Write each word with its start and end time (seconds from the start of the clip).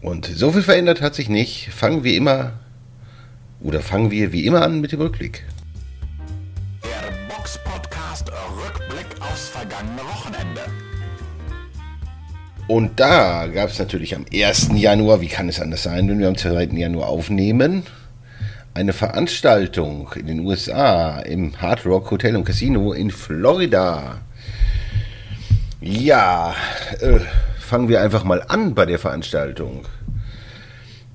Und 0.00 0.24
so 0.24 0.50
viel 0.50 0.62
verändert 0.62 1.02
hat 1.02 1.14
sich 1.14 1.28
nicht. 1.28 1.68
Fangen 1.74 2.04
wir 2.04 2.14
immer, 2.14 2.54
oder 3.60 3.82
fangen 3.82 4.10
wir 4.10 4.32
wie 4.32 4.46
immer 4.46 4.62
an 4.62 4.80
mit 4.80 4.92
dem 4.92 5.02
Rückblick. 5.02 5.44
Der 6.82 7.34
Box 7.34 7.58
Podcast 7.62 8.30
Rückblick 8.30 9.20
aufs 9.20 9.48
vergangene 9.48 10.00
Wochenende. 10.00 10.62
Und 12.66 12.98
da 12.98 13.46
gab 13.48 13.68
es 13.68 13.78
natürlich 13.78 14.16
am 14.16 14.24
1. 14.32 14.70
Januar, 14.76 15.20
wie 15.20 15.28
kann 15.28 15.50
es 15.50 15.60
anders 15.60 15.82
sein, 15.82 16.08
wenn 16.08 16.18
wir 16.18 16.28
am 16.28 16.38
2. 16.38 16.64
Januar 16.72 17.08
aufnehmen, 17.08 17.82
eine 18.80 18.92
Veranstaltung 18.94 20.10
in 20.16 20.26
den 20.26 20.40
USA 20.40 21.20
im 21.20 21.60
Hard 21.60 21.84
Rock 21.84 22.10
Hotel 22.10 22.34
und 22.34 22.44
Casino 22.44 22.94
in 22.94 23.10
Florida. 23.10 24.22
Ja, 25.82 26.54
äh, 27.00 27.20
fangen 27.58 27.90
wir 27.90 28.00
einfach 28.00 28.24
mal 28.24 28.42
an 28.48 28.74
bei 28.74 28.86
der 28.86 28.98
Veranstaltung. 28.98 29.84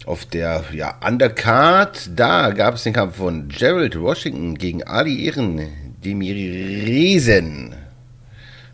Auf 0.06 0.25
der 0.25 0.64
ja, 0.73 0.94
Undercard, 1.06 2.12
da 2.16 2.52
gab 2.52 2.75
es 2.75 2.84
den 2.84 2.94
Kampf 2.94 3.16
von 3.17 3.48
Gerald 3.48 4.00
Washington 4.00 4.56
gegen 4.56 4.84
Ali 4.84 5.25
Ehren 5.25 5.68
Demiresen. 6.06 7.73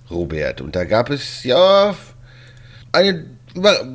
Robert. 0.09 0.59
Und 0.59 0.75
da 0.75 0.83
gab 0.83 1.09
es 1.09 1.45
ja 1.45 1.95
eine, 2.91 3.25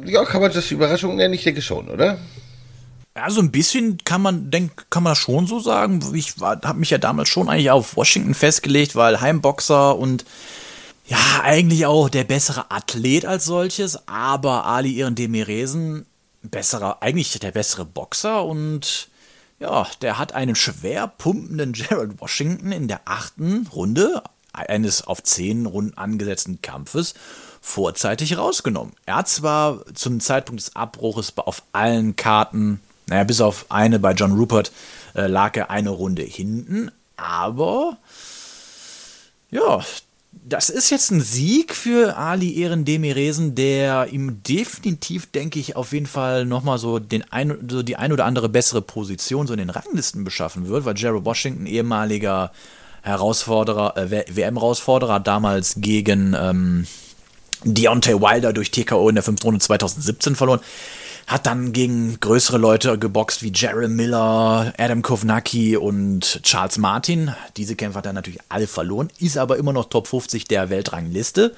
ja, 0.07 0.25
kann 0.25 0.41
man 0.41 0.51
das 0.51 0.71
Überraschung 0.71 1.17
nennen? 1.17 1.35
Ich 1.35 1.45
denke 1.45 1.61
schon, 1.61 1.89
oder? 1.91 2.17
Ja, 3.17 3.31
so 3.31 3.41
ein 3.41 3.51
bisschen 3.51 3.97
kann 4.05 4.21
man, 4.21 4.51
denk, 4.51 4.91
kann 4.91 5.03
man 5.03 5.17
schon 5.17 5.47
so 5.47 5.59
sagen. 5.59 6.05
Ich 6.15 6.35
habe 6.39 6.79
mich 6.79 6.91
ja 6.91 6.99
damals 6.99 7.31
schon 7.31 7.49
eigentlich 7.49 7.71
auf 7.71 7.97
Washington 7.97 8.35
festgelegt, 8.35 8.95
weil 8.95 9.23
Heimboxer 9.23 9.97
und 9.97 10.27
ja, 11.07 11.41
eigentlich 11.43 11.87
auch 11.87 12.11
der 12.11 12.25
bessere 12.25 12.71
Athlet 12.71 13.25
als 13.25 13.47
solches, 13.47 14.07
aber 14.07 14.67
Ali 14.67 14.91
Iren 14.91 15.15
Demiresen, 15.15 16.05
besserer, 16.43 16.99
eigentlich 17.01 17.39
der 17.39 17.53
bessere 17.53 17.87
Boxer 17.87 18.45
und 18.45 19.09
ja, 19.61 19.87
der 20.03 20.19
hat 20.19 20.35
einen 20.35 20.55
schwer 20.55 21.07
pumpenden 21.07 21.73
Gerald 21.73 22.21
Washington 22.21 22.71
in 22.71 22.87
der 22.87 23.01
achten 23.07 23.67
Runde 23.69 24.23
eines 24.53 25.07
auf 25.07 25.23
zehn 25.23 25.65
Runden 25.65 25.97
angesetzten 25.97 26.61
Kampfes 26.61 27.15
vorzeitig 27.63 28.37
rausgenommen. 28.37 28.93
Er 29.07 29.17
hat 29.17 29.29
zwar 29.29 29.87
zum 29.95 30.21
Zeitpunkt 30.21 30.61
des 30.61 30.77
Abbruches 30.77 31.33
auf 31.39 31.63
allen 31.73 32.15
Karten 32.17 32.81
naja, 33.07 33.25
bis 33.25 33.41
auf 33.41 33.67
eine 33.69 33.99
bei 33.99 34.13
John 34.13 34.33
Rupert 34.33 34.73
äh, 35.15 35.27
lag 35.27 35.57
er 35.57 35.71
eine 35.71 35.91
Runde 35.91 36.23
hinten, 36.23 36.91
aber 37.17 37.97
ja, 39.51 39.81
das 40.49 40.71
ist 40.71 40.91
jetzt 40.91 41.11
ein 41.11 41.21
Sieg 41.21 41.75
für 41.75 42.17
Ali 42.17 42.61
Ehren 42.61 42.85
Demiresen, 42.85 43.55
der 43.55 44.09
ihm 44.13 44.43
definitiv, 44.43 45.27
denke 45.27 45.59
ich, 45.59 45.77
auf 45.77 45.93
jeden 45.93 46.07
Fall 46.07 46.45
nochmal 46.45 46.79
so, 46.79 47.01
so 47.69 47.83
die 47.83 47.97
ein 47.97 48.13
oder 48.13 48.25
andere 48.25 48.49
bessere 48.49 48.83
Position 48.83 49.47
so 49.47 49.55
in 49.55 49.59
den 49.59 49.71
Ranglisten 49.71 50.25
beschaffen 50.25 50.69
wird, 50.69 50.85
weil 50.85 50.97
Jared 50.97 51.25
Washington, 51.25 51.67
ehemaliger 51.67 52.53
Herausforderer, 53.03 53.97
äh, 53.97 54.37
WM-Herausforderer, 54.37 55.21
damals 55.21 55.77
gegen 55.79 56.37
ähm, 56.39 56.87
Deontay 57.65 58.21
Wilder 58.21 58.53
durch 58.53 58.71
TKO 58.71 59.09
in 59.09 59.15
der 59.15 59.25
5. 59.25 59.43
Runde 59.45 59.61
2017 59.61 60.37
verloren 60.37 60.61
hat 61.27 61.47
dann 61.47 61.73
gegen 61.73 62.21
größere 62.21 62.57
Leute 62.57 62.99
geboxt 62.99 63.43
wie 63.43 63.53
Jerry 63.53 63.89
Miller, 63.89 64.73
Adam 64.79 65.03
Kovnacki 65.03 65.77
und 65.77 66.41
Charles 66.45 66.79
Martin. 66.79 67.35
Diese 67.57 67.75
Kämpfer 67.75 67.99
hat 67.99 68.07
er 68.07 68.13
natürlich 68.13 68.41
alle 68.49 68.69
verloren, 68.69 69.11
ist 69.19 69.37
aber 69.37 69.57
immer 69.57 69.73
noch 69.73 69.89
Top 69.89 70.07
50 70.07 70.45
der 70.45 70.71
Weltrangliste. 70.71 71.55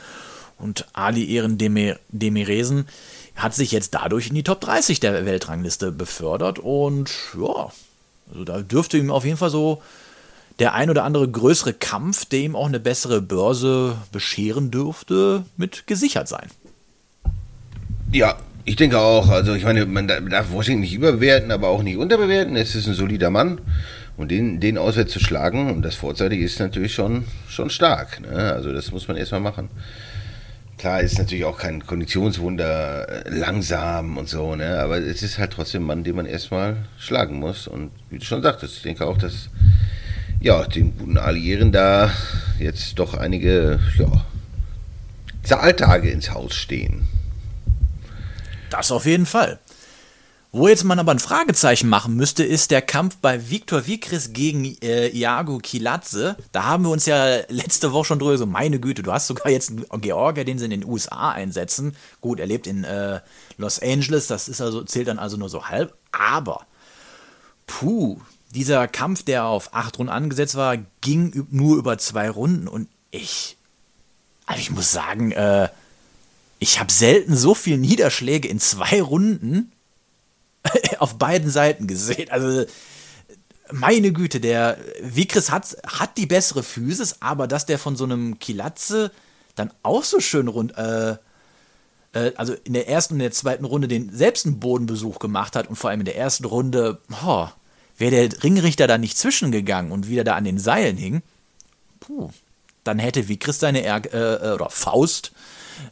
Und 0.58 0.86
Ali 0.94 1.30
Ehren 1.32 1.58
Demiresen 1.58 2.88
hat 3.36 3.54
sich 3.54 3.70
jetzt 3.70 3.94
dadurch 3.94 4.28
in 4.28 4.34
die 4.34 4.42
Top 4.42 4.60
30 4.60 5.00
der 5.00 5.26
Weltrangliste 5.26 5.92
befördert. 5.92 6.58
Und 6.58 7.10
ja, 7.38 7.70
also 8.32 8.44
da 8.44 8.62
dürfte 8.62 8.96
ihm 8.96 9.10
auf 9.10 9.24
jeden 9.24 9.36
Fall 9.36 9.50
so 9.50 9.82
der 10.58 10.74
ein 10.74 10.90
oder 10.90 11.04
andere 11.04 11.28
größere 11.28 11.74
Kampf, 11.74 12.24
der 12.24 12.40
ihm 12.40 12.56
auch 12.56 12.66
eine 12.66 12.80
bessere 12.80 13.20
Börse 13.20 13.96
bescheren 14.10 14.70
dürfte, 14.70 15.44
mit 15.56 15.86
gesichert 15.86 16.26
sein. 16.26 16.48
Ja, 18.10 18.38
ich 18.68 18.76
denke 18.76 18.98
auch. 18.98 19.30
Also 19.30 19.54
ich 19.54 19.64
meine, 19.64 19.86
man 19.86 20.06
darf 20.06 20.52
Washington 20.52 20.82
nicht 20.82 20.92
überbewerten, 20.92 21.50
aber 21.50 21.68
auch 21.68 21.82
nicht 21.82 21.96
unterbewerten. 21.96 22.54
Es 22.54 22.74
ist 22.74 22.86
ein 22.86 22.94
solider 22.94 23.30
Mann. 23.30 23.60
Und 24.18 24.30
den, 24.30 24.60
den 24.60 24.76
auswärts 24.76 25.12
zu 25.12 25.20
schlagen, 25.20 25.70
und 25.70 25.82
das 25.82 25.94
vorzeitig 25.94 26.40
ist 26.40 26.58
natürlich 26.58 26.92
schon, 26.92 27.24
schon 27.48 27.70
stark. 27.70 28.20
Ne? 28.20 28.52
Also 28.52 28.72
das 28.72 28.92
muss 28.92 29.08
man 29.08 29.16
erstmal 29.16 29.40
machen. 29.40 29.70
Klar, 30.76 31.00
ist 31.00 31.18
natürlich 31.18 31.44
auch 31.44 31.56
kein 31.56 31.86
Konditionswunder, 31.86 33.26
äh, 33.26 33.30
langsam 33.30 34.16
und 34.18 34.28
so, 34.28 34.54
ne? 34.54 34.80
aber 34.80 34.98
es 34.98 35.22
ist 35.22 35.38
halt 35.38 35.52
trotzdem 35.52 35.82
ein 35.82 35.86
Mann, 35.86 36.04
den 36.04 36.16
man 36.16 36.26
erstmal 36.26 36.76
schlagen 36.98 37.38
muss. 37.38 37.68
Und 37.68 37.90
wie 38.10 38.18
du 38.18 38.24
schon 38.24 38.42
sagtest, 38.42 38.76
ich 38.76 38.82
denke 38.82 39.06
auch, 39.06 39.16
dass 39.16 39.48
ja, 40.40 40.64
den 40.64 40.96
guten 40.98 41.16
Alliieren 41.16 41.72
da 41.72 42.10
jetzt 42.58 42.98
doch 42.98 43.14
einige 43.14 43.78
ja, 43.98 44.26
Zahltage 45.42 46.10
ins 46.10 46.32
Haus 46.34 46.54
stehen. 46.54 47.08
Das 48.70 48.92
auf 48.92 49.06
jeden 49.06 49.26
Fall. 49.26 49.58
Wo 50.50 50.66
jetzt 50.66 50.84
man 50.84 50.98
aber 50.98 51.12
ein 51.12 51.18
Fragezeichen 51.18 51.90
machen 51.90 52.14
müsste, 52.14 52.42
ist 52.42 52.70
der 52.70 52.80
Kampf 52.80 53.18
bei 53.18 53.50
Viktor 53.50 53.86
Vikris 53.86 54.32
gegen 54.32 54.64
äh, 54.80 55.08
Iago 55.08 55.58
Kilatze. 55.58 56.36
Da 56.52 56.64
haben 56.64 56.84
wir 56.84 56.90
uns 56.90 57.04
ja 57.04 57.40
letzte 57.48 57.92
Woche 57.92 58.06
schon 58.06 58.18
drüber 58.18 58.38
so, 58.38 58.46
meine 58.46 58.80
Güte, 58.80 59.02
du 59.02 59.12
hast 59.12 59.26
sogar 59.26 59.52
jetzt 59.52 59.70
einen 59.70 60.00
Georgier, 60.00 60.46
den 60.46 60.58
sie 60.58 60.64
in 60.64 60.70
den 60.70 60.86
USA 60.86 61.32
einsetzen. 61.32 61.94
Gut, 62.22 62.40
er 62.40 62.46
lebt 62.46 62.66
in 62.66 62.84
äh, 62.84 63.20
Los 63.58 63.78
Angeles, 63.78 64.26
das 64.26 64.48
ist 64.48 64.62
also, 64.62 64.82
zählt 64.84 65.08
dann 65.08 65.18
also 65.18 65.36
nur 65.36 65.50
so 65.50 65.66
halb. 65.66 65.94
Aber, 66.12 66.64
puh, 67.66 68.18
dieser 68.54 68.88
Kampf, 68.88 69.22
der 69.24 69.44
auf 69.44 69.74
acht 69.74 69.98
Runden 69.98 70.12
angesetzt 70.12 70.54
war, 70.54 70.78
ging 71.02 71.46
nur 71.50 71.76
über 71.76 71.98
zwei 71.98 72.30
Runden 72.30 72.68
und 72.68 72.88
ich, 73.10 73.58
also 74.46 74.60
ich 74.60 74.70
muss 74.70 74.92
sagen, 74.92 75.32
äh, 75.32 75.68
ich 76.58 76.80
habe 76.80 76.92
selten 76.92 77.36
so 77.36 77.54
viele 77.54 77.78
Niederschläge 77.78 78.48
in 78.48 78.60
zwei 78.60 79.00
Runden 79.00 79.72
auf 80.98 81.19
beiden 81.19 81.50
Seiten 81.50 81.86
gesehen. 81.86 82.30
Also, 82.30 82.64
meine 83.70 84.12
Güte, 84.12 84.41
der 84.41 84.78
Vikris 85.02 85.50
hat, 85.50 85.76
hat 85.86 86.16
die 86.16 86.26
bessere 86.26 86.62
Physis, 86.62 87.16
aber 87.20 87.47
dass 87.47 87.66
der 87.66 87.78
von 87.78 87.97
so 87.97 88.04
einem 88.04 88.38
Kilatze 88.38 89.10
dann 89.54 89.70
auch 89.82 90.04
so 90.04 90.20
schön 90.20 90.48
rund, 90.48 90.76
äh, 90.78 91.16
äh, 92.12 92.32
also 92.36 92.54
in 92.64 92.72
der 92.72 92.88
ersten 92.88 93.14
und 93.14 93.20
der 93.20 93.32
zweiten 93.32 93.64
Runde 93.64 93.88
den 93.88 94.10
selbst 94.10 94.47
einen 94.47 94.60
Bodenbesuch 94.60 95.18
gemacht 95.18 95.54
hat 95.54 95.68
und 95.68 95.76
vor 95.76 95.91
allem 95.91 96.00
in 96.00 96.06
der 96.06 96.16
ersten 96.16 96.44
Runde, 96.44 96.98
oh, 97.24 97.48
wäre 97.98 98.28
der 98.28 98.42
Ringrichter 98.42 98.86
da 98.86 98.97
nicht 98.97 99.18
zwischengegangen 99.18 99.92
und 99.92 100.08
wieder 100.08 100.24
da 100.24 100.34
an 100.34 100.44
den 100.44 100.58
Seilen 100.58 100.97
hing, 100.97 101.22
puh, 102.00 102.30
dann 102.84 102.98
hätte 102.98 103.28
Vikris 103.28 103.60
seine 103.60 103.83
er 103.83 104.03
äh, 104.15 104.54
oder 104.54 104.71
Faust 104.71 105.33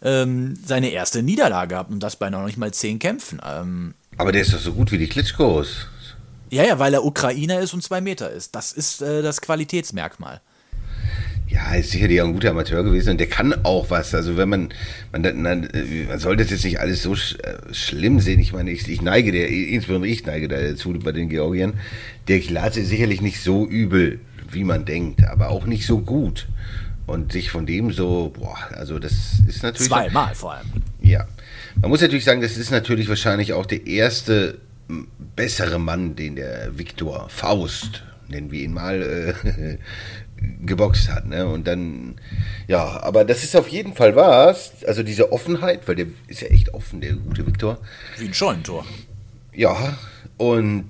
ähm, 0.02 0.58
seine 0.64 0.90
erste 0.90 1.22
Niederlage 1.22 1.70
gehabt 1.70 1.90
und 1.90 2.00
das 2.00 2.16
bei 2.16 2.30
noch 2.30 2.44
nicht 2.44 2.58
mal 2.58 2.72
zehn 2.72 2.98
Kämpfen. 2.98 3.40
Ähm, 3.44 3.94
Aber 4.16 4.32
der 4.32 4.42
ist 4.42 4.52
doch 4.52 4.60
so 4.60 4.72
gut 4.72 4.92
wie 4.92 4.98
die 4.98 5.08
Klitschkos. 5.08 5.88
Ja, 6.50 6.64
ja, 6.64 6.78
weil 6.78 6.94
er 6.94 7.04
Ukrainer 7.04 7.60
ist 7.60 7.74
und 7.74 7.82
zwei 7.82 8.00
Meter 8.00 8.30
ist. 8.30 8.54
Das 8.54 8.72
ist 8.72 9.02
äh, 9.02 9.22
das 9.22 9.40
Qualitätsmerkmal. 9.40 10.40
Ja, 11.48 11.74
ist 11.74 11.92
sicherlich 11.92 12.20
auch 12.20 12.26
ein 12.26 12.32
guter 12.32 12.50
Amateur 12.50 12.82
gewesen 12.82 13.10
und 13.10 13.18
der 13.18 13.28
kann 13.28 13.54
auch 13.64 13.88
was. 13.90 14.14
Also 14.14 14.36
wenn 14.36 14.48
man, 14.48 14.68
man, 15.12 15.22
man, 15.42 15.68
man 16.08 16.18
sollte 16.18 16.42
das 16.42 16.50
jetzt 16.50 16.64
nicht 16.64 16.80
alles 16.80 17.02
so 17.02 17.14
sch, 17.14 17.36
äh, 17.36 17.72
schlimm 17.72 18.20
sehen. 18.20 18.40
Ich 18.40 18.52
meine, 18.52 18.70
ich, 18.70 18.88
ich 18.88 19.00
neige 19.00 19.30
der, 19.30 19.48
insbesondere 19.48 20.10
ich 20.10 20.26
neige 20.26 20.48
dazu 20.48 20.92
bei 20.94 21.12
den 21.12 21.28
Georgiern. 21.28 21.74
Der 22.26 22.40
Kilate 22.40 22.80
ist 22.80 22.88
sicherlich 22.88 23.20
nicht 23.20 23.40
so 23.40 23.64
übel, 23.66 24.20
wie 24.50 24.64
man 24.64 24.84
denkt, 24.84 25.24
aber 25.24 25.50
auch 25.50 25.66
nicht 25.66 25.86
so 25.86 25.98
gut. 25.98 26.48
Und 27.06 27.32
sich 27.32 27.50
von 27.50 27.66
dem 27.66 27.92
so, 27.92 28.32
boah, 28.36 28.58
also 28.72 28.98
das 28.98 29.12
ist 29.46 29.62
natürlich. 29.62 29.88
Zweimal 29.88 30.34
vor 30.34 30.54
allem. 30.54 30.66
Ja. 31.00 31.26
Man 31.80 31.90
muss 31.90 32.00
natürlich 32.00 32.24
sagen, 32.24 32.40
das 32.40 32.56
ist 32.56 32.70
natürlich 32.70 33.08
wahrscheinlich 33.08 33.52
auch 33.52 33.66
der 33.66 33.86
erste 33.86 34.58
bessere 35.36 35.78
Mann, 35.78 36.16
den 36.16 36.36
der 36.36 36.78
Viktor 36.78 37.28
Faust, 37.28 38.02
nennen 38.28 38.50
wir 38.50 38.60
ihn 38.62 38.72
mal, 38.72 39.02
äh, 39.02 39.78
geboxt 40.66 41.08
hat, 41.08 41.26
ne? 41.26 41.46
Und 41.46 41.66
dann, 41.66 42.16
ja, 42.68 43.02
aber 43.02 43.24
das 43.24 43.44
ist 43.44 43.56
auf 43.56 43.68
jeden 43.68 43.94
Fall 43.94 44.16
was. 44.16 44.84
Also 44.84 45.02
diese 45.02 45.32
Offenheit, 45.32 45.86
weil 45.88 45.96
der 45.96 46.06
ist 46.26 46.40
ja 46.40 46.48
echt 46.48 46.74
offen, 46.74 47.00
der 47.00 47.14
gute 47.14 47.46
Viktor. 47.46 47.78
Wie 48.18 48.26
ein 48.26 48.34
Scheunentor. 48.34 48.84
Ja, 49.52 49.96
und 50.36 50.86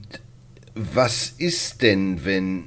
was 0.74 1.32
ist 1.38 1.82
denn, 1.82 2.24
wenn 2.24 2.64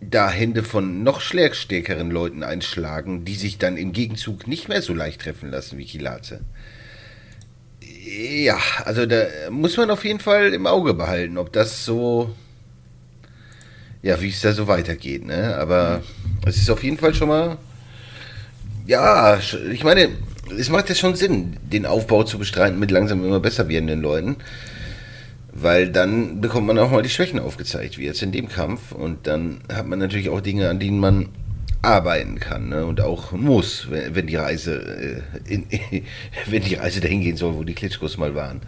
da 0.00 0.30
Hände 0.30 0.62
von 0.62 1.02
noch 1.02 1.20
stärkeren 1.20 2.10
Leuten 2.10 2.42
einschlagen, 2.42 3.24
die 3.24 3.34
sich 3.34 3.58
dann 3.58 3.76
im 3.76 3.92
Gegenzug 3.92 4.46
nicht 4.46 4.68
mehr 4.68 4.82
so 4.82 4.94
leicht 4.94 5.22
treffen 5.22 5.50
lassen 5.50 5.78
wie 5.78 5.84
Kilate? 5.84 6.40
Ja, 7.80 8.58
also 8.84 9.06
da 9.06 9.24
muss 9.50 9.76
man 9.76 9.90
auf 9.90 10.04
jeden 10.04 10.20
Fall 10.20 10.54
im 10.54 10.66
Auge 10.66 10.94
behalten, 10.94 11.38
ob 11.38 11.52
das 11.52 11.84
so, 11.84 12.34
ja, 14.02 14.20
wie 14.20 14.28
es 14.28 14.40
da 14.40 14.52
so 14.52 14.68
weitergeht, 14.68 15.24
ne? 15.24 15.56
Aber 15.56 16.02
es 16.46 16.56
ist 16.56 16.70
auf 16.70 16.84
jeden 16.84 16.98
Fall 16.98 17.14
schon 17.14 17.28
mal, 17.28 17.56
ja, 18.86 19.40
ich 19.72 19.82
meine, 19.82 20.10
es 20.56 20.68
macht 20.68 20.88
ja 20.88 20.94
schon 20.94 21.16
Sinn, 21.16 21.56
den 21.62 21.86
Aufbau 21.86 22.22
zu 22.22 22.38
bestreiten 22.38 22.78
mit 22.78 22.92
langsam 22.92 23.24
immer 23.24 23.40
besser 23.40 23.68
werdenden 23.68 24.00
Leuten. 24.02 24.36
Weil 25.58 25.90
dann 25.90 26.40
bekommt 26.40 26.66
man 26.66 26.78
auch 26.78 26.90
mal 26.90 27.02
die 27.02 27.08
Schwächen 27.08 27.38
aufgezeigt, 27.38 27.96
wie 27.96 28.04
jetzt 28.04 28.22
in 28.22 28.32
dem 28.32 28.48
Kampf. 28.48 28.92
Und 28.92 29.26
dann 29.26 29.60
hat 29.72 29.86
man 29.86 29.98
natürlich 29.98 30.28
auch 30.28 30.40
Dinge, 30.40 30.68
an 30.68 30.78
denen 30.78 31.00
man 31.00 31.28
arbeiten 31.82 32.40
kann 32.40 32.68
ne? 32.68 32.84
und 32.84 33.00
auch 33.00 33.32
muss, 33.32 33.90
wenn, 33.90 34.14
wenn 34.14 34.26
die 34.26 34.36
Reise 34.36 35.22
äh, 35.46 35.52
in, 35.52 35.66
wenn 36.46 36.62
die 36.62 36.74
Reise 36.74 37.00
dahin 37.00 37.20
gehen 37.20 37.36
soll, 37.36 37.54
wo 37.54 37.64
die 37.64 37.74
Klitschkos 37.74 38.18
mal 38.18 38.34
waren. 38.34 38.60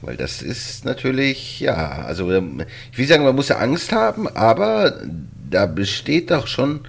Weil 0.00 0.16
das 0.16 0.42
ist 0.42 0.84
natürlich, 0.84 1.60
ja, 1.60 2.02
also 2.02 2.32
ähm, 2.32 2.62
ich 2.92 2.98
will 2.98 3.06
sagen, 3.06 3.24
man 3.24 3.34
muss 3.34 3.48
ja 3.48 3.58
Angst 3.58 3.92
haben, 3.92 4.28
aber 4.28 5.02
da 5.50 5.66
besteht 5.66 6.30
doch 6.30 6.46
schon, 6.46 6.80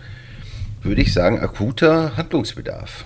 würde 0.81 1.01
ich 1.01 1.11
sagen, 1.11 1.39
akuter 1.39 2.15
Handlungsbedarf. 2.15 3.05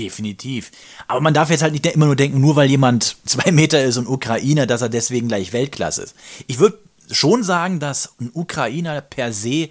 Definitiv. 0.00 0.70
Aber 1.08 1.20
man 1.20 1.34
darf 1.34 1.50
jetzt 1.50 1.62
halt 1.62 1.72
nicht 1.74 1.84
immer 1.86 2.06
nur 2.06 2.16
denken, 2.16 2.40
nur 2.40 2.56
weil 2.56 2.70
jemand 2.70 3.16
zwei 3.26 3.52
Meter 3.52 3.82
ist 3.84 3.98
und 3.98 4.06
Ukrainer, 4.06 4.66
dass 4.66 4.80
er 4.80 4.88
deswegen 4.88 5.28
gleich 5.28 5.52
Weltklasse 5.52 6.02
ist. 6.02 6.14
Ich 6.46 6.58
würde 6.58 6.78
schon 7.10 7.42
sagen, 7.42 7.80
dass 7.80 8.14
ein 8.18 8.30
Ukrainer 8.32 9.00
per 9.02 9.32
se 9.32 9.68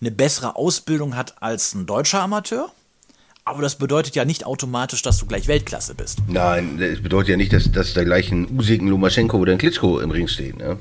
eine 0.00 0.10
bessere 0.10 0.56
Ausbildung 0.56 1.16
hat 1.16 1.42
als 1.42 1.74
ein 1.74 1.86
deutscher 1.86 2.20
Amateur. 2.20 2.70
Aber 3.44 3.62
das 3.62 3.76
bedeutet 3.76 4.14
ja 4.14 4.24
nicht 4.24 4.44
automatisch, 4.44 5.02
dass 5.02 5.18
du 5.18 5.26
gleich 5.26 5.48
Weltklasse 5.48 5.94
bist. 5.94 6.18
Nein, 6.28 6.78
das 6.78 7.02
bedeutet 7.02 7.30
ja 7.30 7.36
nicht, 7.36 7.52
dass, 7.52 7.72
dass 7.72 7.94
da 7.94 8.04
gleich 8.04 8.30
ein 8.30 8.46
Usik, 8.56 8.82
ein 8.82 8.88
Lomaschenko 8.88 9.38
oder 9.38 9.52
ein 9.52 9.58
Klitschko 9.58 9.98
im 10.00 10.10
Ring 10.10 10.28
stehen. 10.28 10.58
Ne? 10.58 10.76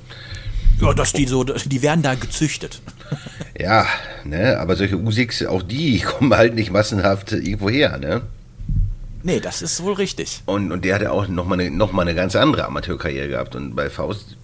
Ja, 0.81 0.93
dass 0.93 1.13
die 1.13 1.25
so, 1.25 1.43
die 1.43 1.81
werden 1.81 2.01
da 2.01 2.15
gezüchtet. 2.15 2.81
Ja, 3.57 3.85
ne, 4.23 4.57
aber 4.59 4.75
solche 4.75 4.97
Usiks, 4.97 5.45
auch 5.45 5.63
die 5.63 5.99
kommen 6.01 6.33
halt 6.33 6.55
nicht 6.55 6.71
massenhaft 6.71 7.31
irgendwo 7.31 7.69
her, 7.69 7.97
ne? 7.97 8.21
Nee, 9.21 9.39
das 9.39 9.61
ist 9.61 9.83
wohl 9.83 9.93
richtig. 9.93 10.41
Und, 10.45 10.71
und 10.71 10.85
der 10.85 10.95
hatte 10.95 11.11
auch 11.11 11.27
nochmal 11.27 11.59
eine, 11.59 11.71
noch 11.71 11.97
eine 11.97 12.15
ganz 12.15 12.35
andere 12.35 12.65
Amateurkarriere 12.65 13.27
gehabt. 13.27 13.55
Und 13.55 13.75
bei 13.75 13.89
Faust 13.89 14.37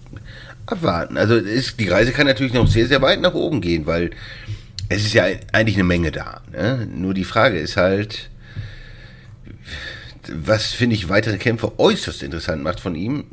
abwarten. 0.66 1.16
Also 1.16 1.36
ist, 1.36 1.80
die 1.80 1.88
Reise 1.88 2.12
kann 2.12 2.26
natürlich 2.26 2.52
noch 2.52 2.66
sehr, 2.66 2.86
sehr 2.86 3.02
weit 3.02 3.20
nach 3.20 3.34
oben 3.34 3.60
gehen, 3.60 3.86
weil 3.86 4.10
es 4.88 5.04
ist 5.04 5.14
ja 5.14 5.24
eigentlich 5.52 5.76
eine 5.76 5.84
Menge 5.84 6.12
da. 6.12 6.42
Ne? 6.52 6.86
Nur 6.92 7.14
die 7.14 7.24
Frage 7.24 7.58
ist 7.58 7.76
halt, 7.76 8.30
was 10.32 10.72
finde 10.72 10.96
ich 10.96 11.08
weitere 11.08 11.38
Kämpfe 11.38 11.78
äußerst 11.78 12.22
interessant 12.22 12.62
macht 12.62 12.80
von 12.80 12.94
ihm. 12.94 13.24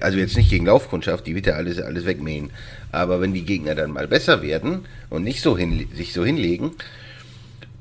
Also 0.00 0.18
jetzt 0.18 0.36
nicht 0.36 0.50
gegen 0.50 0.66
Laufkundschaft, 0.66 1.26
die 1.26 1.34
wird 1.34 1.46
ja 1.46 1.54
alles, 1.54 1.80
alles 1.80 2.06
wegmähen. 2.06 2.50
Aber 2.92 3.20
wenn 3.20 3.34
die 3.34 3.44
Gegner 3.44 3.74
dann 3.74 3.90
mal 3.90 4.08
besser 4.08 4.42
werden 4.42 4.86
und 5.10 5.24
nicht 5.24 5.42
so 5.42 5.58
hin, 5.58 5.86
sich 5.94 6.12
so 6.12 6.24
hinlegen, 6.24 6.72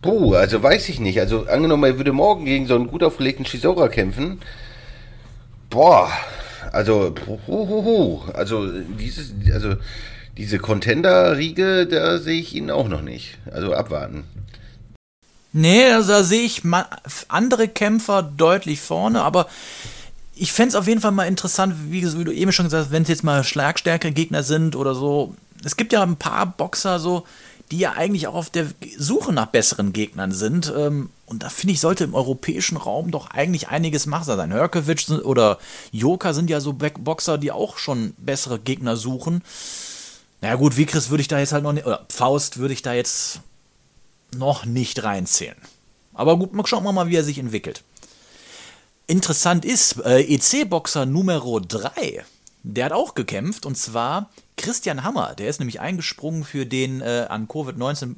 Puh, 0.03 0.35
also 0.35 0.61
weiß 0.61 0.89
ich 0.89 0.99
nicht. 0.99 1.19
Also 1.19 1.47
angenommen, 1.47 1.85
er 1.85 1.97
würde 1.97 2.11
morgen 2.11 2.45
gegen 2.45 2.67
so 2.67 2.75
einen 2.75 2.87
gut 2.87 3.03
aufgelegten 3.03 3.45
Chisora 3.45 3.87
kämpfen. 3.87 4.39
Boah, 5.69 6.11
also, 6.71 7.15
huhuhu. 7.47 8.21
also 8.33 8.69
dieses, 8.99 9.33
also 9.53 9.75
diese 10.37 10.59
Contender-Riege, 10.59 11.87
da 11.87 12.19
sehe 12.19 12.39
ich 12.39 12.53
ihn 12.53 12.69
auch 12.69 12.89
noch 12.89 13.01
nicht. 13.01 13.37
Also 13.51 13.73
abwarten. 13.73 14.25
Nee, 15.53 15.85
also 15.85 16.11
da 16.11 16.23
sehe 16.23 16.43
ich 16.43 16.63
andere 17.29 17.67
Kämpfer 17.69 18.23
deutlich 18.23 18.81
vorne, 18.81 19.21
aber 19.21 19.47
ich 20.35 20.51
fände 20.51 20.69
es 20.69 20.75
auf 20.75 20.87
jeden 20.87 20.99
Fall 20.99 21.11
mal 21.11 21.27
interessant, 21.27 21.75
wie, 21.91 22.01
du 22.01 22.31
eben 22.31 22.51
schon 22.51 22.65
gesagt 22.65 22.85
hast, 22.85 22.91
wenn 22.91 23.03
es 23.03 23.09
jetzt 23.09 23.23
mal 23.23 23.43
schlagstärkere 23.43 24.11
Gegner 24.11 24.43
sind 24.43 24.75
oder 24.75 24.95
so. 24.95 25.35
Es 25.63 25.77
gibt 25.77 25.93
ja 25.93 26.03
ein 26.03 26.17
paar 26.17 26.45
Boxer 26.45 26.99
so, 26.99 27.25
die 27.71 27.79
ja 27.79 27.93
eigentlich 27.93 28.27
auch 28.27 28.35
auf 28.35 28.49
der 28.49 28.67
Suche 28.97 29.33
nach 29.33 29.47
besseren 29.47 29.93
Gegnern 29.93 30.31
sind. 30.31 30.71
Ähm, 30.75 31.09
und 31.25 31.43
da 31.43 31.49
finde 31.49 31.73
ich, 31.73 31.79
sollte 31.79 32.03
im 32.03 32.13
europäischen 32.13 32.77
Raum 32.77 33.11
doch 33.11 33.31
eigentlich 33.31 33.69
einiges 33.69 34.05
machbar 34.05 34.37
sein. 34.37 34.53
Hörkewitsch 34.53 35.09
oder 35.09 35.57
Joker 35.91 36.33
sind 36.33 36.49
ja 36.49 36.59
so 36.59 36.73
Boxer, 36.73 37.37
die 37.37 37.51
auch 37.51 37.77
schon 37.77 38.13
bessere 38.17 38.59
Gegner 38.59 38.95
suchen. 38.95 39.41
Na 40.41 40.49
naja, 40.49 40.59
gut, 40.59 40.77
Vikris 40.77 41.09
würde 41.09 41.21
ich 41.21 41.27
da 41.27 41.39
jetzt 41.39 41.53
halt 41.53 41.63
noch 41.63 41.73
nicht, 41.73 41.85
oder 41.85 42.05
Faust 42.09 42.57
würde 42.57 42.73
ich 42.73 42.81
da 42.81 42.93
jetzt 42.93 43.39
noch 44.35 44.65
nicht 44.65 45.03
reinzählen. 45.03 45.57
Aber 46.13 46.37
gut, 46.37 46.51
schauen 46.67 46.83
wir 46.83 46.91
mal, 46.91 47.07
wie 47.07 47.15
er 47.15 47.23
sich 47.23 47.39
entwickelt. 47.39 47.81
Interessant 49.07 49.65
ist, 49.65 49.97
äh, 50.05 50.21
EC-Boxer 50.21 51.05
Numero 51.05 51.59
3, 51.59 52.23
der 52.63 52.85
hat 52.85 52.91
auch 52.91 53.15
gekämpft 53.15 53.65
und 53.65 53.77
zwar 53.77 54.29
Christian 54.63 55.03
Hammer, 55.03 55.35
der 55.35 55.49
ist 55.49 55.59
nämlich 55.59 55.81
eingesprungen 55.81 56.45
für 56.45 56.65
den 56.65 57.01
äh, 57.01 57.25
an 57.27 57.49
Covid-19, 57.49 58.15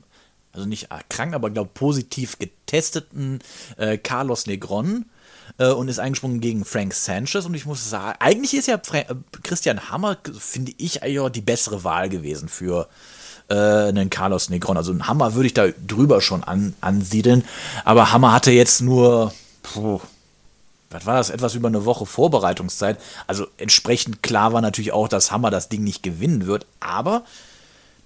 also 0.54 0.68
nicht 0.68 0.92
erkrankt, 0.92 1.34
aber 1.34 1.50
glaube 1.50 1.72
positiv 1.74 2.38
getesteten 2.38 3.40
äh, 3.78 3.98
Carlos 3.98 4.46
Negron 4.46 5.06
äh, 5.58 5.70
und 5.70 5.88
ist 5.88 5.98
eingesprungen 5.98 6.42
gegen 6.42 6.64
Frank 6.64 6.94
Sanchez. 6.94 7.46
Und 7.46 7.56
ich 7.56 7.66
muss 7.66 7.90
sagen, 7.90 8.18
eigentlich 8.20 8.54
ist 8.54 8.68
ja 8.68 8.78
Fra 8.78 9.00
äh, 9.00 9.16
Christian 9.42 9.90
Hammer, 9.90 10.18
finde 10.38 10.74
ich, 10.78 11.02
eigentlich 11.02 11.32
die 11.32 11.42
bessere 11.42 11.84
Wahl 11.84 12.10
gewesen 12.10 12.48
für 12.48 12.88
äh, 13.50 13.56
einen 13.56 14.12
Carlos 14.12 14.52
Negron. 14.52 14.78
Also 14.78 14.92
einen 14.92 15.08
Hammer 15.08 15.34
würde 15.34 15.48
ich 15.48 15.56
da 15.56 15.70
drüber 15.88 16.22
schon 16.22 16.44
an, 16.44 16.76
ansiedeln. 16.80 17.44
Aber 17.86 18.12
Hammer 18.12 18.34
hatte 18.34 18.52
jetzt 18.52 18.82
nur. 18.82 19.34
Puh, 19.64 20.00
was 20.90 21.06
war 21.06 21.18
das, 21.18 21.30
etwas 21.30 21.56
über 21.56 21.68
eine 21.68 21.86
Woche 21.86 22.06
Vorbereitungszeit. 22.06 23.00
Also 23.28 23.48
entsprechend 23.58 24.24
klar 24.24 24.54
war 24.54 24.62
natürlich 24.62 24.92
auch, 24.92 25.08
dass 25.08 25.32
Hammer 25.32 25.52
das 25.52 25.70
Ding 25.70 25.84
nicht 25.84 26.04
gewinnen 26.04 26.46
wird, 26.46 26.66
aber 26.80 27.24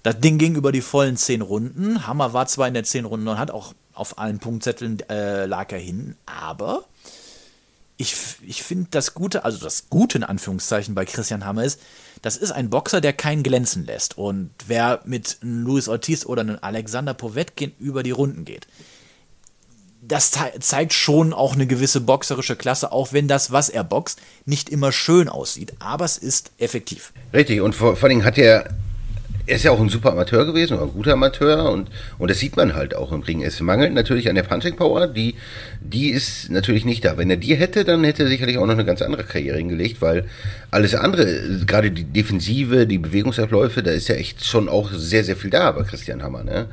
das 0.02 0.18
Ding 0.20 0.38
ging 0.38 0.54
über 0.54 0.72
die 0.72 0.80
vollen 0.80 1.16
zehn 1.16 1.42
Runden. 1.42 2.06
Hammer 2.06 2.32
war 2.32 2.46
zwar 2.46 2.68
in 2.68 2.74
der 2.74 2.84
zehn 2.84 3.04
Runden 3.04 3.28
und 3.28 3.38
hat 3.38 3.50
auch 3.50 3.74
auf 3.92 4.18
allen 4.18 4.38
Punktzetteln 4.38 5.00
äh, 5.10 5.44
lag 5.46 5.70
er 5.72 5.78
hin, 5.78 6.16
aber 6.24 6.84
ich, 7.98 8.16
ich 8.46 8.62
finde 8.62 8.88
das 8.92 9.12
Gute, 9.12 9.44
also 9.44 9.62
das 9.62 9.90
Gute 9.90 10.16
in 10.16 10.24
Anführungszeichen 10.24 10.94
bei 10.94 11.04
Christian 11.04 11.44
Hammer 11.44 11.64
ist, 11.64 11.80
das 12.22 12.38
ist 12.38 12.50
ein 12.50 12.70
Boxer, 12.70 13.02
der 13.02 13.12
keinen 13.12 13.42
glänzen 13.42 13.84
lässt. 13.84 14.16
Und 14.16 14.50
wer 14.66 15.00
mit 15.04 15.36
Luis 15.42 15.86
Ortiz 15.86 16.24
oder 16.24 16.40
einem 16.40 16.58
Alexander 16.62 17.12
Povetkin 17.12 17.72
über 17.78 18.02
die 18.02 18.10
Runden 18.10 18.46
geht, 18.46 18.66
das 20.10 20.32
zeigt 20.60 20.92
schon 20.92 21.32
auch 21.32 21.54
eine 21.54 21.66
gewisse 21.66 22.00
boxerische 22.00 22.56
Klasse, 22.56 22.90
auch 22.90 23.12
wenn 23.12 23.28
das, 23.28 23.52
was 23.52 23.68
er 23.68 23.84
boxt, 23.84 24.20
nicht 24.44 24.68
immer 24.68 24.90
schön 24.90 25.28
aussieht. 25.28 25.74
Aber 25.78 26.04
es 26.04 26.18
ist 26.18 26.50
effektiv. 26.58 27.12
Richtig, 27.32 27.60
und 27.60 27.74
vor, 27.74 27.96
vor 27.96 28.08
allem 28.08 28.24
hat 28.24 28.36
er, 28.36 28.70
er 29.46 29.56
ist 29.56 29.64
ja 29.64 29.70
auch 29.70 29.80
ein 29.80 29.88
super 29.88 30.10
Amateur 30.12 30.44
gewesen, 30.46 30.78
ein 30.78 30.88
guter 30.88 31.12
Amateur, 31.12 31.70
und, 31.70 31.90
und 32.18 32.28
das 32.28 32.40
sieht 32.40 32.56
man 32.56 32.74
halt 32.74 32.96
auch 32.96 33.12
im 33.12 33.20
Ring. 33.20 33.42
Es 33.44 33.60
mangelt 33.60 33.94
natürlich 33.94 34.28
an 34.28 34.34
der 34.34 34.42
Punching 34.42 34.74
Power, 34.74 35.06
die, 35.06 35.36
die 35.80 36.10
ist 36.10 36.50
natürlich 36.50 36.84
nicht 36.84 37.04
da. 37.04 37.16
Wenn 37.16 37.30
er 37.30 37.36
die 37.36 37.54
hätte, 37.54 37.84
dann 37.84 38.02
hätte 38.02 38.24
er 38.24 38.28
sicherlich 38.28 38.58
auch 38.58 38.66
noch 38.66 38.74
eine 38.74 38.84
ganz 38.84 39.02
andere 39.02 39.22
Karriere 39.22 39.58
hingelegt, 39.58 40.02
weil 40.02 40.28
alles 40.72 40.96
andere, 40.96 41.64
gerade 41.66 41.92
die 41.92 42.04
Defensive, 42.04 42.86
die 42.88 42.98
Bewegungsabläufe, 42.98 43.84
da 43.84 43.92
ist 43.92 44.08
ja 44.08 44.16
echt 44.16 44.44
schon 44.44 44.68
auch 44.68 44.90
sehr, 44.92 45.22
sehr 45.22 45.36
viel 45.36 45.50
da 45.50 45.70
bei 45.70 45.84
Christian 45.84 46.22
Hammer, 46.22 46.42
ne? 46.42 46.66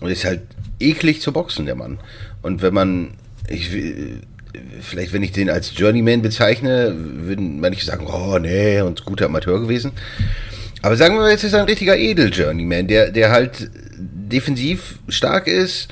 Und 0.00 0.10
ist 0.10 0.24
halt 0.24 0.40
eklig 0.80 1.20
zu 1.20 1.32
boxen, 1.32 1.64
der 1.64 1.76
Mann. 1.76 1.98
Und 2.42 2.62
wenn 2.62 2.74
man, 2.74 3.14
ich, 3.48 3.70
vielleicht 4.80 5.12
wenn 5.12 5.22
ich 5.22 5.32
den 5.32 5.48
als 5.48 5.72
Journeyman 5.76 6.22
bezeichne, 6.22 6.94
würden 6.96 7.60
manche 7.60 7.84
sagen, 7.84 8.06
oh 8.06 8.38
nee, 8.38 8.80
und 8.80 9.04
guter 9.04 9.26
Amateur 9.26 9.60
gewesen. 9.60 9.92
Aber 10.82 10.96
sagen 10.96 11.16
wir 11.16 11.30
jetzt 11.30 11.44
ist 11.44 11.54
ein 11.54 11.64
richtiger 11.64 11.96
Edel-Journeyman, 11.96 12.88
der, 12.88 13.12
der 13.12 13.30
halt 13.30 13.70
defensiv 13.96 14.98
stark 15.08 15.46
ist, 15.46 15.88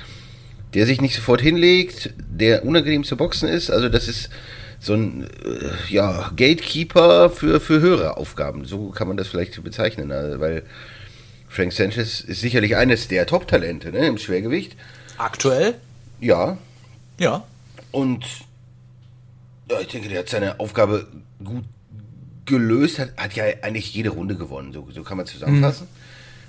der 0.74 0.86
sich 0.86 1.00
nicht 1.00 1.14
sofort 1.14 1.40
hinlegt, 1.40 2.10
der 2.18 2.64
unangenehm 2.64 3.04
zu 3.04 3.16
boxen 3.16 3.48
ist. 3.48 3.70
Also 3.70 3.88
das 3.88 4.08
ist 4.08 4.30
so 4.80 4.94
ein 4.94 5.24
äh, 5.44 5.92
ja, 5.92 6.30
Gatekeeper 6.36 7.30
für, 7.30 7.60
für 7.60 7.80
höhere 7.80 8.16
Aufgaben. 8.16 8.64
So 8.64 8.88
kann 8.90 9.08
man 9.08 9.16
das 9.16 9.28
vielleicht 9.28 9.62
bezeichnen. 9.62 10.10
Also, 10.10 10.40
weil 10.40 10.62
Frank 11.48 11.72
Sanchez 11.72 12.20
ist 12.20 12.40
sicherlich 12.40 12.76
eines 12.76 13.08
der 13.08 13.26
Top-Talente 13.26 13.90
ne, 13.90 14.06
im 14.06 14.18
Schwergewicht. 14.18 14.76
Aktuell? 15.18 15.74
Ja. 16.20 16.58
Ja. 17.18 17.44
Und 17.90 18.24
ja, 19.70 19.80
ich 19.80 19.88
denke, 19.88 20.08
der 20.08 20.20
hat 20.20 20.28
seine 20.28 20.60
Aufgabe 20.60 21.06
gut 21.44 21.64
gelöst, 22.44 22.98
hat, 22.98 23.16
hat 23.16 23.34
ja 23.34 23.44
eigentlich 23.62 23.94
jede 23.94 24.10
Runde 24.10 24.36
gewonnen, 24.36 24.72
so, 24.72 24.88
so 24.90 25.02
kann 25.02 25.16
man 25.16 25.26
zusammenfassen. 25.26 25.86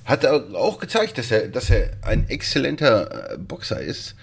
hat 0.05 0.25
auch 0.25 0.79
gezeigt, 0.79 1.17
dass 1.17 1.31
er, 1.31 1.47
dass 1.47 1.69
er 1.69 1.91
ein 2.01 2.27
exzellenter 2.29 3.33
äh, 3.33 3.37
Boxer 3.37 3.79
ist. 3.79 4.15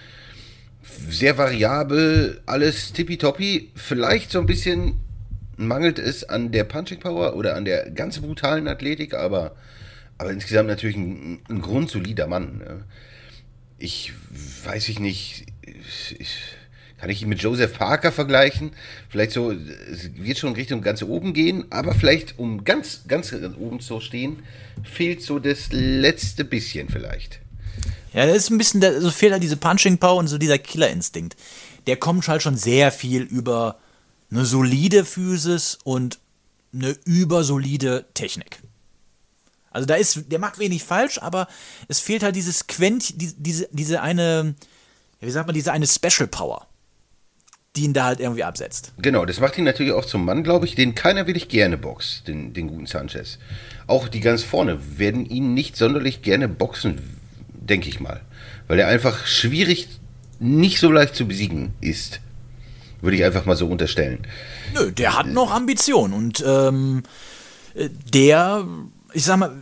Sehr 1.08 1.38
variabel, 1.38 2.40
alles 2.46 2.92
tippitoppi. 2.92 3.70
Vielleicht 3.76 4.32
so 4.32 4.40
ein 4.40 4.46
bisschen 4.46 5.00
mangelt 5.56 5.98
es 5.98 6.24
an 6.24 6.50
der 6.50 6.64
Punching 6.64 7.00
Power 7.00 7.36
oder 7.36 7.56
an 7.56 7.64
der 7.64 7.90
ganz 7.90 8.20
brutalen 8.20 8.68
Athletik, 8.68 9.14
aber, 9.14 9.54
aber 10.16 10.30
insgesamt 10.30 10.68
natürlich 10.68 10.96
ein, 10.96 11.40
ein 11.48 11.60
grundsolider 11.60 12.26
Mann. 12.26 12.58
Ne? 12.58 12.84
Ich 13.78 14.12
weiß 14.64 14.88
ich 14.88 14.98
nicht. 14.98 15.46
Ich, 15.62 16.34
kann 16.98 17.10
ich 17.10 17.22
ihn 17.22 17.28
mit 17.28 17.40
Joseph 17.40 17.74
Parker 17.74 18.10
vergleichen? 18.10 18.72
Vielleicht 19.08 19.32
so, 19.32 19.52
es 19.52 20.10
wird 20.16 20.38
schon 20.38 20.54
Richtung 20.54 20.82
ganz 20.82 21.02
oben 21.02 21.32
gehen, 21.32 21.66
aber 21.70 21.94
vielleicht, 21.94 22.38
um 22.38 22.64
ganz, 22.64 23.02
ganz 23.06 23.32
oben 23.32 23.78
zu 23.80 24.00
stehen, 24.00 24.42
fehlt 24.82 25.22
so 25.22 25.38
das 25.38 25.68
letzte 25.70 26.44
bisschen 26.44 26.88
vielleicht. 26.88 27.38
Ja, 28.12 28.26
da 28.26 28.32
ist 28.32 28.50
ein 28.50 28.58
bisschen, 28.58 28.80
so 28.80 28.88
also 28.88 29.10
fehlt 29.10 29.32
halt 29.32 29.42
diese 29.42 29.56
Punching 29.56 29.98
Power 29.98 30.16
und 30.16 30.26
so 30.26 30.38
dieser 30.38 30.58
Killerinstinkt. 30.58 31.36
Der 31.86 31.96
kommt 31.96 32.26
halt 32.26 32.42
schon 32.42 32.56
sehr 32.56 32.90
viel 32.90 33.22
über 33.22 33.78
eine 34.30 34.44
solide 34.44 35.04
Physis 35.04 35.78
und 35.84 36.18
eine 36.72 36.96
übersolide 37.04 38.06
Technik. 38.14 38.60
Also 39.70 39.86
da 39.86 39.94
ist, 39.94 40.30
der 40.30 40.38
macht 40.38 40.58
wenig 40.58 40.84
falsch, 40.84 41.18
aber 41.18 41.48
es 41.88 42.00
fehlt 42.00 42.22
halt 42.22 42.36
dieses 42.36 42.66
Quent, 42.66 43.20
die, 43.20 43.32
diese, 43.36 43.68
diese 43.70 44.02
eine, 44.02 44.54
wie 45.20 45.30
sagt 45.30 45.46
man, 45.46 45.54
diese 45.54 45.72
eine 45.72 45.86
Special 45.86 46.26
Power 46.26 46.66
die 47.78 47.84
ihn 47.84 47.92
da 47.92 48.04
halt 48.04 48.20
irgendwie 48.20 48.44
absetzt. 48.44 48.92
Genau, 48.98 49.24
das 49.24 49.40
macht 49.40 49.56
ihn 49.56 49.64
natürlich 49.64 49.92
auch 49.92 50.04
zum 50.04 50.24
Mann, 50.24 50.42
glaube 50.42 50.66
ich, 50.66 50.74
den 50.74 50.94
keiner 50.94 51.26
wirklich 51.26 51.48
gerne 51.48 51.78
boxt, 51.78 52.26
den, 52.26 52.52
den 52.52 52.66
guten 52.66 52.86
Sanchez. 52.86 53.38
Auch 53.86 54.08
die 54.08 54.20
ganz 54.20 54.42
vorne 54.42 54.78
werden 54.98 55.24
ihn 55.24 55.54
nicht 55.54 55.76
sonderlich 55.76 56.22
gerne 56.22 56.48
boxen, 56.48 57.00
denke 57.52 57.88
ich 57.88 58.00
mal. 58.00 58.20
Weil 58.66 58.80
er 58.80 58.88
einfach 58.88 59.26
schwierig, 59.26 59.88
nicht 60.40 60.80
so 60.80 60.90
leicht 60.90 61.14
zu 61.14 61.26
besiegen 61.26 61.72
ist. 61.80 62.20
Würde 63.00 63.16
ich 63.16 63.24
einfach 63.24 63.44
mal 63.44 63.56
so 63.56 63.68
unterstellen. 63.68 64.26
Nö, 64.74 64.90
der 64.90 65.16
hat 65.16 65.26
noch 65.26 65.52
Ambition 65.52 66.12
und 66.12 66.42
ähm, 66.44 67.04
der, 67.74 68.66
ich 69.12 69.24
sag 69.24 69.38
mal, 69.38 69.52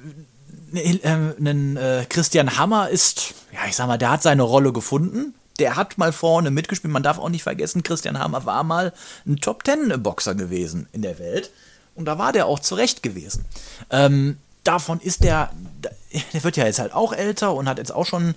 ein 0.75 1.77
äh, 1.77 2.05
Christian 2.09 2.59
Hammer 2.59 2.89
ist, 2.89 3.35
ja, 3.53 3.61
ich 3.69 3.77
sag 3.77 3.87
mal, 3.87 3.99
der 3.99 4.11
hat 4.11 4.23
seine 4.23 4.43
Rolle 4.43 4.73
gefunden 4.73 5.35
der 5.59 5.77
hat 5.77 5.99
mal 5.99 6.13
vorne 6.13 6.51
mitgespielt. 6.51 6.93
Man 6.93 7.03
darf 7.03 7.19
auch 7.19 7.29
nicht 7.29 7.43
vergessen, 7.43 7.83
Christian 7.83 8.19
Hammer 8.19 8.45
war 8.45 8.65
mal 8.65 8.93
ein 9.27 9.37
Top-Ten-Boxer 9.37 10.35
gewesen 10.35 10.89
in 10.93 11.03
der 11.03 11.19
Welt. 11.19 11.51
Und 11.95 12.05
da 12.05 12.19
war 12.19 12.33
der 12.33 12.47
auch 12.47 12.59
zurecht 12.59 13.03
gewesen. 13.03 13.45
Ähm, 13.91 14.37
davon 14.65 15.01
ist 15.01 15.25
der, 15.25 15.51
der 16.33 16.45
wird 16.45 16.57
ja 16.57 16.67
jetzt 16.67 16.79
halt 16.79 16.93
auch 16.93 17.13
älter 17.13 17.55
und 17.55 17.69
hat 17.69 17.79
jetzt 17.79 17.93
auch 17.93 18.07
schon 18.07 18.35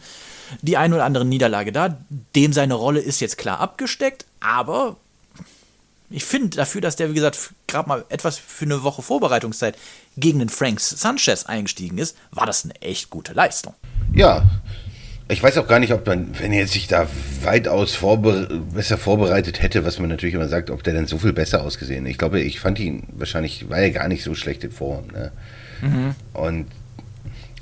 die 0.62 0.78
ein 0.78 0.94
oder 0.94 1.06
andere 1.06 1.25
Niederlage 1.25 1.72
da. 1.72 1.98
Dem 2.36 2.54
seine 2.54 2.74
Rolle 2.74 3.01
ist 3.01 3.20
jetzt 3.20 3.38
klar 3.38 3.60
abgesteckt, 3.60 4.25
aber 4.39 4.96
ich 6.10 6.25
finde 6.25 6.58
dafür, 6.58 6.82
dass 6.82 6.96
der, 6.96 7.10
wie 7.10 7.16
gesagt, 7.16 7.51
gerade 7.68 7.88
mal 7.88 8.06
etwas 8.10 8.38
für 8.38 8.66
eine 8.66 8.84
Woche 8.84 9.01
Vorbereitungszeit 9.01 9.78
gegen 10.18 10.39
den 10.39 10.50
Frank 10.50 10.80
Sanchez 10.80 11.46
eingestiegen 11.46 11.98
ist, 11.98 12.18
war 12.32 12.46
das 12.46 12.63
eine 12.66 12.80
echt 12.82 13.10
gute 13.10 13.34
Leistung. 13.34 13.75
Ja, 14.13 14.50
ich 15.32 15.44
weiß 15.44 15.60
auch 15.60 15.68
gar 15.68 15.80
nicht, 15.80 15.94
ob 15.94 16.08
man, 16.08 16.39
wenn 16.39 16.51
er 16.51 16.66
sich 16.66 16.88
da 16.88 17.08
weitaus 17.44 17.94
vorbere 17.94 18.48
besser 18.74 18.98
vorbereitet 18.98 19.62
hätte, 19.62 19.86
was 19.86 20.00
man 20.00 20.10
natürlich 20.10 20.34
immer 20.34 20.48
sagt, 20.48 20.72
ob 20.72 20.84
der 20.84 20.96
dann 20.96 21.06
so 21.06 21.20
viel 21.20 21.34
besser 21.34 21.62
ausgesehen. 21.62 22.08
Ich 22.08 22.18
glaube, 22.18 22.42
ich 22.42 22.60
fand 22.60 22.80
ihn 22.80 23.04
wahrscheinlich, 23.12 23.70
war 23.70 23.78
er 23.78 23.92
gar 23.92 24.08
nicht 24.08 24.24
so 24.24 24.34
schlecht 24.34 24.63
in 24.63 24.72
Form. 24.72 25.06
Ne? 25.13 25.32
Mhm. 25.82 26.16
Und 26.34 26.66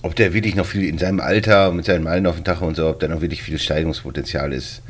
ob 0.02 0.16
der 0.16 0.34
wirklich 0.34 0.56
noch 0.56 0.66
viel 0.66 0.88
in 0.88 0.98
seinem 0.98 1.20
Alter 1.20 1.74
mit 1.74 1.84
seinen 1.84 2.04
Meilen 2.04 2.26
auf 2.28 2.36
dem 2.36 2.46
Tag 2.46 2.62
und 2.62 2.76
so, 2.76 2.88
ob 2.88 3.02
da 3.02 3.10
noch 3.10 3.20
wirklich 3.20 3.44
viel 3.44 3.60
Steigungspotenzial 3.60 4.54
ist, 4.54 4.82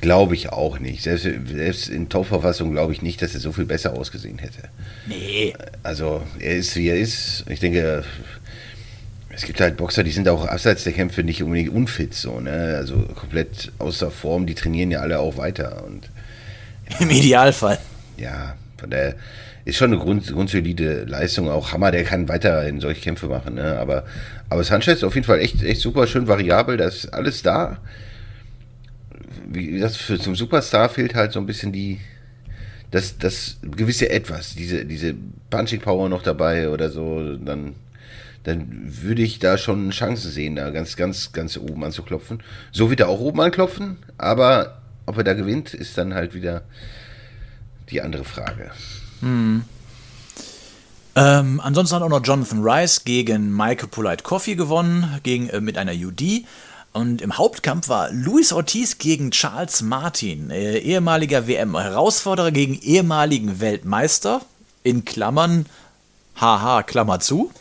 glaube 0.00 0.34
ich 0.34 0.50
auch 0.50 0.78
nicht. 0.78 1.02
Selbst, 1.02 1.24
selbst 1.24 1.88
in 1.88 2.08
Top-Verfassung 2.08 2.72
glaube 2.72 2.92
ich 2.92 3.02
nicht, 3.02 3.20
dass 3.22 3.34
er 3.34 3.40
so 3.40 3.52
viel 3.52 3.64
besser 3.64 3.94
ausgesehen 3.94 4.38
hätte. 4.38 4.68
Nee. 5.06 5.54
Also 5.82 6.22
er 6.38 6.56
ist, 6.56 6.76
wie 6.76 6.88
er 6.88 6.98
ist. 6.98 7.44
Ich 7.48 7.60
denke, 7.60 8.04
es 9.30 9.44
gibt 9.44 9.60
halt 9.60 9.76
Boxer, 9.76 10.02
die 10.02 10.10
sind 10.10 10.28
auch 10.28 10.46
abseits 10.46 10.84
der 10.84 10.92
Kämpfe 10.92 11.22
nicht 11.22 11.42
unbedingt 11.42 11.70
unfit, 11.70 12.14
so, 12.14 12.40
ne? 12.40 12.74
Also 12.76 12.96
komplett 13.14 13.70
außer 13.78 14.10
Form, 14.10 14.46
die 14.46 14.54
trainieren 14.54 14.90
ja 14.90 15.00
alle 15.00 15.20
auch 15.20 15.36
weiter. 15.36 15.84
Und, 15.84 16.10
ja, 16.90 16.96
Im 17.00 17.10
Idealfall. 17.10 17.78
Ja, 18.16 18.56
von 18.78 18.90
daher 18.90 19.14
ist 19.64 19.76
schon 19.76 19.92
eine 19.92 20.02
grund, 20.02 20.26
grundsolide 20.26 21.04
Leistung. 21.04 21.48
Auch 21.48 21.72
Hammer, 21.72 21.90
der 21.92 22.04
kann 22.04 22.28
weiter 22.28 22.66
in 22.66 22.80
solche 22.80 23.00
Kämpfe 23.00 23.26
machen, 23.26 23.54
ne? 23.54 23.78
Aber, 23.78 24.04
aber 24.48 24.64
Sanchez 24.64 24.98
ist 24.98 25.04
auf 25.04 25.14
jeden 25.14 25.26
Fall 25.26 25.40
echt, 25.40 25.62
echt 25.62 25.82
super, 25.82 26.06
schön 26.06 26.26
variabel, 26.26 26.76
da 26.76 26.88
ist 26.88 27.12
alles 27.12 27.42
da. 27.42 27.78
Wie 29.46 29.66
gesagt, 29.66 29.96
für, 29.96 30.18
zum 30.18 30.34
Superstar 30.34 30.88
fehlt 30.88 31.14
halt 31.14 31.32
so 31.32 31.40
ein 31.40 31.46
bisschen 31.46 31.72
die, 31.72 32.00
das, 32.90 33.18
das 33.18 33.58
gewisse 33.62 34.10
Etwas, 34.10 34.54
diese, 34.54 34.84
diese 34.84 35.14
Punching 35.50 35.80
Power 35.80 36.08
noch 36.08 36.22
dabei 36.22 36.70
oder 36.70 36.90
so, 36.90 37.36
dann 37.36 37.74
dann 38.44 38.66
würde 38.86 39.22
ich 39.22 39.38
da 39.40 39.58
schon 39.58 39.90
Chancen 39.90 40.30
sehen, 40.30 40.56
da 40.56 40.70
ganz, 40.70 40.96
ganz, 40.96 41.32
ganz 41.32 41.58
oben 41.58 41.84
anzuklopfen. 41.84 42.42
So 42.72 42.88
wird 42.88 43.00
er 43.00 43.08
auch 43.08 43.20
oben 43.20 43.40
anklopfen, 43.40 43.98
aber 44.16 44.80
ob 45.06 45.18
er 45.18 45.24
da 45.24 45.34
gewinnt, 45.34 45.74
ist 45.74 45.98
dann 45.98 46.14
halt 46.14 46.34
wieder 46.34 46.62
die 47.90 48.00
andere 48.00 48.24
Frage. 48.24 48.70
Hm. 49.20 49.64
Ähm, 51.14 51.60
ansonsten 51.60 51.96
hat 51.96 52.02
auch 52.02 52.08
noch 52.08 52.24
Jonathan 52.24 52.62
Rice 52.62 53.04
gegen 53.04 53.54
Michael 53.54 53.88
Polite 53.88 54.22
Coffee 54.22 54.54
gewonnen, 54.54 55.18
gegen, 55.24 55.48
äh, 55.48 55.60
mit 55.60 55.76
einer 55.76 55.92
UD. 55.92 56.44
Und 56.92 57.22
im 57.22 57.36
Hauptkampf 57.36 57.88
war 57.88 58.10
Luis 58.10 58.52
Ortiz 58.52 58.98
gegen 58.98 59.30
Charles 59.30 59.82
Martin, 59.82 60.50
äh, 60.50 60.78
ehemaliger 60.78 61.46
WM-Herausforderer 61.46 62.50
gegen 62.50 62.80
ehemaligen 62.80 63.60
Weltmeister. 63.60 64.42
In 64.82 65.04
Klammern, 65.04 65.66
haha, 66.36 66.82
Klammer 66.82 67.20
zu. 67.20 67.52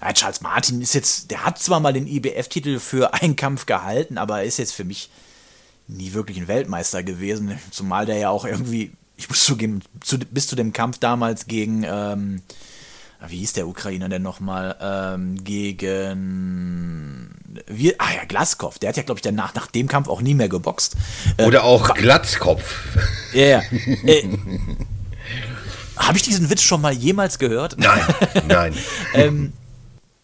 Ja, 0.00 0.12
Charles 0.12 0.40
Martin 0.40 0.80
ist 0.80 0.94
jetzt, 0.94 1.30
der 1.30 1.44
hat 1.44 1.58
zwar 1.58 1.80
mal 1.80 1.92
den 1.92 2.06
IBF-Titel 2.06 2.78
für 2.78 3.14
einen 3.14 3.36
Kampf 3.36 3.66
gehalten, 3.66 4.18
aber 4.18 4.38
er 4.38 4.44
ist 4.44 4.58
jetzt 4.58 4.72
für 4.72 4.84
mich 4.84 5.10
nie 5.88 6.12
wirklich 6.12 6.38
ein 6.38 6.48
Weltmeister 6.48 7.02
gewesen. 7.02 7.58
Zumal 7.70 8.06
der 8.06 8.18
ja 8.18 8.30
auch 8.30 8.44
irgendwie, 8.44 8.92
ich 9.16 9.28
muss 9.28 9.44
zugeben, 9.44 9.82
zu, 10.00 10.18
bis 10.18 10.46
zu 10.46 10.54
dem 10.54 10.72
Kampf 10.72 10.98
damals 10.98 11.46
gegen, 11.46 11.84
ähm, 11.84 12.42
wie 13.26 13.38
hieß 13.38 13.54
der 13.54 13.66
Ukrainer 13.66 14.08
denn 14.08 14.22
nochmal, 14.22 14.76
ähm, 14.80 15.42
gegen, 15.42 17.34
wie, 17.66 17.98
ah 17.98 18.14
ja, 18.14 18.24
Glaskopf, 18.26 18.78
der 18.78 18.90
hat 18.90 18.96
ja, 18.96 19.02
glaube 19.02 19.18
ich, 19.18 19.22
danach, 19.22 19.54
nach 19.54 19.66
dem 19.66 19.88
Kampf 19.88 20.08
auch 20.08 20.20
nie 20.20 20.34
mehr 20.34 20.48
geboxt. 20.48 20.96
Äh, 21.36 21.44
Oder 21.44 21.64
auch 21.64 21.94
Glatzkopf. 21.94 22.96
Ja, 23.32 23.46
ja. 23.46 23.62
Äh, 24.04 24.24
Habe 25.96 26.16
ich 26.16 26.22
diesen 26.22 26.48
Witz 26.48 26.62
schon 26.62 26.80
mal 26.80 26.92
jemals 26.92 27.40
gehört? 27.40 27.76
Nein, 27.76 28.00
nein. 28.48 28.74
ähm, 29.14 29.52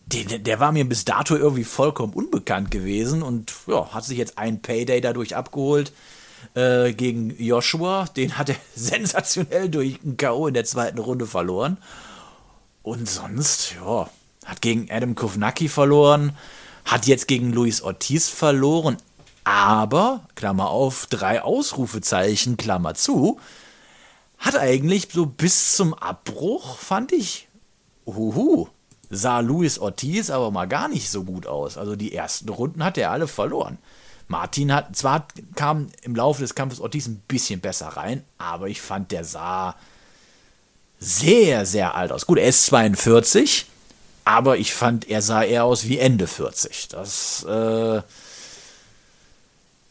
der, 0.06 0.38
der, 0.38 0.60
war 0.60 0.70
mir 0.70 0.88
bis 0.88 1.04
dato 1.04 1.34
irgendwie 1.34 1.64
vollkommen 1.64 2.12
unbekannt 2.12 2.70
gewesen 2.70 3.22
und 3.22 3.52
ja, 3.66 3.92
hat 3.92 4.04
sich 4.04 4.18
jetzt 4.18 4.38
einen 4.38 4.62
Payday 4.62 5.00
dadurch 5.00 5.34
abgeholt 5.34 5.92
äh, 6.54 6.92
gegen 6.92 7.34
Joshua. 7.42 8.06
Den 8.16 8.38
hat 8.38 8.50
er 8.50 8.56
sensationell 8.76 9.68
durch 9.68 9.98
ein 10.04 10.16
K.O. 10.16 10.46
in 10.46 10.54
der 10.54 10.64
zweiten 10.64 10.98
Runde 10.98 11.26
verloren. 11.26 11.78
Und 12.84 13.08
sonst, 13.08 13.74
ja, 13.74 14.10
hat 14.44 14.60
gegen 14.60 14.90
Adam 14.90 15.14
Kovnacki 15.14 15.68
verloren, 15.68 16.36
hat 16.84 17.06
jetzt 17.06 17.26
gegen 17.26 17.50
Luis 17.50 17.80
Ortiz 17.80 18.28
verloren, 18.28 18.98
aber, 19.42 20.20
Klammer 20.34 20.68
auf, 20.68 21.06
drei 21.06 21.42
Ausrufezeichen, 21.42 22.58
Klammer 22.58 22.94
zu, 22.94 23.40
hat 24.38 24.56
eigentlich 24.56 25.08
so 25.10 25.24
bis 25.24 25.76
zum 25.76 25.94
Abbruch, 25.94 26.76
fand 26.76 27.12
ich, 27.12 27.48
uhuhu, 28.04 28.68
sah 29.08 29.40
Luis 29.40 29.78
Ortiz 29.78 30.28
aber 30.28 30.50
mal 30.50 30.68
gar 30.68 30.88
nicht 30.88 31.08
so 31.08 31.24
gut 31.24 31.46
aus. 31.46 31.78
Also 31.78 31.96
die 31.96 32.14
ersten 32.14 32.50
Runden 32.50 32.84
hat 32.84 32.98
er 32.98 33.12
alle 33.12 33.28
verloren. 33.28 33.78
Martin 34.28 34.72
hat, 34.72 34.94
zwar 34.94 35.26
kam 35.54 35.88
im 36.02 36.14
Laufe 36.14 36.42
des 36.42 36.54
Kampfes 36.54 36.80
Ortiz 36.80 37.06
ein 37.06 37.22
bisschen 37.28 37.60
besser 37.60 37.88
rein, 37.88 38.24
aber 38.36 38.68
ich 38.68 38.82
fand, 38.82 39.10
der 39.10 39.24
sah 39.24 39.74
sehr, 41.04 41.66
sehr 41.66 41.94
alt 41.94 42.12
aus. 42.12 42.26
Gut, 42.26 42.38
er 42.38 42.48
ist 42.48 42.66
42, 42.66 43.66
aber 44.24 44.56
ich 44.56 44.74
fand, 44.74 45.08
er 45.08 45.22
sah 45.22 45.42
eher 45.42 45.64
aus 45.64 45.86
wie 45.86 45.98
Ende 45.98 46.26
40. 46.26 46.88
Das, 46.88 47.44
äh, 47.44 48.02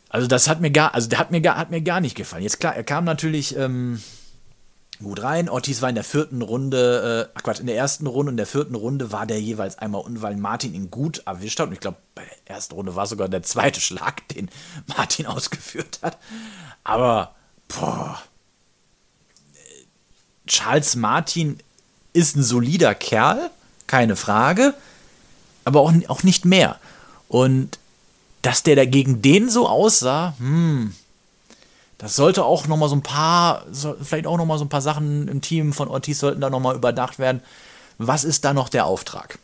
also 0.09 0.27
das 0.27 0.47
hat 0.47 0.61
mir 0.61 0.71
gar, 0.71 0.93
also 0.93 1.09
der 1.09 1.19
hat 1.19 1.31
mir 1.31 1.41
gar, 1.41 1.57
hat 1.57 1.71
mir 1.71 1.81
gar 1.81 2.01
nicht 2.01 2.15
gefallen. 2.15 2.43
Jetzt 2.43 2.59
klar, 2.59 2.75
er 2.75 2.83
kam 2.83 3.05
natürlich, 3.05 3.55
ähm, 3.55 4.01
gut 5.03 5.21
rein. 5.21 5.49
Ortiz 5.49 5.81
war 5.81 5.89
in 5.89 5.95
der 5.95 6.03
vierten 6.03 6.41
Runde, 6.41 7.29
äh, 7.35 7.39
Quatsch, 7.41 7.59
in 7.59 7.67
der 7.67 7.75
ersten 7.75 8.07
Runde 8.07 8.31
und 8.31 8.37
der 8.37 8.45
vierten 8.45 8.75
Runde 8.75 9.11
war 9.11 9.25
der 9.25 9.39
jeweils 9.39 9.77
einmal 9.77 10.01
unten, 10.01 10.21
weil 10.21 10.35
Martin 10.35 10.73
ihn 10.73 10.89
gut 10.89 11.23
erwischt 11.25 11.59
hat. 11.59 11.67
Und 11.67 11.73
ich 11.73 11.79
glaube, 11.79 11.97
bei 12.15 12.23
der 12.23 12.55
ersten 12.55 12.73
Runde 12.73 12.95
war 12.95 13.05
sogar 13.05 13.29
der 13.29 13.43
zweite 13.43 13.79
Schlag, 13.81 14.27
den 14.29 14.49
Martin 14.87 15.25
ausgeführt 15.27 15.99
hat. 16.01 16.17
Aber, 16.83 17.35
boah. 17.67 18.21
Charles 20.47 20.95
Martin 20.95 21.59
ist 22.13 22.35
ein 22.35 22.43
solider 22.43 22.95
Kerl, 22.95 23.49
keine 23.87 24.15
Frage. 24.15 24.73
aber 25.65 25.81
auch, 25.81 25.93
auch 26.07 26.23
nicht 26.23 26.45
mehr. 26.45 26.79
Und 27.27 27.79
dass 28.41 28.63
der 28.63 28.75
dagegen 28.75 29.21
den 29.21 29.49
so 29.49 29.67
aussah, 29.67 30.33
hm, 30.37 30.93
das 31.97 32.17
sollte 32.17 32.43
auch 32.43 32.67
noch 32.67 32.75
mal 32.75 32.89
so 32.89 32.95
ein 32.95 33.01
paar, 33.01 33.65
vielleicht 34.01 34.27
auch 34.27 34.37
noch 34.37 34.45
mal 34.45 34.57
so 34.57 34.65
ein 34.65 34.69
paar 34.69 34.81
Sachen 34.81 35.29
im 35.29 35.41
Team 35.41 35.71
von 35.71 35.87
Ortiz 35.87 36.19
sollten 36.19 36.41
da 36.41 36.49
noch 36.49 36.59
mal 36.59 36.75
überdacht 36.75 37.17
werden. 37.17 37.41
Was 37.97 38.25
ist 38.25 38.43
da 38.43 38.53
noch 38.53 38.67
der 38.67 38.85
Auftrag? 38.85 39.39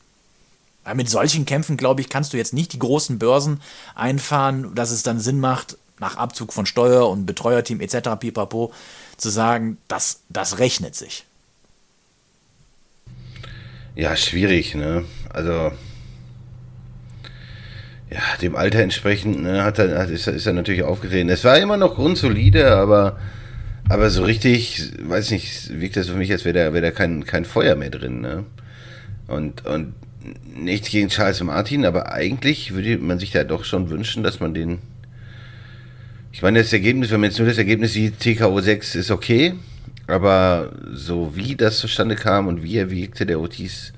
Weil 0.83 0.95
mit 0.95 1.09
solchen 1.09 1.45
Kämpfen, 1.45 1.77
glaube 1.77 2.01
ich, 2.01 2.09
kannst 2.09 2.33
du 2.33 2.37
jetzt 2.37 2.53
nicht 2.53 2.73
die 2.73 2.79
großen 2.79 3.17
Börsen 3.17 3.61
einfahren, 3.95 4.75
dass 4.75 4.91
es 4.91 5.03
dann 5.03 5.19
Sinn 5.21 5.39
macht, 5.39 5.77
nach 5.99 6.17
Abzug 6.17 6.51
von 6.51 6.65
Steuer 6.65 7.09
und 7.09 7.25
Betreuerteam 7.25 7.79
etc. 7.79 8.09
pipapo, 8.19 8.73
zu 9.19 9.29
sagen, 9.29 9.77
das, 9.87 10.21
das 10.29 10.59
rechnet 10.59 10.95
sich. 10.95 11.25
Ja, 13.95 14.15
schwierig, 14.15 14.75
ne? 14.75 15.03
Also, 15.33 15.71
ja, 18.09 18.21
dem 18.41 18.55
Alter 18.55 18.79
entsprechend 18.79 19.41
ne, 19.41 19.63
hat 19.63 19.77
er, 19.77 20.09
ist, 20.09 20.27
er, 20.27 20.33
ist 20.33 20.45
er 20.45 20.53
natürlich 20.53 20.83
aufgetreten. 20.83 21.29
Es 21.29 21.43
war 21.43 21.59
immer 21.59 21.77
noch 21.77 21.95
grundsolide, 21.95 22.71
aber, 22.71 23.19
aber 23.87 24.09
so 24.09 24.23
richtig, 24.23 24.91
weiß 25.01 25.31
nicht, 25.31 25.79
wirkt 25.79 25.97
das 25.97 26.07
für 26.07 26.15
mich, 26.15 26.31
als 26.31 26.45
wäre 26.45 26.65
da, 26.65 26.73
wär 26.73 26.81
da 26.81 26.91
kein, 26.91 27.25
kein 27.25 27.45
Feuer 27.45 27.75
mehr 27.75 27.91
drin. 27.91 28.21
Ne? 28.21 28.45
Und, 29.27 29.65
und 29.65 29.93
nichts 30.55 30.89
gegen 30.89 31.09
Charles 31.09 31.43
Martin, 31.43 31.85
aber 31.85 32.11
eigentlich 32.11 32.73
würde 32.73 32.97
man 32.97 33.19
sich 33.19 33.31
da 33.31 33.43
doch 33.43 33.63
schon 33.63 33.89
wünschen, 33.89 34.23
dass 34.23 34.39
man 34.39 34.53
den. 34.53 34.79
Ich 36.31 36.43
meine, 36.43 36.59
das 36.59 36.71
Ergebnis, 36.71 37.09
wenn 37.09 37.21
man 37.21 37.31
jetzt 37.31 37.39
nur 37.39 37.47
das 37.47 37.57
Ergebnis 37.57 37.93
sieht, 37.93 38.19
TKO 38.19 38.61
6 38.61 38.95
ist 38.95 39.11
okay, 39.11 39.55
aber 40.05 40.71
so 40.91 41.35
wie 41.35 41.55
das 41.55 41.79
zustande 41.79 42.15
kam 42.15 42.47
und 42.47 42.63
wie 42.63 42.77
er 42.77 42.91
wirkte, 42.91 43.25
der 43.25 43.39
Otis, 43.39 43.93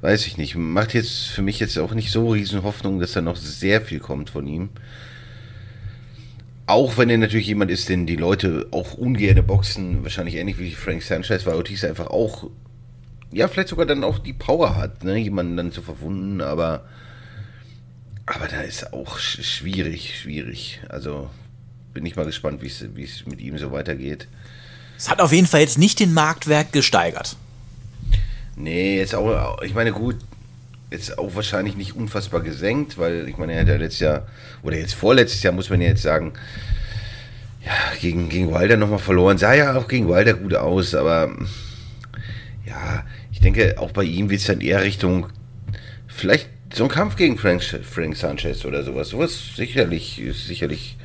weiß 0.00 0.26
ich 0.26 0.38
nicht. 0.38 0.56
Macht 0.56 0.94
jetzt 0.94 1.26
für 1.26 1.42
mich 1.42 1.60
jetzt 1.60 1.78
auch 1.78 1.92
nicht 1.92 2.10
so 2.10 2.30
riesen 2.30 2.62
Hoffnung, 2.62 2.98
dass 2.98 3.12
da 3.12 3.20
noch 3.20 3.36
sehr 3.36 3.82
viel 3.82 4.00
kommt 4.00 4.30
von 4.30 4.46
ihm. 4.46 4.70
Auch 6.66 6.96
wenn 6.96 7.10
er 7.10 7.18
natürlich 7.18 7.48
jemand 7.48 7.70
ist, 7.70 7.88
den 7.88 8.06
die 8.06 8.16
Leute 8.16 8.66
auch 8.70 8.94
ungerne 8.94 9.42
boxen, 9.42 10.02
wahrscheinlich 10.02 10.36
ähnlich 10.36 10.58
wie 10.58 10.70
Frank 10.70 11.02
Sanchez, 11.02 11.44
weil 11.44 11.54
Ortiz 11.54 11.84
einfach 11.84 12.06
auch, 12.06 12.48
ja, 13.32 13.48
vielleicht 13.48 13.68
sogar 13.68 13.86
dann 13.86 14.02
auch 14.02 14.18
die 14.18 14.32
Power 14.32 14.76
hat, 14.76 15.04
ne, 15.04 15.18
jemanden 15.18 15.56
dann 15.56 15.72
zu 15.72 15.82
verwunden, 15.82 16.40
aber, 16.40 16.84
aber 18.24 18.46
da 18.46 18.62
ist 18.62 18.92
auch 18.92 19.18
schwierig, 19.18 20.18
schwierig. 20.20 20.80
Also 20.88 21.28
bin 21.92 22.06
ich 22.06 22.16
mal 22.16 22.26
gespannt, 22.26 22.62
wie 22.62 22.66
es 23.02 23.26
mit 23.26 23.40
ihm 23.40 23.58
so 23.58 23.72
weitergeht. 23.72 24.28
Es 24.96 25.08
hat 25.08 25.20
auf 25.20 25.32
jeden 25.32 25.46
Fall 25.46 25.60
jetzt 25.60 25.78
nicht 25.78 25.98
den 25.98 26.12
Marktwert 26.12 26.72
gesteigert. 26.72 27.36
Nee, 28.56 28.98
jetzt 28.98 29.14
auch, 29.14 29.62
ich 29.62 29.74
meine, 29.74 29.92
gut, 29.92 30.16
jetzt 30.90 31.18
auch 31.18 31.34
wahrscheinlich 31.34 31.76
nicht 31.76 31.96
unfassbar 31.96 32.40
gesenkt, 32.40 32.98
weil 32.98 33.28
ich 33.28 33.38
meine, 33.38 33.54
er 33.54 33.60
hat 33.62 33.68
ja 33.68 33.76
letztes 33.76 34.00
Jahr, 34.00 34.26
oder 34.62 34.76
jetzt 34.76 34.94
vorletztes 34.94 35.42
Jahr, 35.42 35.52
muss 35.52 35.70
man 35.70 35.80
ja 35.80 35.88
jetzt 35.88 36.02
sagen, 36.02 36.32
ja, 37.64 37.72
gegen, 38.00 38.28
gegen 38.28 38.52
Wilder 38.52 38.76
nochmal 38.76 38.98
verloren. 38.98 39.38
Sah 39.38 39.54
ja 39.54 39.74
auch 39.76 39.88
gegen 39.88 40.08
Wilder 40.08 40.34
gut 40.34 40.54
aus, 40.54 40.94
aber 40.94 41.30
ja, 42.66 43.04
ich 43.32 43.40
denke, 43.40 43.76
auch 43.78 43.92
bei 43.92 44.04
ihm 44.04 44.30
wird 44.30 44.40
es 44.40 44.46
dann 44.46 44.60
eher 44.60 44.82
Richtung, 44.82 45.26
vielleicht 46.06 46.48
so 46.72 46.84
ein 46.84 46.90
Kampf 46.90 47.16
gegen 47.16 47.36
Frank, 47.38 47.62
Frank 47.62 48.16
Sanchez 48.16 48.64
oder 48.64 48.82
sowas. 48.82 49.08
Sowas 49.08 49.56
sicherlich, 49.56 50.22
sicherlich 50.32 50.96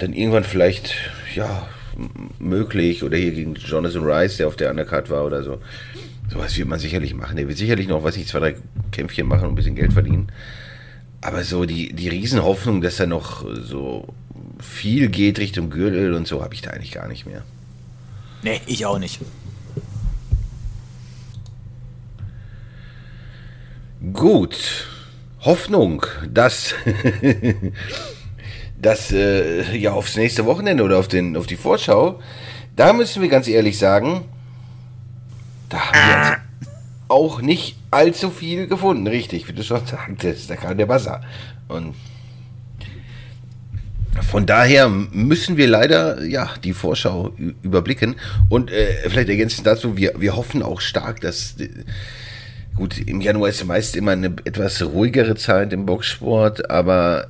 dann 0.00 0.12
irgendwann 0.12 0.44
vielleicht, 0.44 0.94
ja, 1.34 1.68
möglich. 2.38 3.02
Oder 3.02 3.16
hier 3.16 3.32
gegen 3.32 3.54
Jonathan 3.54 4.04
Rice, 4.04 4.38
der 4.38 4.48
auf 4.48 4.56
der 4.56 4.70
Undercard 4.70 5.10
war 5.10 5.24
oder 5.24 5.42
so. 5.42 5.60
Sowas 6.30 6.56
wird 6.56 6.68
man 6.68 6.78
sicherlich 6.78 7.14
machen. 7.14 7.36
Der 7.36 7.48
wird 7.48 7.58
sicherlich 7.58 7.88
noch, 7.88 8.02
was 8.02 8.16
ich, 8.16 8.26
zwei, 8.28 8.38
drei 8.38 8.56
Kämpfchen 8.92 9.26
machen 9.26 9.44
und 9.44 9.52
ein 9.52 9.54
bisschen 9.56 9.74
Geld 9.74 9.92
verdienen. 9.92 10.30
Aber 11.20 11.44
so 11.44 11.64
die, 11.64 11.92
die 11.92 12.08
Riesenhoffnung, 12.08 12.80
dass 12.80 12.96
da 12.96 13.06
noch 13.06 13.44
so 13.62 14.14
viel 14.58 15.08
geht 15.08 15.38
Richtung 15.38 15.70
Gürtel 15.70 16.14
und 16.14 16.26
so, 16.26 16.42
habe 16.42 16.54
ich 16.54 16.62
da 16.62 16.70
eigentlich 16.70 16.92
gar 16.92 17.08
nicht 17.08 17.26
mehr. 17.26 17.42
Nee, 18.42 18.60
ich 18.66 18.86
auch 18.86 18.98
nicht. 18.98 19.20
Gut. 24.12 24.86
Hoffnung, 25.40 26.04
dass, 26.28 26.74
dass 28.80 29.12
äh, 29.12 29.76
ja 29.76 29.92
aufs 29.92 30.16
nächste 30.16 30.46
Wochenende 30.46 30.82
oder 30.82 30.98
auf, 30.98 31.08
den, 31.08 31.36
auf 31.36 31.46
die 31.46 31.56
Vorschau, 31.56 32.20
da 32.76 32.92
müssen 32.92 33.22
wir 33.22 33.28
ganz 33.28 33.48
ehrlich 33.48 33.78
sagen, 33.78 34.24
da 35.68 35.78
haben 35.78 35.94
wir 35.94 36.30
jetzt 36.30 36.40
auch 37.08 37.42
nicht 37.42 37.76
allzu 37.90 38.30
viel 38.30 38.66
gefunden, 38.66 39.06
richtig, 39.06 39.48
wie 39.48 39.52
du 39.52 39.62
schon 39.62 39.84
sagtest. 39.86 40.50
Da 40.50 40.56
kam 40.56 40.76
der 40.78 40.88
Wasser. 40.88 41.20
Und 41.68 41.94
von 44.28 44.46
daher 44.46 44.88
müssen 44.88 45.56
wir 45.56 45.66
leider 45.66 46.24
ja 46.24 46.50
die 46.62 46.72
Vorschau 46.72 47.32
überblicken. 47.62 48.16
Und 48.48 48.70
äh, 48.70 49.08
vielleicht 49.08 49.28
ergänzend 49.28 49.66
dazu, 49.66 49.96
wir, 49.96 50.14
wir 50.18 50.36
hoffen 50.36 50.62
auch 50.62 50.80
stark, 50.80 51.20
dass. 51.20 51.56
Gut, 52.76 52.98
im 52.98 53.20
Januar 53.20 53.50
ist 53.50 53.64
meist 53.66 53.94
immer 53.96 54.12
eine 54.12 54.34
etwas 54.44 54.82
ruhigere 54.82 55.34
Zeit 55.34 55.72
im 55.72 55.86
Boxsport, 55.86 56.70
aber 56.70 57.28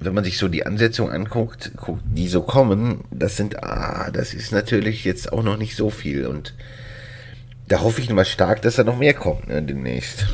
wenn 0.00 0.14
man 0.14 0.24
sich 0.24 0.38
so 0.38 0.48
die 0.48 0.64
Ansetzung 0.64 1.10
anguckt, 1.10 1.72
die 2.04 2.28
so 2.28 2.42
kommen, 2.42 3.04
das 3.10 3.36
sind, 3.36 3.62
ah, 3.62 4.10
das 4.10 4.32
ist 4.32 4.50
natürlich 4.50 5.04
jetzt 5.04 5.32
auch 5.32 5.42
noch 5.42 5.58
nicht 5.58 5.76
so 5.76 5.90
viel. 5.90 6.26
Und 6.26 6.54
da 7.68 7.80
hoffe 7.80 8.00
ich 8.00 8.08
mal 8.08 8.24
stark, 8.24 8.62
dass 8.62 8.76
da 8.76 8.84
noch 8.84 8.96
mehr 8.96 9.14
kommt 9.14 9.46
ne, 9.48 9.62
demnächst. 9.62 10.26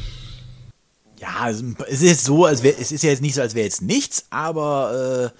Ja, 1.19 1.51
es 1.51 1.63
ist 1.89 2.03
jetzt 2.03 2.25
so, 2.25 2.45
als 2.45 2.63
wär, 2.63 2.79
es 2.79 2.93
ist 2.93 3.03
ja 3.03 3.11
jetzt 3.11 3.23
nicht 3.23 3.35
so, 3.35 3.41
als 3.41 3.55
wäre 3.55 3.65
jetzt 3.65 3.83
nichts, 3.83 4.27
aber 4.31 5.33
äh, 5.35 5.39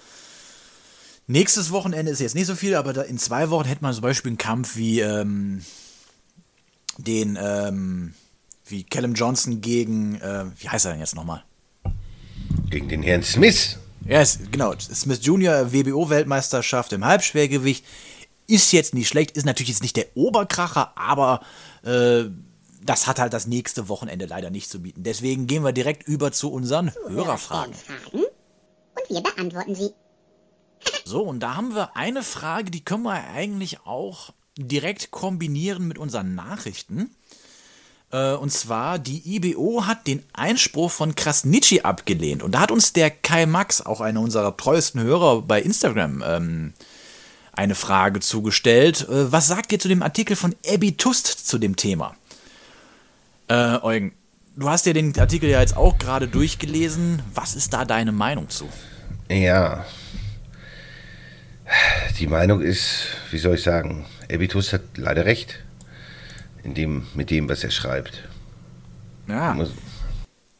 nächstes 1.27 1.71
Wochenende 1.71 2.11
ist 2.11 2.19
jetzt 2.19 2.35
nicht 2.35 2.47
so 2.47 2.55
viel, 2.55 2.75
aber 2.75 2.91
da, 2.91 3.03
in 3.03 3.17
zwei 3.17 3.49
Wochen 3.49 3.65
hätte 3.65 3.81
man 3.81 3.93
zum 3.93 4.01
Beispiel 4.01 4.31
einen 4.31 4.37
Kampf 4.37 4.75
wie 4.75 4.99
ähm, 4.99 5.61
den, 6.97 7.37
ähm, 7.41 8.13
wie 8.65 8.83
Callum 8.83 9.13
Johnson 9.13 9.61
gegen, 9.61 10.15
äh, 10.19 10.45
wie 10.57 10.67
heißt 10.67 10.85
er 10.85 10.91
denn 10.91 10.99
jetzt 10.99 11.15
nochmal? 11.15 11.43
Gegen 12.69 12.89
den 12.89 13.03
Herrn 13.03 13.23
Smith. 13.23 13.77
Ja, 14.07 14.19
yes, 14.19 14.39
genau. 14.51 14.73
Smith 14.79 15.19
Junior, 15.21 15.73
WBO-Weltmeisterschaft 15.73 16.93
im 16.93 17.03
Halbschwergewicht. 17.03 17.83
Ist 18.47 18.71
jetzt 18.71 18.93
nicht 18.93 19.09
schlecht, 19.09 19.31
ist 19.31 19.45
natürlich 19.45 19.67
jetzt 19.67 19.81
nicht 19.81 19.97
der 19.97 20.15
Oberkracher, 20.15 20.97
aber 20.97 21.41
äh, 21.83 22.23
das 22.81 23.05
hat 23.07 23.19
halt 23.19 23.33
das 23.33 23.47
nächste 23.47 23.89
Wochenende 23.89 24.25
leider 24.25 24.49
nicht 24.49 24.69
zu 24.69 24.81
bieten. 24.81 25.03
Deswegen 25.03 25.45
gehen 25.45 25.61
wir 25.63 25.73
direkt 25.73 26.07
über 26.07 26.31
zu 26.31 26.49
unseren 26.53 26.93
Hörerfragen. 27.09 27.73
Und 28.13 28.25
wir 29.09 29.21
beantworten 29.21 29.75
sie. 29.75 29.89
So, 31.03 31.23
und 31.23 31.41
da 31.41 31.55
haben 31.55 31.73
wir 31.73 31.97
eine 31.97 32.21
Frage, 32.21 32.69
die 32.69 32.83
können 32.83 33.03
wir 33.03 33.21
eigentlich 33.33 33.85
auch 33.85 34.31
direkt 34.57 35.11
kombinieren 35.11 35.87
mit 35.87 35.97
unseren 35.97 36.35
Nachrichten. 36.35 37.15
Äh, 38.11 38.33
und 38.33 38.51
zwar, 38.51 38.99
die 38.99 39.35
IBO 39.35 39.85
hat 39.85 40.07
den 40.07 40.23
Einspruch 40.33 40.91
von 40.91 41.15
Krasnitschi 41.15 41.81
abgelehnt. 41.81 42.43
Und 42.43 42.53
da 42.53 42.61
hat 42.61 42.71
uns 42.71 42.93
der 42.93 43.09
Kai 43.09 43.45
Max, 43.45 43.81
auch 43.81 44.01
einer 44.01 44.21
unserer 44.21 44.55
treuesten 44.55 45.01
Hörer 45.01 45.41
bei 45.41 45.61
Instagram, 45.61 46.23
ähm, 46.25 46.73
eine 47.53 47.75
Frage 47.75 48.19
zugestellt. 48.19 49.07
Äh, 49.09 49.31
was 49.31 49.47
sagt 49.47 49.71
ihr 49.71 49.79
zu 49.79 49.87
dem 49.87 50.03
Artikel 50.03 50.35
von 50.35 50.55
Abby 50.65 50.95
Tust 50.95 51.47
zu 51.47 51.57
dem 51.57 51.75
Thema? 51.75 52.15
Äh, 53.49 53.79
Eugen, 53.81 54.13
du 54.55 54.69
hast 54.69 54.85
ja 54.85 54.93
den 54.93 55.17
Artikel 55.17 55.49
ja 55.49 55.59
jetzt 55.59 55.75
auch 55.75 55.97
gerade 55.97 56.27
durchgelesen. 56.27 57.21
Was 57.33 57.55
ist 57.55 57.73
da 57.73 57.85
deine 57.85 58.11
Meinung 58.11 58.49
zu? 58.49 58.69
Ja. 59.29 59.85
Die 62.19 62.27
Meinung 62.27 62.61
ist, 62.61 63.07
wie 63.31 63.37
soll 63.37 63.55
ich 63.55 63.63
sagen, 63.63 64.05
Abby 64.31 64.47
Tust 64.47 64.71
hat 64.71 64.81
leider 64.95 65.25
recht. 65.25 65.59
In 66.63 66.73
dem, 66.73 67.07
mit 67.13 67.29
dem, 67.29 67.47
was 67.49 67.63
er 67.63 67.71
schreibt. 67.71 68.23
Ja. 69.27 69.55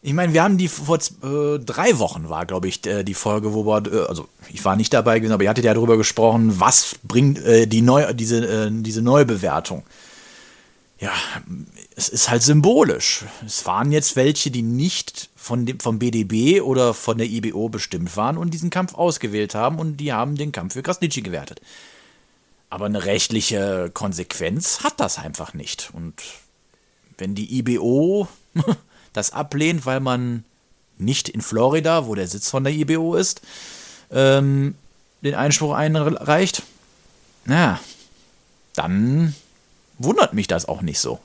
Ich 0.01 0.13
meine, 0.13 0.33
wir 0.33 0.43
haben 0.43 0.57
die 0.57 0.67
vor 0.67 0.97
äh, 0.97 1.59
drei 1.59 1.99
Wochen 1.99 2.29
war, 2.29 2.45
glaube 2.45 2.67
ich, 2.67 2.85
äh, 2.85 3.03
die 3.03 3.13
Folge, 3.13 3.53
wo 3.53 3.65
wir, 3.65 3.91
äh, 3.91 4.07
also 4.07 4.29
ich 4.49 4.63
war 4.63 4.75
nicht 4.75 4.93
dabei 4.93 5.19
gewesen, 5.19 5.33
aber 5.33 5.43
ihr 5.43 5.49
hattet 5.49 5.65
ja 5.65 5.73
darüber 5.73 5.97
gesprochen, 5.97 6.59
was 6.59 6.95
bringt 7.03 7.39
äh, 7.39 7.67
die 7.67 7.81
neu, 7.81 8.13
diese, 8.13 8.67
äh, 8.67 8.69
diese 8.71 9.01
Neubewertung. 9.01 9.83
Ja, 10.99 11.11
es 11.95 12.09
ist 12.09 12.29
halt 12.29 12.41
symbolisch. 12.41 13.25
Es 13.45 13.65
waren 13.67 13.91
jetzt 13.91 14.15
welche, 14.15 14.49
die 14.49 14.63
nicht 14.63 15.29
von 15.35 15.65
dem, 15.65 15.79
vom 15.79 15.99
BDB 15.99 16.61
oder 16.61 16.93
von 16.93 17.19
der 17.19 17.27
IBO 17.27 17.69
bestimmt 17.69 18.17
waren 18.17 18.37
und 18.37 18.53
diesen 18.53 18.71
Kampf 18.71 18.95
ausgewählt 18.95 19.53
haben 19.53 19.77
und 19.77 19.97
die 19.97 20.11
haben 20.11 20.35
den 20.35 20.51
Kampf 20.51 20.73
für 20.73 20.81
Krasnitschi 20.81 21.21
gewertet. 21.21 21.61
Aber 22.69 22.85
eine 22.85 23.05
rechtliche 23.05 23.89
Konsequenz 23.93 24.83
hat 24.83 24.99
das 24.99 25.17
einfach 25.17 25.53
nicht. 25.53 25.89
Und 25.93 26.21
wenn 27.17 27.35
die 27.35 27.57
IBO 27.59 28.27
das 29.13 29.31
ablehnt, 29.31 29.85
weil 29.85 29.99
man 29.99 30.43
nicht 30.97 31.29
in 31.29 31.41
Florida, 31.41 32.07
wo 32.07 32.15
der 32.15 32.27
Sitz 32.27 32.49
von 32.49 32.63
der 32.63 32.73
IBO 32.73 33.15
ist, 33.15 33.41
ähm, 34.11 34.75
den 35.21 35.35
Einspruch 35.35 35.73
einreicht, 35.73 36.63
na, 37.45 37.79
dann 38.75 39.33
wundert 39.97 40.33
mich 40.33 40.47
das 40.47 40.67
auch 40.67 40.81
nicht 40.81 40.99
so. 40.99 41.19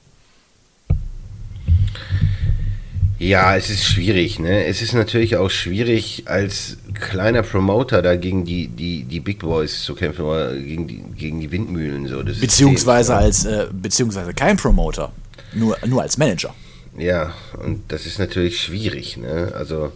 Ja, 3.18 3.56
es 3.56 3.70
ist 3.70 3.84
schwierig, 3.84 4.40
ne? 4.40 4.64
Es 4.64 4.82
ist 4.82 4.94
natürlich 4.94 5.36
auch 5.36 5.48
schwierig, 5.48 6.24
als 6.26 6.78
kleiner 6.94 7.42
Promoter 7.42 8.02
da 8.02 8.16
gegen 8.16 8.44
die, 8.44 8.68
die, 8.68 9.04
die 9.04 9.20
Big 9.20 9.40
Boys 9.40 9.82
zu 9.82 9.94
kämpfen 9.94 10.24
oder 10.24 10.54
gegen 10.54 10.86
die, 10.86 11.02
gegen 11.16 11.40
die 11.40 11.50
Windmühlen. 11.50 12.08
So. 12.08 12.22
Beziehungsweise 12.22 13.14
als 13.14 13.44
äh, 13.44 13.66
beziehungsweise 13.72 14.34
kein 14.34 14.56
Promoter. 14.56 15.12
Nur, 15.52 15.76
nur 15.86 16.02
als 16.02 16.18
Manager. 16.18 16.54
Ja, 16.96 17.34
und 17.62 17.90
das 17.92 18.06
ist 18.06 18.18
natürlich 18.18 18.60
schwierig, 18.60 19.16
ne? 19.16 19.52
Also, 19.54 19.92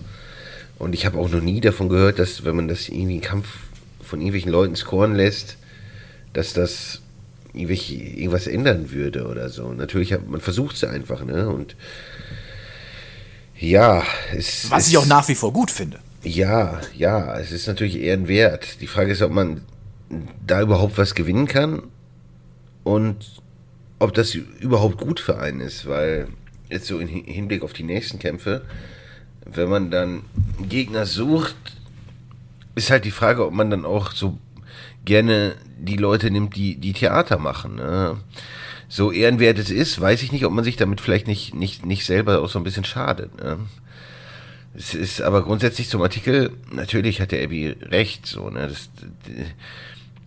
und 0.78 0.94
ich 0.94 1.06
habe 1.06 1.18
auch 1.18 1.28
noch 1.28 1.40
nie 1.42 1.61
davon 1.61 1.88
gehört, 1.88 2.18
dass, 2.18 2.44
wenn 2.44 2.56
man 2.56 2.68
das 2.68 2.88
irgendwie 2.88 3.14
einen 3.14 3.20
Kampf 3.20 3.48
von 4.02 4.20
irgendwelchen 4.20 4.52
Leuten 4.52 4.76
scoren 4.76 5.14
lässt, 5.14 5.56
dass 6.32 6.52
das 6.52 7.00
irgendwas 7.52 8.46
ändern 8.46 8.90
würde 8.90 9.26
oder 9.26 9.48
so. 9.48 9.72
Natürlich, 9.72 10.12
hat, 10.12 10.28
man 10.28 10.40
versucht 10.40 10.76
es 10.76 10.85
einfach, 10.85 11.24
ne? 11.24 11.48
Und 11.48 11.74
ja, 13.59 14.02
es 14.35 14.70
Was 14.70 14.88
ich 14.88 14.98
auch 14.98 15.06
nach 15.06 15.26
wie 15.28 15.35
vor 15.35 15.52
gut 15.52 15.70
finde. 15.70 15.98
Ja, 16.27 16.81
ja, 16.97 17.39
es 17.39 17.53
ist 17.53 17.69
natürlich 17.69 18.01
eher 18.01 18.15
ein 18.15 18.27
Wert. 18.27 18.81
Die 18.81 18.89
Frage 18.89 19.12
ist, 19.12 19.23
ob 19.23 19.31
man 19.31 19.61
da 20.45 20.61
überhaupt 20.61 20.99
was 20.99 21.15
gewinnen 21.15 21.47
kann 21.47 21.85
und 22.83 23.41
ob 24.01 24.12
das 24.12 24.35
überhaupt 24.35 24.99
gut 24.99 25.21
für 25.21 25.39
einen 25.39 25.61
ist, 25.61 25.87
weil 25.87 26.27
jetzt 26.69 26.89
so 26.89 26.99
im 26.99 27.07
Hinblick 27.07 27.62
auf 27.62 27.73
die 27.75 27.85
nächsten 27.85 28.19
Kämpfe, 28.19 28.62
wenn 29.45 29.69
man 29.69 29.93
dann 29.93 30.23
Gegner 30.69 31.07
sucht, 31.07 31.55
ist 32.75 32.91
halt 32.91 33.05
die 33.05 33.12
Frage, 33.12 33.47
ob 33.47 33.55
man 33.55 33.71
dann 33.71 33.85
auch 33.85 34.11
so 34.11 34.37
gerne 35.05 35.55
die 35.79 35.97
Leute 35.97 36.33
nimmt, 36.33 36.57
die, 36.57 36.75
die 36.75 36.93
Theater 36.93 37.39
machen. 37.39 37.77
Ne? 37.77 38.17
So 38.89 39.12
ehrenwert 39.12 39.61
es 39.61 39.71
ist, 39.71 40.01
weiß 40.01 40.25
ich 40.25 40.33
nicht, 40.33 40.45
ob 40.45 40.53
man 40.53 40.65
sich 40.65 40.77
damit 40.77 41.01
vielleicht 41.01 41.29
nicht, 41.29 41.55
nicht, 41.55 41.87
nicht 41.87 42.05
selber 42.05 42.43
auch 42.43 42.49
so 42.49 42.59
ein 42.59 42.65
bisschen 42.65 42.85
schadet. 42.85 43.37
Ne? 43.41 43.59
Es 44.77 44.95
ist 44.95 45.23
aber 45.23 45.43
grundsätzlich 45.43 45.89
zum 45.89 46.03
Artikel, 46.03 46.53
natürlich 46.71 47.21
hat 47.21 47.33
der 47.33 47.43
Abby 47.43 47.75
recht, 47.81 48.27
so, 48.27 48.51
ne? 48.51 48.69
Das, 48.69 48.91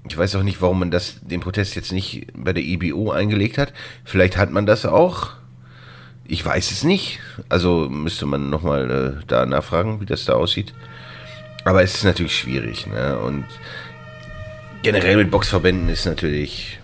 ich 0.07 0.17
weiß 0.17 0.35
auch 0.35 0.43
nicht, 0.43 0.61
warum 0.61 0.79
man 0.79 0.91
das, 0.91 1.19
den 1.21 1.39
Protest 1.39 1.75
jetzt 1.75 1.91
nicht 1.91 2.27
bei 2.33 2.51
der 2.51 2.63
IBO 2.63 3.11
eingelegt 3.11 3.59
hat. 3.59 3.73
Vielleicht 4.05 4.37
hat 4.37 4.49
man 4.51 4.65
das 4.65 4.85
auch. 4.85 5.33
Ich 6.25 6.43
weiß 6.43 6.71
es 6.71 6.83
nicht. 6.83 7.19
Also 7.47 7.89
müsste 7.89 8.25
man 8.25 8.49
nochmal 8.49 9.19
äh, 9.19 9.25
da 9.27 9.45
nachfragen, 9.45 10.01
wie 10.01 10.05
das 10.05 10.25
da 10.25 10.33
aussieht. 10.33 10.73
Aber 11.63 11.83
es 11.83 11.95
ist 11.95 12.03
natürlich 12.03 12.35
schwierig, 12.35 12.87
ne? 12.87 13.19
Und 13.19 13.45
generell 14.81 15.17
mit 15.17 15.29
Boxverbänden 15.29 15.89
ist 15.89 16.05
natürlich, 16.05 16.79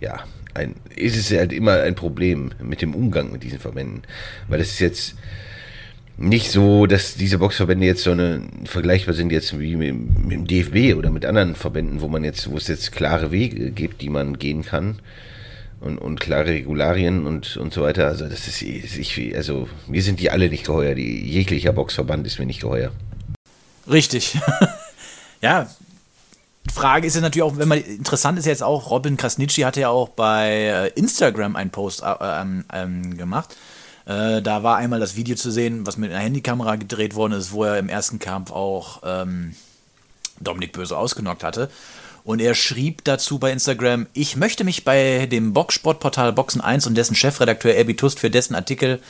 ja, 0.00 0.20
ein, 0.54 0.76
ist 0.94 1.16
es 1.16 1.36
halt 1.36 1.52
immer 1.52 1.82
ein 1.82 1.96
Problem 1.96 2.52
mit 2.62 2.80
dem 2.80 2.94
Umgang 2.94 3.30
mit 3.32 3.42
diesen 3.42 3.58
Verbänden. 3.58 4.02
Weil 4.48 4.60
es 4.60 4.70
ist 4.70 4.78
jetzt 4.78 5.16
nicht 6.16 6.50
so, 6.50 6.86
dass 6.86 7.16
diese 7.16 7.38
Boxverbände 7.38 7.86
jetzt 7.86 8.04
so 8.04 8.12
eine 8.12 8.42
vergleichbar 8.64 9.14
sind 9.14 9.32
jetzt 9.32 9.58
wie 9.58 9.76
mit, 9.76 9.94
mit, 9.94 10.32
dem 10.32 10.46
DFB 10.46 10.96
oder 10.96 11.10
mit 11.10 11.26
anderen 11.26 11.54
Verbänden, 11.56 12.00
wo 12.00 12.08
man 12.08 12.22
jetzt, 12.22 12.50
wo 12.50 12.56
es 12.56 12.68
jetzt 12.68 12.92
klare 12.92 13.32
Wege 13.32 13.72
gibt, 13.72 14.00
die 14.00 14.10
man 14.10 14.38
gehen 14.38 14.64
kann 14.64 15.00
und, 15.80 15.98
und 15.98 16.20
klare 16.20 16.46
Regularien 16.46 17.26
und, 17.26 17.56
und 17.56 17.72
so 17.72 17.82
weiter. 17.82 18.06
Also 18.06 18.28
das 18.28 18.46
ist 18.46 18.62
ich, 18.62 19.36
also 19.36 19.68
mir 19.88 20.02
sind 20.02 20.20
die 20.20 20.30
alle 20.30 20.48
nicht 20.48 20.66
geheuer. 20.66 20.94
Die, 20.94 21.28
jeglicher 21.28 21.72
Boxverband 21.72 22.26
ist 22.26 22.38
mir 22.38 22.46
nicht 22.46 22.60
geheuer. 22.60 22.92
Richtig. 23.90 24.38
ja, 25.42 25.68
Frage 26.72 27.06
ist 27.06 27.16
ja 27.16 27.20
natürlich 27.20 27.42
auch, 27.42 27.58
wenn 27.58 27.68
man 27.68 27.78
interessant 27.78 28.38
ist 28.38 28.46
jetzt 28.46 28.62
auch, 28.62 28.90
Robin 28.90 29.16
Krasnitschi 29.16 29.62
hatte 29.62 29.80
ja 29.80 29.88
auch 29.90 30.08
bei 30.08 30.48
äh, 30.48 30.88
Instagram 30.94 31.56
einen 31.56 31.70
Post 31.70 32.02
äh, 32.02 32.14
ähm, 32.20 32.64
ähm, 32.72 33.16
gemacht. 33.16 33.56
Äh, 34.06 34.42
da 34.42 34.62
war 34.62 34.76
einmal 34.76 35.00
das 35.00 35.16
Video 35.16 35.34
zu 35.34 35.50
sehen, 35.50 35.86
was 35.86 35.96
mit 35.96 36.10
einer 36.10 36.20
Handykamera 36.20 36.76
gedreht 36.76 37.14
worden 37.14 37.32
ist, 37.32 37.52
wo 37.52 37.64
er 37.64 37.78
im 37.78 37.88
ersten 37.88 38.18
Kampf 38.18 38.50
auch 38.50 39.00
ähm, 39.04 39.54
Dominik 40.40 40.72
Böse 40.72 40.96
ausgenockt 40.96 41.42
hatte. 41.42 41.70
Und 42.24 42.40
er 42.40 42.54
schrieb 42.54 43.04
dazu 43.04 43.38
bei 43.38 43.52
Instagram, 43.52 44.06
ich 44.14 44.36
möchte 44.36 44.64
mich 44.64 44.84
bei 44.84 45.26
dem 45.26 45.52
Boxsportportal 45.52 46.32
Boxen 46.32 46.62
1 46.62 46.86
und 46.86 46.94
dessen 46.94 47.14
Chefredakteur 47.14 47.78
Abby 47.78 47.96
Tust 47.96 48.18
für 48.18 48.30
dessen 48.30 48.54
Artikel 48.54 49.00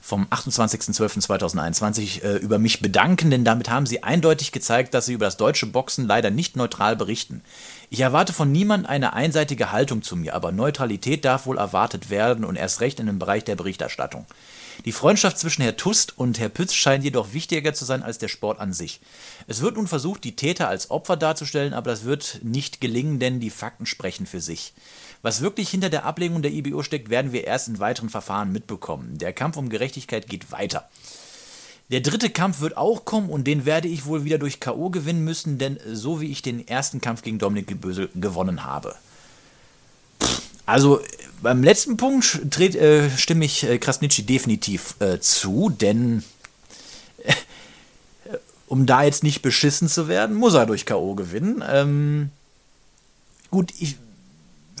vom 0.00 0.26
28.12.2021 0.26 2.22
äh, 2.22 2.36
über 2.36 2.58
mich 2.58 2.80
bedanken, 2.80 3.30
denn 3.30 3.44
damit 3.44 3.70
haben 3.70 3.86
sie 3.86 4.02
eindeutig 4.02 4.52
gezeigt, 4.52 4.94
dass 4.94 5.06
sie 5.06 5.12
über 5.12 5.26
das 5.26 5.36
deutsche 5.36 5.66
Boxen 5.66 6.06
leider 6.06 6.30
nicht 6.30 6.56
neutral 6.56 6.96
berichten. 6.96 7.42
Ich 7.90 8.00
erwarte 8.00 8.32
von 8.32 8.50
niemand 8.50 8.88
eine 8.88 9.12
einseitige 9.12 9.72
Haltung 9.72 10.02
zu 10.02 10.16
mir, 10.16 10.34
aber 10.34 10.52
Neutralität 10.52 11.24
darf 11.24 11.46
wohl 11.46 11.58
erwartet 11.58 12.10
werden 12.10 12.44
und 12.44 12.56
erst 12.56 12.80
recht 12.80 13.00
in 13.00 13.06
dem 13.06 13.18
Bereich 13.18 13.44
der 13.44 13.56
Berichterstattung. 13.56 14.26
Die 14.86 14.92
Freundschaft 14.92 15.38
zwischen 15.38 15.62
Herr 15.62 15.76
Tust 15.76 16.16
und 16.16 16.38
Herr 16.38 16.48
Pütz 16.48 16.72
scheint 16.72 17.04
jedoch 17.04 17.34
wichtiger 17.34 17.74
zu 17.74 17.84
sein 17.84 18.02
als 18.02 18.16
der 18.16 18.28
Sport 18.28 18.60
an 18.60 18.72
sich. 18.72 19.00
Es 19.46 19.60
wird 19.60 19.76
nun 19.76 19.86
versucht, 19.86 20.24
die 20.24 20.36
Täter 20.36 20.68
als 20.68 20.90
Opfer 20.90 21.16
darzustellen, 21.18 21.74
aber 21.74 21.90
das 21.90 22.04
wird 22.04 22.40
nicht 22.42 22.80
gelingen, 22.80 23.18
denn 23.18 23.40
die 23.40 23.50
Fakten 23.50 23.84
sprechen 23.84 24.24
für 24.24 24.40
sich. 24.40 24.72
Was 25.22 25.42
wirklich 25.42 25.68
hinter 25.68 25.90
der 25.90 26.04
Ablehnung 26.04 26.42
der 26.42 26.52
IBO 26.52 26.82
steckt, 26.82 27.10
werden 27.10 27.32
wir 27.32 27.44
erst 27.44 27.68
in 27.68 27.78
weiteren 27.78 28.08
Verfahren 28.08 28.52
mitbekommen. 28.52 29.18
Der 29.18 29.32
Kampf 29.32 29.56
um 29.56 29.68
Gerechtigkeit 29.68 30.28
geht 30.28 30.50
weiter. 30.50 30.88
Der 31.90 32.00
dritte 32.00 32.30
Kampf 32.30 32.60
wird 32.60 32.76
auch 32.76 33.04
kommen 33.04 33.28
und 33.28 33.46
den 33.46 33.64
werde 33.66 33.88
ich 33.88 34.06
wohl 34.06 34.24
wieder 34.24 34.38
durch 34.38 34.60
K.O. 34.60 34.90
gewinnen 34.90 35.24
müssen, 35.24 35.58
denn 35.58 35.78
so 35.92 36.20
wie 36.20 36.30
ich 36.30 36.40
den 36.40 36.66
ersten 36.66 37.00
Kampf 37.00 37.22
gegen 37.22 37.38
Dominik 37.38 37.80
Böse 37.80 38.08
gewonnen 38.14 38.64
habe. 38.64 38.94
Also 40.66 41.00
beim 41.42 41.64
letzten 41.64 41.96
Punkt 41.96 42.42
dreht, 42.44 42.76
äh, 42.76 43.10
stimme 43.16 43.44
ich 43.44 43.64
äh, 43.64 43.78
Krasnitschi 43.78 44.22
definitiv 44.22 44.94
äh, 45.00 45.18
zu, 45.18 45.68
denn 45.68 46.22
äh, 47.24 47.32
um 48.68 48.86
da 48.86 49.02
jetzt 49.02 49.24
nicht 49.24 49.42
beschissen 49.42 49.88
zu 49.88 50.06
werden, 50.06 50.36
muss 50.36 50.54
er 50.54 50.66
durch 50.66 50.86
K.O. 50.86 51.16
gewinnen. 51.16 51.64
Ähm, 51.68 52.30
gut, 53.50 53.72
ich 53.80 53.96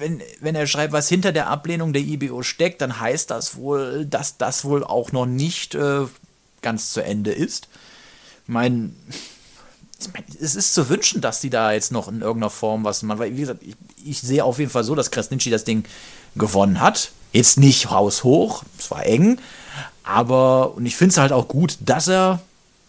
wenn, 0.00 0.22
wenn 0.40 0.54
er 0.54 0.66
schreibt, 0.66 0.92
was 0.92 1.08
hinter 1.08 1.32
der 1.32 1.48
Ablehnung 1.48 1.92
der 1.92 2.02
IBO 2.02 2.42
steckt, 2.42 2.80
dann 2.80 2.98
heißt 2.98 3.30
das 3.30 3.56
wohl, 3.56 4.06
dass 4.06 4.36
das 4.38 4.64
wohl 4.64 4.82
auch 4.82 5.12
noch 5.12 5.26
nicht 5.26 5.74
äh, 5.74 6.06
ganz 6.62 6.92
zu 6.92 7.02
Ende 7.02 7.32
ist. 7.32 7.68
Ich 8.42 8.48
meine, 8.48 8.90
es 10.40 10.54
ist 10.54 10.74
zu 10.74 10.88
wünschen, 10.88 11.20
dass 11.20 11.40
die 11.40 11.50
da 11.50 11.72
jetzt 11.72 11.92
noch 11.92 12.08
in 12.08 12.22
irgendeiner 12.22 12.50
Form 12.50 12.84
was 12.84 13.02
machen. 13.02 13.18
Weil, 13.18 13.36
wie 13.36 13.40
gesagt, 13.40 13.62
ich, 13.62 13.76
ich 14.04 14.20
sehe 14.20 14.44
auf 14.44 14.58
jeden 14.58 14.70
Fall 14.70 14.84
so, 14.84 14.94
dass 14.94 15.10
Krasnitschi 15.10 15.50
das 15.50 15.64
Ding 15.64 15.84
gewonnen 16.34 16.80
hat. 16.80 17.12
Jetzt 17.32 17.58
nicht 17.58 17.90
haushoch, 17.90 18.64
es 18.78 18.90
war 18.90 19.06
eng, 19.06 19.38
aber 20.02 20.74
und 20.74 20.84
ich 20.84 20.96
finde 20.96 21.12
es 21.12 21.18
halt 21.18 21.30
auch 21.30 21.46
gut, 21.46 21.78
dass 21.80 22.08
er 22.08 22.40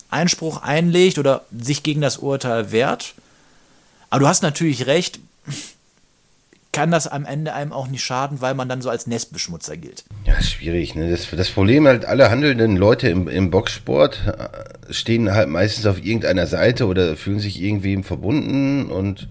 Einspruch 0.10 0.63
einlegt 0.63 1.19
oder 1.19 1.45
sich 1.56 1.84
gegen 1.84 2.02
das 2.02 2.17
Urteil 2.17 2.71
wehrt. 2.71 3.13
Aber 4.10 4.21
du 4.21 4.28
hast 4.28 4.41
natürlich 4.41 4.88
recht, 4.88 5.19
kann 6.71 6.91
das 6.91 7.07
am 7.07 7.25
Ende 7.25 7.53
einem 7.53 7.73
auch 7.73 7.88
nicht 7.88 8.03
schaden, 8.03 8.41
weil 8.41 8.53
man 8.53 8.69
dann 8.69 8.81
so 8.81 8.89
als 8.89 9.07
Nestbeschmutzer 9.07 9.75
gilt. 9.77 10.05
Ja, 10.25 10.41
schwierig. 10.41 10.95
Ne? 10.95 11.10
Das, 11.12 11.29
das 11.29 11.49
Problem 11.49 11.86
halt, 11.86 12.05
alle 12.05 12.29
handelnden 12.29 12.77
Leute 12.77 13.10
im, 13.10 13.27
im 13.27 13.51
Boxsport 13.51 14.21
äh, 14.27 14.93
stehen 14.93 15.34
halt 15.34 15.49
meistens 15.49 15.86
auf 15.86 16.03
irgendeiner 16.03 16.47
Seite 16.47 16.88
oder 16.88 17.15
fühlen 17.17 17.39
sich 17.39 17.62
irgendwie 17.62 18.01
verbunden 18.03 18.89
und 18.89 19.27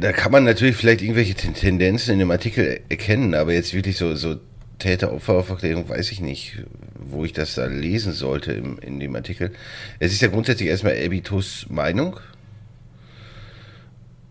da 0.00 0.12
kann 0.12 0.32
man 0.32 0.44
natürlich 0.44 0.76
vielleicht 0.76 1.02
irgendwelche 1.02 1.34
Tendenzen 1.34 2.14
in 2.14 2.18
dem 2.18 2.30
Artikel 2.30 2.80
erkennen, 2.88 3.34
aber 3.34 3.52
jetzt 3.52 3.74
wirklich 3.74 3.96
so, 3.96 4.14
so 4.16 4.36
Täter-Opfer-Aufklärung 4.78 5.88
weiß 5.88 6.10
ich 6.12 6.20
nicht, 6.20 6.62
wo 6.94 7.24
ich 7.24 7.32
das 7.32 7.54
da 7.54 7.66
lesen 7.66 8.12
sollte 8.12 8.52
im, 8.52 8.78
in 8.78 9.00
dem 9.00 9.14
Artikel. 9.14 9.52
Es 9.98 10.12
ist 10.12 10.22
ja 10.22 10.28
grundsätzlich 10.28 10.68
erstmal 10.68 10.96
Abitus 11.04 11.66
Meinung 11.68 12.18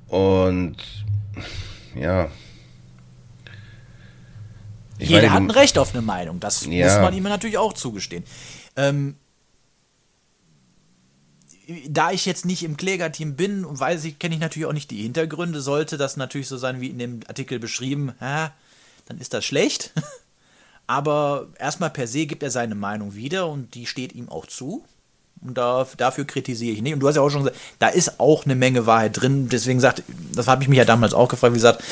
und 0.07 0.77
ja. 1.99 2.29
Ich 4.99 5.09
Jeder 5.09 5.21
meine, 5.21 5.33
hat 5.33 5.41
ein 5.41 5.51
Recht 5.51 5.77
auf 5.77 5.93
eine 5.93 6.01
Meinung. 6.01 6.39
Das 6.39 6.65
ja. 6.65 6.87
muss 6.87 7.01
man 7.01 7.13
ihm 7.13 7.23
natürlich 7.23 7.57
auch 7.57 7.73
zugestehen. 7.73 8.23
Ähm, 8.75 9.15
da 11.87 12.11
ich 12.11 12.25
jetzt 12.25 12.45
nicht 12.45 12.63
im 12.63 12.77
Klägerteam 12.77 13.35
bin 13.35 13.65
und 13.65 13.79
weiß 13.79 14.05
ich, 14.05 14.19
kenne 14.19 14.35
ich 14.35 14.41
natürlich 14.41 14.67
auch 14.67 14.73
nicht 14.73 14.89
die 14.89 15.03
Hintergründe, 15.03 15.61
sollte 15.61 15.97
das 15.97 16.17
natürlich 16.17 16.47
so 16.47 16.57
sein 16.57 16.81
wie 16.81 16.87
in 16.87 16.99
dem 16.99 17.19
Artikel 17.27 17.59
beschrieben, 17.59 18.13
ja, 18.21 18.53
dann 19.05 19.19
ist 19.19 19.33
das 19.33 19.45
schlecht. 19.45 19.93
Aber 20.87 21.47
erstmal 21.59 21.89
per 21.89 22.07
se 22.07 22.25
gibt 22.25 22.43
er 22.43 22.51
seine 22.51 22.75
Meinung 22.75 23.15
wieder 23.15 23.49
und 23.49 23.75
die 23.75 23.85
steht 23.85 24.13
ihm 24.13 24.29
auch 24.29 24.45
zu. 24.45 24.85
Und 25.41 25.57
da, 25.57 25.87
dafür 25.97 26.25
kritisiere 26.25 26.73
ich 26.73 26.81
nicht. 26.81 26.93
Und 26.93 26.99
du 26.99 27.07
hast 27.07 27.15
ja 27.15 27.21
auch 27.21 27.29
schon 27.29 27.43
gesagt, 27.43 27.59
da 27.79 27.87
ist 27.87 28.19
auch 28.19 28.45
eine 28.45 28.55
Menge 28.55 28.85
Wahrheit 28.85 29.21
drin. 29.21 29.49
Deswegen 29.49 29.79
sagt, 29.79 30.03
das 30.33 30.47
habe 30.47 30.63
ich 30.63 30.69
mich 30.69 30.77
ja 30.77 30.85
damals 30.85 31.13
auch 31.13 31.27
gefragt, 31.27 31.53
wie 31.53 31.57
gesagt, 31.57 31.83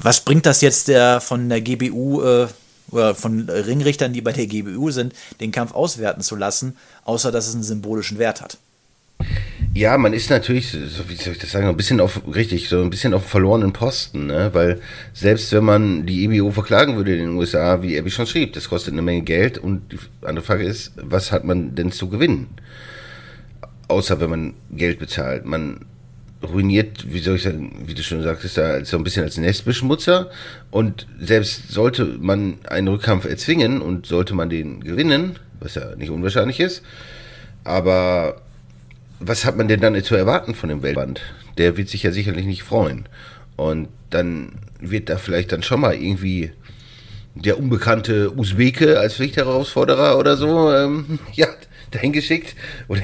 was 0.00 0.20
bringt 0.20 0.46
das 0.46 0.60
jetzt 0.60 0.88
der 0.88 1.20
von 1.20 1.48
der 1.48 1.60
GBU 1.60 2.22
äh, 2.22 2.46
oder 2.90 3.14
von 3.14 3.48
Ringrichtern, 3.48 4.12
die 4.12 4.22
bei 4.22 4.32
der 4.32 4.46
GBU 4.46 4.90
sind, 4.90 5.12
den 5.40 5.52
Kampf 5.52 5.72
auswerten 5.72 6.22
zu 6.22 6.36
lassen, 6.36 6.76
außer 7.04 7.30
dass 7.30 7.48
es 7.48 7.54
einen 7.54 7.62
symbolischen 7.62 8.18
Wert 8.18 8.40
hat. 8.40 8.58
Ja, 9.74 9.98
man 9.98 10.12
ist 10.12 10.30
natürlich, 10.30 10.74
wie 10.74 11.14
soll 11.14 11.32
ich 11.32 11.38
das 11.38 11.52
sagen, 11.52 11.68
ein 11.68 11.76
bisschen 11.76 12.00
auf, 12.00 12.22
richtig, 12.34 12.68
so 12.68 12.80
ein 12.80 12.90
bisschen 12.90 13.14
auf 13.14 13.26
verlorenen 13.26 13.72
Posten, 13.72 14.26
ne? 14.26 14.50
Weil 14.52 14.80
selbst 15.12 15.52
wenn 15.52 15.64
man 15.64 16.06
die 16.06 16.24
EBO 16.24 16.50
verklagen 16.50 16.96
würde 16.96 17.12
in 17.14 17.20
den 17.20 17.36
USA, 17.36 17.82
wie 17.82 17.98
Abby 17.98 18.10
schon 18.10 18.26
schrieb, 18.26 18.54
das 18.54 18.68
kostet 18.68 18.94
eine 18.94 19.02
Menge 19.02 19.22
Geld 19.22 19.58
und 19.58 19.92
die 19.92 19.98
andere 20.26 20.44
Frage 20.44 20.64
ist, 20.64 20.92
was 20.96 21.32
hat 21.32 21.44
man 21.44 21.74
denn 21.74 21.92
zu 21.92 22.08
gewinnen? 22.08 22.48
Außer 23.88 24.20
wenn 24.20 24.30
man 24.30 24.54
Geld 24.70 24.98
bezahlt. 24.98 25.44
Man 25.44 25.84
ruiniert, 26.42 27.12
wie 27.12 27.20
soll 27.20 27.36
ich 27.36 27.42
sagen, 27.42 27.84
wie 27.86 27.94
du 27.94 28.02
schon 28.02 28.22
sagtest, 28.22 28.56
da 28.56 28.84
so 28.84 28.96
ein 28.96 29.04
bisschen 29.04 29.24
als 29.24 29.36
Nestbeschmutzer. 29.36 30.30
Und 30.70 31.06
selbst 31.20 31.70
sollte 31.70 32.04
man 32.04 32.58
einen 32.68 32.88
Rückkampf 32.88 33.24
erzwingen 33.24 33.80
und 33.80 34.06
sollte 34.06 34.34
man 34.34 34.50
den 34.50 34.82
gewinnen, 34.82 35.36
was 35.60 35.74
ja 35.74 35.94
nicht 35.96 36.10
unwahrscheinlich 36.10 36.60
ist, 36.60 36.82
aber 37.64 38.42
was 39.20 39.44
hat 39.44 39.56
man 39.56 39.68
denn 39.68 39.80
dann 39.80 40.02
zu 40.02 40.14
erwarten 40.14 40.54
von 40.54 40.68
dem 40.68 40.82
Weltband? 40.82 41.20
Der 41.56 41.76
wird 41.76 41.88
sich 41.88 42.02
ja 42.02 42.12
sicherlich 42.12 42.46
nicht 42.46 42.62
freuen. 42.62 43.08
Und 43.56 43.88
dann 44.10 44.52
wird 44.80 45.08
da 45.08 45.18
vielleicht 45.18 45.52
dann 45.52 45.62
schon 45.62 45.80
mal 45.80 45.94
irgendwie 45.94 46.52
der 47.34 47.58
unbekannte 47.58 48.36
Usbeke 48.36 48.98
als 48.98 49.14
Pflichtherausforderer 49.14 50.18
oder 50.18 50.36
so, 50.36 50.72
ähm, 50.72 51.18
ja, 51.32 51.48
dahin 51.90 52.12
geschickt. 52.12 52.54
Oder 52.88 53.02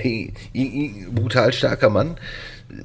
brutal 1.10 1.52
starker 1.52 1.90
Mann. 1.90 2.16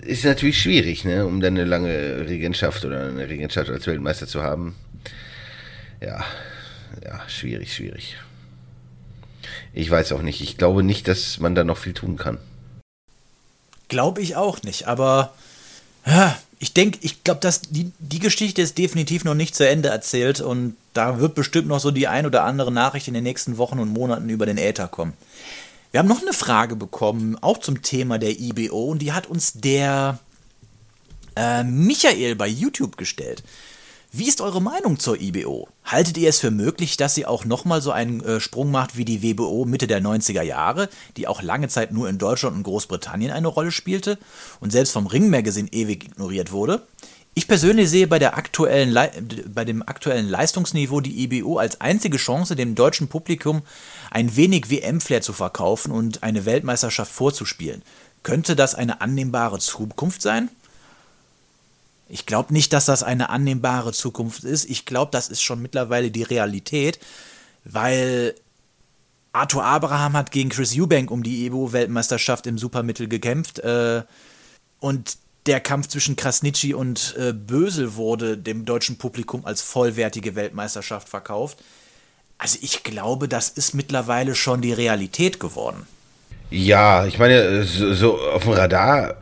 Ist 0.05 0.25
natürlich 0.25 0.61
schwierig, 0.61 1.05
ne, 1.05 1.25
um 1.25 1.41
dann 1.41 1.55
eine 1.55 1.65
lange 1.65 2.27
Regentschaft 2.27 2.85
oder 2.85 3.07
eine 3.07 3.29
Regentschaft 3.29 3.69
als 3.69 3.87
Weltmeister 3.87 4.27
zu 4.27 4.43
haben. 4.43 4.75
Ja, 6.01 6.23
ja, 7.03 7.21
schwierig, 7.27 7.73
schwierig. 7.73 8.17
Ich 9.73 9.89
weiß 9.89 10.11
auch 10.13 10.21
nicht. 10.21 10.41
Ich 10.41 10.57
glaube 10.57 10.83
nicht, 10.83 11.07
dass 11.07 11.39
man 11.39 11.55
da 11.55 11.63
noch 11.63 11.77
viel 11.77 11.93
tun 11.93 12.17
kann. 12.17 12.37
Glaube 13.89 14.21
ich 14.21 14.35
auch 14.35 14.63
nicht, 14.63 14.87
aber 14.87 15.33
ich 16.59 16.73
denke, 16.73 16.99
ich 17.01 17.23
glaube, 17.23 17.41
dass 17.41 17.61
die, 17.61 17.91
die 17.99 18.19
Geschichte 18.19 18.61
ist 18.61 18.77
definitiv 18.77 19.23
noch 19.23 19.35
nicht 19.35 19.55
zu 19.55 19.67
Ende 19.67 19.89
erzählt 19.89 20.41
und 20.41 20.75
da 20.93 21.19
wird 21.19 21.35
bestimmt 21.35 21.67
noch 21.67 21.79
so 21.79 21.91
die 21.91 22.07
ein 22.07 22.25
oder 22.25 22.43
andere 22.43 22.71
Nachricht 22.71 23.07
in 23.07 23.13
den 23.13 23.23
nächsten 23.23 23.57
Wochen 23.57 23.79
und 23.79 23.89
Monaten 23.89 24.29
über 24.29 24.45
den 24.45 24.57
Äther 24.57 24.87
kommen. 24.87 25.13
Wir 25.91 25.99
haben 25.99 26.07
noch 26.07 26.21
eine 26.21 26.33
Frage 26.33 26.75
bekommen, 26.75 27.37
auch 27.41 27.57
zum 27.57 27.81
Thema 27.81 28.19
der 28.19 28.39
IBO, 28.39 28.85
und 28.85 28.99
die 28.99 29.13
hat 29.13 29.27
uns 29.27 29.53
der 29.53 30.19
äh, 31.35 31.63
Michael 31.63 32.35
bei 32.35 32.47
YouTube 32.47 32.97
gestellt. 32.97 33.43
Wie 34.11 34.27
ist 34.27 34.41
eure 34.41 34.59
Meinung 34.59 34.97
zur 34.97 35.21
IBO? 35.21 35.67
Haltet 35.85 36.17
ihr 36.17 36.29
es 36.29 36.39
für 36.39 36.49
möglich, 36.49 36.97
dass 36.97 37.13
sie 37.13 37.27
auch 37.27 37.45
nochmal 37.45 37.79
so 37.79 37.91
einen 37.91 38.21
äh, 38.21 38.39
Sprung 38.39 38.71
macht 38.71 38.97
wie 38.97 39.05
die 39.05 39.21
WBO 39.21 39.65
Mitte 39.65 39.85
der 39.85 40.01
90er 40.01 40.41
Jahre, 40.41 40.89
die 41.15 41.27
auch 41.27 41.43
lange 41.43 41.67
Zeit 41.67 41.91
nur 41.91 42.09
in 42.09 42.17
Deutschland 42.17 42.55
und 42.55 42.63
Großbritannien 42.63 43.31
eine 43.31 43.47
Rolle 43.47 43.71
spielte 43.71 44.17
und 44.61 44.71
selbst 44.71 44.93
vom 44.93 45.05
Ring 45.05 45.29
Magazine 45.29 45.69
ewig 45.71 46.05
ignoriert 46.05 46.51
wurde? 46.51 46.81
Ich 47.35 47.47
persönlich 47.47 47.91
sehe 47.91 48.07
bei, 48.07 48.17
der 48.17 48.35
aktuellen 48.35 48.97
bei 49.53 49.63
dem 49.63 49.83
aktuellen 49.83 50.27
Leistungsniveau 50.27 51.01
die 51.01 51.23
IBO 51.25 51.57
als 51.57 51.79
einzige 51.79 52.17
Chance, 52.17 52.55
dem 52.55 52.73
deutschen 52.73 53.09
Publikum 53.09 53.61
ein 54.09 54.35
wenig 54.35 54.71
WM-Flair 54.71 55.21
zu 55.21 55.33
verkaufen 55.33 55.91
und 55.91 56.23
eine 56.23 56.45
Weltmeisterschaft 56.45 57.11
vorzuspielen. 57.11 57.83
Könnte 58.23 58.55
das 58.55 58.73
eine 58.73 59.01
annehmbare 59.01 59.59
Zukunft 59.59 60.23
sein? 60.23 60.49
Ich 62.09 62.25
glaube 62.25 62.51
nicht, 62.53 62.73
dass 62.73 62.85
das 62.85 63.03
eine 63.03 63.29
annehmbare 63.29 63.93
Zukunft 63.93 64.43
ist. 64.43 64.69
Ich 64.69 64.85
glaube, 64.85 65.11
das 65.11 65.29
ist 65.29 65.41
schon 65.41 65.61
mittlerweile 65.61 66.09
die 66.09 66.23
Realität, 66.23 66.99
weil 67.63 68.33
Arthur 69.31 69.63
Abraham 69.63 70.13
hat 70.13 70.31
gegen 70.31 70.49
Chris 70.49 70.75
Eubank 70.75 71.11
um 71.11 71.21
die 71.21 71.45
EBO-Weltmeisterschaft 71.45 72.47
im 72.47 72.57
Supermittel 72.57 73.07
gekämpft 73.07 73.59
äh, 73.59 74.01
und 74.79 75.17
der 75.45 75.59
Kampf 75.59 75.87
zwischen 75.87 76.15
Krasnitschi 76.15 76.73
und 76.73 77.15
äh, 77.17 77.31
Bösel 77.31 77.95
wurde 77.95 78.37
dem 78.37 78.65
deutschen 78.65 78.97
Publikum 78.97 79.45
als 79.45 79.61
vollwertige 79.61 80.35
Weltmeisterschaft 80.35 81.09
verkauft. 81.09 81.59
Also 82.37 82.57
ich 82.61 82.83
glaube, 82.83 83.27
das 83.27 83.49
ist 83.49 83.73
mittlerweile 83.73 84.33
schon 84.33 84.61
die 84.61 84.73
Realität 84.73 85.39
geworden. 85.39 85.85
Ja, 86.49 87.05
ich 87.05 87.19
meine, 87.19 87.63
so, 87.63 87.93
so 87.93 88.19
auf 88.19 88.43
dem 88.43 88.53
Radar 88.53 89.17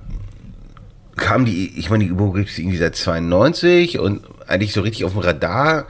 kam 1.18 1.46
die, 1.46 1.78
ich 1.78 1.90
meine, 1.90 2.04
die 2.04 2.10
Übung 2.10 2.34
gibt 2.34 2.50
es 2.50 2.58
irgendwie 2.58 2.78
seit 2.78 2.96
92 2.96 4.00
und 4.00 4.22
eigentlich 4.48 4.74
so 4.74 4.82
richtig 4.82 5.06
auf 5.06 5.14
dem 5.14 5.22
Radar 5.22 5.88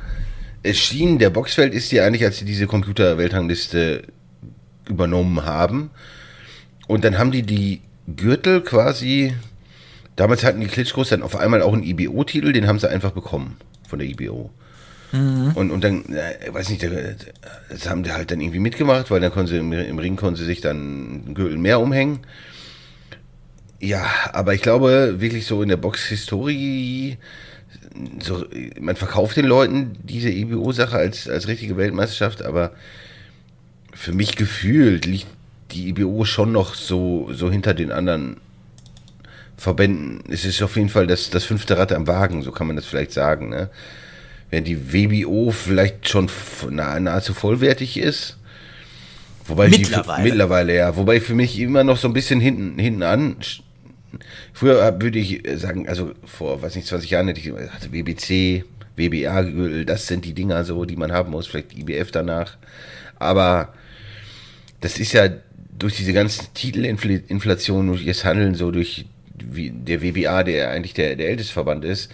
erschien, 0.64 1.20
der 1.20 1.30
Boxfeld 1.30 1.74
ist 1.74 1.92
ja 1.92 2.06
eigentlich, 2.06 2.24
als 2.24 2.40
sie 2.40 2.46
diese 2.46 2.68
Computer-Weltrangliste 2.68 4.04
übernommen 4.90 5.46
haben. 5.46 5.92
Und 6.88 7.04
dann 7.04 7.18
haben 7.18 7.32
die 7.32 7.44
die 7.44 7.82
Gürtel 8.16 8.62
quasi, 8.62 9.34
damals 10.16 10.44
hatten 10.44 10.62
die 10.62 10.68
Klitschkos 10.68 11.10
dann 11.10 11.22
auf 11.22 11.36
einmal 11.36 11.62
auch 11.62 11.74
einen 11.74 11.84
IBO-Titel, 11.84 12.54
den 12.54 12.68
haben 12.68 12.80
sie 12.80 12.90
einfach 12.90 13.12
bekommen 13.12 13.58
von 13.88 14.00
der 14.00 14.08
IBO. 14.08 14.50
Mhm. 15.12 15.52
Und, 15.56 15.72
und 15.72 15.84
dann, 15.84 16.06
äh, 16.14 16.54
weiß 16.54 16.70
nicht, 16.70 16.86
das 17.70 17.90
haben 17.90 18.04
die 18.04 18.12
halt 18.12 18.32
dann 18.32 18.42
irgendwie 18.42 18.60
mitgemacht, 18.60 19.10
weil 19.12 19.20
dann 19.20 19.32
konnten 19.32 19.48
sie 19.48 19.58
im, 19.58 19.72
im 19.72 20.00
Ring 20.00 20.16
konnten 20.16 20.38
sie 20.38 20.46
sich 20.46 20.62
dann 20.62 21.24
einen 21.26 21.34
Gürtel 21.34 21.58
mehr 21.58 21.80
umhängen. 21.80 22.20
Ja, 23.80 24.06
aber 24.34 24.54
ich 24.54 24.62
glaube 24.62 25.16
wirklich 25.20 25.46
so 25.46 25.62
in 25.62 25.70
der 25.70 25.78
Box-Historie, 25.78 27.18
so, 28.20 28.46
man 28.80 28.96
verkauft 28.96 29.38
den 29.38 29.46
Leuten 29.46 29.98
diese 30.04 30.30
IBO-Sache 30.30 30.98
als, 30.98 31.30
als 31.30 31.48
richtige 31.48 31.78
Weltmeisterschaft, 31.78 32.44
aber 32.44 32.72
für 33.94 34.14
mich 34.14 34.36
gefühlt 34.36 35.06
liegt 35.06 35.28
die 35.72 35.90
IBO 35.90 36.26
schon 36.26 36.52
noch 36.52 36.76
so, 36.76 37.30
so 37.34 37.52
hinter 37.52 37.74
den 37.74 37.92
anderen 37.92 38.38
Verbänden. 39.58 40.24
Es 40.32 40.46
ist 40.46 40.62
auf 40.62 40.76
jeden 40.76 40.90
Fall 40.90 41.08
das, 41.08 41.30
das 41.30 41.44
fünfte 41.44 41.78
Rad 41.78 41.92
am 41.92 42.08
Wagen, 42.08 42.44
so 42.44 42.52
kann 42.52 42.68
man 42.68 42.76
das 42.76 42.86
vielleicht 42.86 43.12
sagen. 43.12 43.50
Ne? 43.50 43.70
Während 44.50 44.68
die 44.68 44.94
WBO 44.94 45.52
vielleicht 45.52 46.08
schon 46.08 46.30
nahezu 46.70 47.34
vollwertig 47.34 47.98
ist. 47.98 48.38
Wobei 49.46 49.70
mittlerweile. 49.70 50.24
Die, 50.24 50.30
mittlerweile, 50.30 50.76
ja. 50.76 50.96
Wobei 50.96 51.20
für 51.20 51.34
mich 51.34 51.60
immer 51.60 51.84
noch 51.84 51.98
so 51.98 52.08
ein 52.08 52.14
bisschen 52.14 52.40
hinten, 52.40 52.78
hinten 52.78 53.04
an 53.04 53.38
Früher 54.54 55.02
würde 55.02 55.20
ich 55.20 55.44
sagen, 55.56 55.88
also 55.88 56.12
vor, 56.26 56.62
weiß 56.62 56.76
nicht, 56.76 56.88
20 56.88 57.10
Jahren 57.10 57.28
hätte 57.28 57.40
ich 57.40 57.48
gesagt, 57.48 57.92
WBC, 57.92 58.64
WBA, 58.96 59.84
das 59.84 60.08
sind 60.08 60.26
die 60.26 60.34
Dinger 60.34 60.64
so, 60.64 60.86
die 60.86 60.96
man 60.96 61.12
haben 61.12 61.32
muss, 61.32 61.48
vielleicht 61.48 61.78
IBF 61.78 62.12
danach. 62.12 62.58
Aber 63.20 63.74
das 64.82 65.00
ist 65.00 65.14
ja 65.14 65.30
durch 65.78 65.96
diese 65.96 66.14
ganze 66.14 66.46
Titelinflation, 66.54 67.88
durch 67.88 68.06
das 68.06 68.26
Handeln, 68.26 68.56
so 68.56 68.72
durch 68.72 69.06
der 69.34 70.02
WBA, 70.02 70.44
der 70.44 70.72
eigentlich 70.72 70.94
der, 70.94 71.16
der 71.16 71.30
älteste 71.30 71.54
Verband 71.54 71.86
ist, 71.86 72.12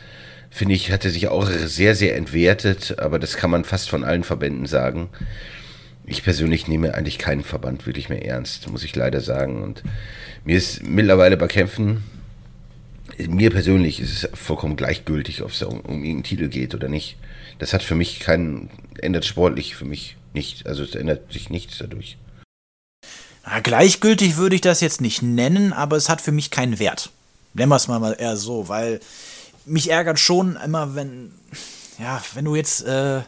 finde 0.50 0.76
ich, 0.76 0.92
hat 0.92 1.06
er 1.06 1.12
sich 1.12 1.30
auch 1.30 1.48
sehr, 1.48 1.96
sehr 1.96 2.16
entwertet, 2.16 3.00
aber 3.00 3.18
das 3.18 3.38
kann 3.38 3.50
man 3.50 3.64
fast 3.64 3.90
von 3.90 4.04
allen 4.04 4.24
Verbänden 4.24 4.66
sagen. 4.66 5.10
Ich 6.06 6.24
persönlich 6.24 6.68
nehme 6.68 6.94
eigentlich 6.96 7.18
keinen 7.18 7.44
Verband 7.44 7.86
wirklich 7.86 8.10
mehr 8.10 8.26
ernst, 8.26 8.70
muss 8.70 8.84
ich 8.84 8.96
leider 8.96 9.22
sagen. 9.22 9.64
Und 9.64 9.84
mir 10.44 10.58
ist 10.58 10.84
mittlerweile 10.84 11.38
bei 11.38 11.48
Kämpfen, 11.48 12.04
mir 13.18 13.52
persönlich 13.52 14.00
ist 14.00 14.24
es 14.24 14.30
vollkommen 14.38 14.76
gleichgültig, 14.76 15.42
ob 15.44 15.52
es 15.52 15.62
um, 15.62 15.80
um 15.80 16.04
irgendeinen 16.04 16.24
Titel 16.24 16.48
geht 16.48 16.74
oder 16.76 16.90
nicht. 16.90 17.18
Das 17.60 17.74
hat 17.74 17.84
für 17.84 17.96
mich 17.96 18.20
keinen, 18.20 18.70
ändert 19.00 19.26
sportlich 19.26 19.76
für 19.76 19.86
mich 19.86 20.18
nicht. 20.34 20.66
Also 20.68 20.84
es 20.84 20.96
ändert 20.96 21.32
sich 21.32 21.50
nichts 21.50 21.78
dadurch. 21.78 22.18
Na, 23.46 23.60
gleichgültig 23.60 24.38
würde 24.38 24.56
ich 24.56 24.62
das 24.62 24.82
jetzt 24.82 25.02
nicht 25.02 25.22
nennen, 25.22 25.74
aber 25.74 25.96
es 25.96 26.10
hat 26.10 26.22
für 26.22 26.32
mich 26.32 26.50
keinen 26.50 26.80
Wert. 26.80 27.12
Nennen 27.54 27.70
wir 27.70 27.76
es 27.76 27.88
mal 27.88 28.14
eher 28.14 28.36
so, 28.36 28.68
weil 28.68 29.00
mich 29.66 29.92
ärgert 29.92 30.20
schon 30.20 30.58
immer, 30.58 30.96
wenn, 30.96 31.32
ja, 32.00 32.22
wenn 32.34 32.46
du 32.46 32.56
jetzt, 32.56 32.84
äh, 32.86 33.20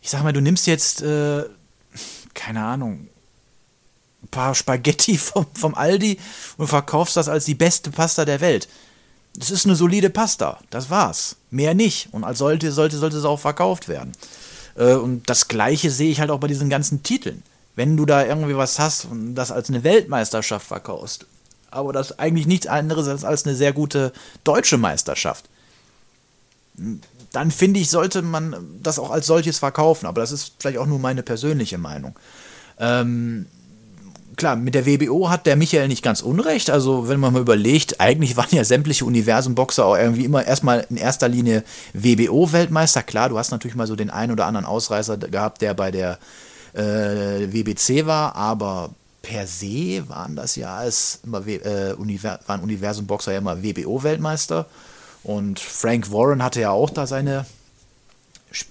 ich 0.00 0.10
sag 0.10 0.22
mal, 0.22 0.32
du 0.32 0.40
nimmst 0.40 0.66
jetzt, 0.66 1.02
äh, 1.02 1.44
keine 2.36 2.64
Ahnung, 2.64 3.08
ein 4.22 4.28
paar 4.28 4.54
Spaghetti 4.54 5.18
vom, 5.18 5.46
vom 5.54 5.74
Aldi 5.74 6.18
und 6.56 6.68
verkaufst 6.68 7.16
das 7.16 7.28
als 7.28 7.46
die 7.46 7.56
beste 7.56 7.90
Pasta 7.90 8.24
der 8.24 8.40
Welt. 8.40 8.68
Das 9.34 9.50
ist 9.50 9.66
eine 9.66 9.74
solide 9.74 10.08
Pasta, 10.08 10.60
das 10.70 10.88
war's. 10.88 11.36
Mehr 11.50 11.74
nicht. 11.74 12.08
Und 12.12 12.24
als 12.24 12.38
sollte, 12.38 12.70
sollte, 12.72 12.96
sollte 12.96 13.18
es 13.18 13.24
auch 13.24 13.40
verkauft 13.40 13.88
werden. 13.88 14.12
Äh, 14.76 14.94
und 14.94 15.28
das 15.28 15.48
Gleiche 15.48 15.90
sehe 15.90 16.10
ich 16.10 16.20
halt 16.20 16.30
auch 16.30 16.40
bei 16.40 16.46
diesen 16.46 16.70
ganzen 16.70 17.02
Titeln. 17.02 17.42
Wenn 17.74 17.96
du 17.96 18.06
da 18.06 18.24
irgendwie 18.24 18.56
was 18.56 18.78
hast 18.78 19.04
und 19.04 19.34
das 19.34 19.52
als 19.52 19.68
eine 19.68 19.84
Weltmeisterschaft 19.84 20.66
verkaufst, 20.66 21.26
aber 21.70 21.92
das 21.92 22.18
eigentlich 22.18 22.46
nichts 22.46 22.66
anderes 22.66 23.24
als 23.24 23.44
eine 23.44 23.54
sehr 23.54 23.74
gute 23.74 24.12
deutsche 24.44 24.78
Meisterschaft, 24.78 25.44
dann 27.32 27.50
finde 27.50 27.80
ich, 27.80 27.90
sollte 27.90 28.22
man 28.22 28.56
das 28.82 28.98
auch 28.98 29.10
als 29.10 29.26
solches 29.26 29.58
verkaufen. 29.58 30.06
Aber 30.06 30.20
das 30.20 30.32
ist 30.32 30.54
vielleicht 30.58 30.78
auch 30.78 30.86
nur 30.86 30.98
meine 30.98 31.22
persönliche 31.22 31.78
Meinung. 31.78 32.18
Ähm, 32.78 33.46
klar, 34.36 34.56
mit 34.56 34.74
der 34.74 34.86
WBO 34.86 35.28
hat 35.28 35.46
der 35.46 35.56
Michael 35.56 35.88
nicht 35.88 36.02
ganz 36.02 36.20
unrecht. 36.20 36.70
Also, 36.70 37.08
wenn 37.08 37.20
man 37.20 37.32
mal 37.32 37.40
überlegt, 37.40 38.00
eigentlich 38.00 38.36
waren 38.36 38.48
ja 38.50 38.64
sämtliche 38.64 39.04
Universumboxer 39.04 39.84
auch 39.84 39.96
irgendwie 39.96 40.24
immer 40.24 40.46
erstmal 40.46 40.86
in 40.90 40.96
erster 40.96 41.28
Linie 41.28 41.64
WBO-Weltmeister. 41.94 43.02
Klar, 43.02 43.28
du 43.28 43.38
hast 43.38 43.50
natürlich 43.50 43.76
mal 43.76 43.86
so 43.86 43.96
den 43.96 44.10
einen 44.10 44.32
oder 44.32 44.46
anderen 44.46 44.66
Ausreißer 44.66 45.16
gehabt, 45.16 45.62
der 45.62 45.74
bei 45.74 45.90
der 45.90 46.18
äh, 46.74 47.52
WBC 47.52 48.06
war, 48.06 48.36
aber 48.36 48.90
per 49.22 49.46
se 49.46 50.08
waren 50.08 50.36
das 50.36 50.54
ja 50.54 50.76
als 50.76 51.20
immer 51.24 51.44
äh, 51.46 51.94
Univer 51.94 52.38
waren 52.46 52.60
Universum-Boxer 52.60 53.32
ja 53.32 53.38
immer 53.38 53.62
WBO-Weltmeister. 53.62 54.66
Und 55.26 55.58
Frank 55.58 56.12
Warren 56.12 56.40
hatte 56.40 56.60
ja 56.60 56.70
auch 56.70 56.88
da 56.88 57.04
seine 57.04 57.46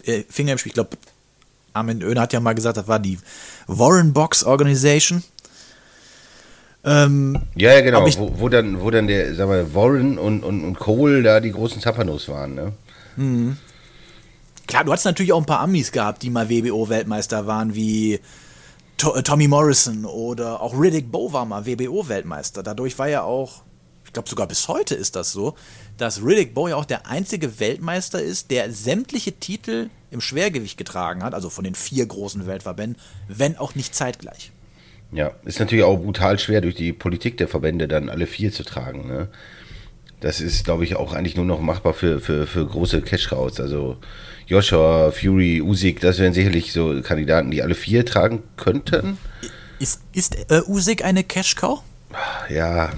äh, 0.05 0.23
Finger 0.29 0.53
im 0.53 0.57
Spiel. 0.57 0.69
Ich 0.69 0.73
glaube, 0.75 0.97
Armin 1.73 2.01
Oehner 2.01 2.21
hat 2.21 2.31
ja 2.31 2.39
mal 2.39 2.55
gesagt, 2.55 2.77
das 2.77 2.87
war 2.87 2.97
die 2.97 3.19
Warren 3.67 4.13
Box 4.13 4.45
Organization. 4.45 5.21
Ähm, 6.85 7.41
ja, 7.55 7.73
ja, 7.73 7.81
genau, 7.81 8.05
wo, 8.05 8.39
wo, 8.39 8.47
dann, 8.47 8.79
wo 8.79 8.89
dann 8.89 9.07
der, 9.07 9.35
sag 9.35 9.49
mal, 9.49 9.73
Warren 9.73 10.17
und, 10.17 10.43
und, 10.43 10.63
und 10.63 10.79
Cole 10.79 11.23
da 11.23 11.41
die 11.41 11.51
großen 11.51 11.81
Zapanos 11.81 12.29
waren, 12.29 12.55
ne? 12.55 12.71
Mhm. 13.17 13.57
Klar, 14.65 14.85
du 14.85 14.93
hast 14.93 15.03
natürlich 15.03 15.33
auch 15.33 15.39
ein 15.41 15.45
paar 15.45 15.59
Amis 15.59 15.91
gehabt, 15.91 16.23
die 16.23 16.29
mal 16.29 16.47
WBO-Weltmeister 16.47 17.47
waren, 17.47 17.75
wie 17.75 18.21
to 18.95 19.13
äh, 19.13 19.23
Tommy 19.23 19.49
Morrison 19.49 20.05
oder 20.05 20.61
auch 20.61 20.79
Riddick 20.79 21.11
Bowe 21.11 21.33
war 21.33 21.43
mal 21.43 21.65
WBO-Weltmeister. 21.65 22.63
Dadurch 22.63 22.97
war 22.97 23.09
ja 23.09 23.23
auch, 23.23 23.63
ich 23.73 23.74
glaube 24.15 24.29
sogar 24.29 24.47
bis 24.47 24.67
heute 24.67 24.95
ist 24.95 25.15
das 25.15 25.31
so, 25.31 25.55
dass 25.97 26.23
Riddick 26.23 26.55
Bowe 26.55 26.71
ja 26.71 26.75
auch 26.75 26.85
der 26.85 27.05
einzige 27.05 27.59
Weltmeister 27.59 28.21
ist, 28.21 28.49
der 28.49 28.71
sämtliche 28.71 29.33
Titel 29.33 29.89
im 30.09 30.21
Schwergewicht 30.21 30.77
getragen 30.77 31.23
hat, 31.23 31.33
also 31.33 31.49
von 31.49 31.63
den 31.63 31.75
vier 31.75 32.05
großen 32.05 32.47
Weltverbänden, 32.47 32.99
wenn 33.27 33.57
auch 33.57 33.75
nicht 33.75 33.93
zeitgleich. 33.93 34.51
Ja, 35.11 35.31
ist 35.43 35.59
natürlich 35.59 35.83
auch 35.85 35.97
brutal 35.97 36.39
schwer 36.39 36.61
durch 36.61 36.75
die 36.75 36.91
Politik 36.91 37.37
der 37.37 37.47
Verbände 37.47 37.87
dann 37.87 38.09
alle 38.09 38.25
vier 38.25 38.51
zu 38.51 38.63
tragen. 38.63 39.07
Ne? 39.07 39.27
Das 40.21 40.41
ist, 40.41 40.65
glaube 40.65 40.83
ich, 40.83 40.95
auch 40.95 41.13
eigentlich 41.13 41.35
nur 41.35 41.45
noch 41.45 41.59
machbar 41.59 41.93
für, 41.93 42.19
für, 42.19 42.47
für 42.47 42.65
große 42.65 43.01
Cash-Cows. 43.01 43.59
Also 43.59 43.97
Joshua, 44.47 45.11
Fury, 45.11 45.61
Usyk, 45.61 45.99
das 45.99 46.19
wären 46.19 46.33
sicherlich 46.33 46.71
so 46.71 47.01
Kandidaten, 47.01 47.51
die 47.51 47.61
alle 47.61 47.75
vier 47.75 48.05
tragen 48.05 48.43
könnten. 48.57 49.17
Ist, 49.79 50.01
ist 50.13 50.35
äh, 50.49 50.61
Usyk 50.65 51.03
eine 51.03 51.23
Cash-Cow? 51.23 51.81
Ja. 52.49 52.91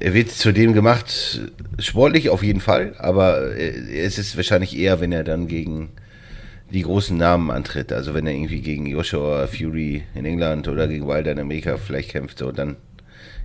Er 0.00 0.14
wird 0.14 0.30
zudem 0.30 0.72
gemacht, 0.72 1.40
sportlich 1.78 2.30
auf 2.30 2.42
jeden 2.42 2.60
Fall, 2.60 2.94
aber 2.98 3.56
es 3.56 4.18
ist 4.18 4.36
wahrscheinlich 4.36 4.76
eher, 4.76 5.00
wenn 5.00 5.12
er 5.12 5.24
dann 5.24 5.48
gegen 5.48 5.90
die 6.70 6.82
großen 6.82 7.16
Namen 7.16 7.50
antritt. 7.50 7.92
Also 7.92 8.14
wenn 8.14 8.26
er 8.26 8.32
irgendwie 8.32 8.60
gegen 8.60 8.86
Joshua 8.86 9.46
Fury 9.46 10.02
in 10.14 10.24
England 10.24 10.68
oder 10.68 10.88
gegen 10.88 11.06
Wilder 11.06 11.32
in 11.32 11.38
Amerika 11.38 11.76
vielleicht 11.76 12.10
kämpft, 12.10 12.38
so, 12.38 12.52
dann 12.52 12.76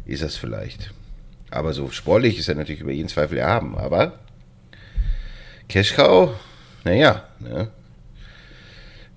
ist 0.06 0.24
das 0.24 0.36
vielleicht. 0.36 0.92
Aber 1.52 1.74
so 1.74 1.90
sportlich 1.90 2.38
ist 2.38 2.50
er 2.50 2.56
natürlich 2.56 2.82
über 2.82 2.92
jeden 2.92 3.10
Zweifel 3.10 3.38
erhaben. 3.38 3.78
Aber 3.78 4.20
Cash 5.68 5.94
Cow, 5.94 6.32
naja, 6.84 7.24
ne? 7.40 7.70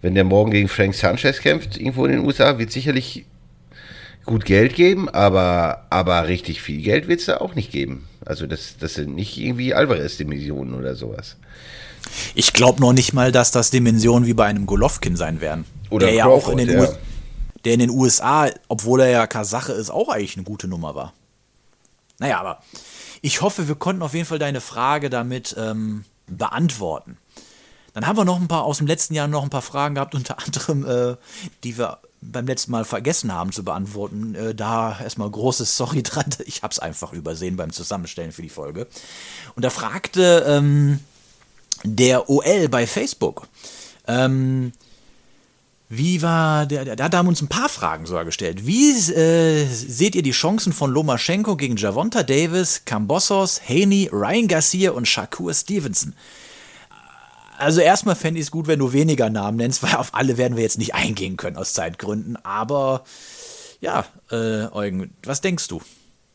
wenn 0.03 0.15
der 0.15 0.25
morgen 0.25 0.51
gegen 0.51 0.69
Frank 0.69 0.95
Sanchez 0.95 1.41
kämpft, 1.41 1.79
irgendwo 1.79 2.05
in 2.05 2.13
den 2.13 2.27
USA, 2.27 2.59
wird 2.59 2.73
sicherlich 2.73 3.25
gut 4.25 4.45
Geld 4.45 4.75
geben, 4.75 5.09
aber, 5.09 5.87
aber 5.91 6.29
richtig 6.29 6.63
viel 6.63 6.83
Geld 6.83 7.09
wird 7.09 7.21
es 7.21 7.27
da 7.27 7.39
auch 7.39 7.55
nicht 7.55 7.73
geben. 7.73 8.09
Also 8.25 8.47
das, 8.47 8.77
das 8.79 8.95
sind 8.95 9.15
nicht 9.15 9.37
irgendwie 9.39 9.75
Alvarez-Dimensionen 9.75 10.75
oder 10.75 10.95
sowas. 10.95 11.37
Ich 12.35 12.53
glaube 12.53 12.81
noch 12.81 12.93
nicht 12.93 13.13
mal, 13.13 13.33
dass 13.33 13.51
das 13.51 13.71
Dimensionen 13.71 14.27
wie 14.27 14.35
bei 14.35 14.47
einem 14.47 14.67
Golovkin 14.67 15.17
sein 15.17 15.41
werden. 15.41 15.65
Oder 15.91 16.07
der 16.07 16.23
Crawford, 16.23 16.41
ja 16.41 16.55
auch 16.55 16.59
in 16.59 16.67
den, 16.67 16.83
ja. 16.83 16.89
der 17.65 17.75
in 17.75 17.81
den 17.81 17.91
USA, 17.91 18.51
obwohl 18.69 19.01
er 19.01 19.11
ja 19.11 19.27
Kasache 19.27 19.73
ist, 19.73 19.91
auch 19.91 20.09
eigentlich 20.09 20.37
eine 20.37 20.45
gute 20.45 20.69
Nummer 20.69 20.95
war. 20.95 21.13
Naja, 22.19 22.41
aber 22.41 22.63
ich 23.21 23.41
hoffe, 23.41 23.69
wir 23.69 23.75
konnten 23.75 24.03
auf 24.03 24.15
jeden 24.15 24.27
Fall 24.27 24.39
deine 24.39 24.61
Frage 24.61 25.11
damit 25.11 25.55
ähm, 25.59 26.05
beantworten. 26.27 27.19
Dann 27.95 28.07
haben 28.07 28.17
wir 28.17 28.25
noch 28.25 28.41
ein 28.41 28.49
paar 28.49 28.65
aus 28.65 28.79
dem 28.79 28.87
letzten 28.87 29.15
Jahr 29.15 29.29
noch 29.29 29.43
ein 29.43 29.51
paar 29.51 29.63
Fragen 29.63 29.95
gehabt, 29.95 30.15
unter 30.15 30.39
anderem, 30.45 30.87
äh, 30.87 31.17
die 31.65 31.79
wir 31.79 31.99
beim 32.23 32.47
letzten 32.47 32.71
Mal 32.71 32.85
vergessen 32.85 33.33
haben 33.33 33.53
zu 33.53 33.65
beantworten. 33.65 34.35
Äh, 34.35 34.55
da 34.55 34.99
erstmal 35.01 35.31
großes 35.31 35.77
Sorry 35.77 36.03
dran. 36.03 36.27
Ich 36.47 36.63
habe 36.63 36.73
es 36.73 36.79
einfach 36.79 37.13
übersehen 37.13 37.57
beim 37.57 37.73
Zusammenstellen 37.73 38.33
für 38.33 38.43
die 38.43 38.49
Folge. 38.49 38.87
Und 39.55 39.65
da 39.65 39.71
fragte 39.71 40.45
ähm, 40.47 41.01
der 41.85 42.31
OL 42.31 42.69
bei 42.69 42.87
Facebook. 42.87 43.49
Ähm, 44.07 44.73
wie 45.95 46.23
war 46.23 46.65
der, 46.65 46.97
da 46.97 47.19
haben 47.19 47.29
uns 47.29 47.43
ein 47.43 47.49
paar 47.49 47.69
Fragen 47.69 48.07
sogar 48.07 48.25
gestellt. 48.25 48.67
Wie 48.67 48.93
äh, 48.93 49.67
seht 49.67 50.15
ihr 50.15 50.23
die 50.23 50.31
Chancen 50.31 50.73
von 50.73 50.91
Lomaschenko 50.91 51.57
gegen 51.57 51.77
Javonta 51.77 52.23
Davis, 52.23 52.87
Cambossos, 52.87 53.61
Haney, 53.69 54.09
Ryan 54.11 54.49
Garcia 54.49 54.93
und 54.93 55.07
Shakur 55.07 55.53
Stevenson? 55.53 56.15
Also 57.63 57.81
erstmal 57.81 58.17
fände 58.17 58.41
ich 58.41 58.47
es 58.47 58.51
gut, 58.51 58.67
wenn 58.67 58.81
du 58.81 58.93
weniger 58.93 59.31
Namen 59.31 59.57
nennst, 59.57 59.85
weil 59.85 59.95
auf 59.95 60.17
alle 60.17 60.37
werden 60.37 60.57
wir 60.57 60.65
jetzt 60.65 60.79
nicht 60.79 60.97
eingehen 60.97 61.37
können 61.37 61.57
aus 61.57 61.75
Zeitgründen. 61.75 62.37
Aber 62.45 63.05
ja, 63.81 64.05
äh, 64.33 64.67
Eugen, 64.73 65.15
was 65.23 65.43
denkst 65.43 65.69
du? 65.69 65.81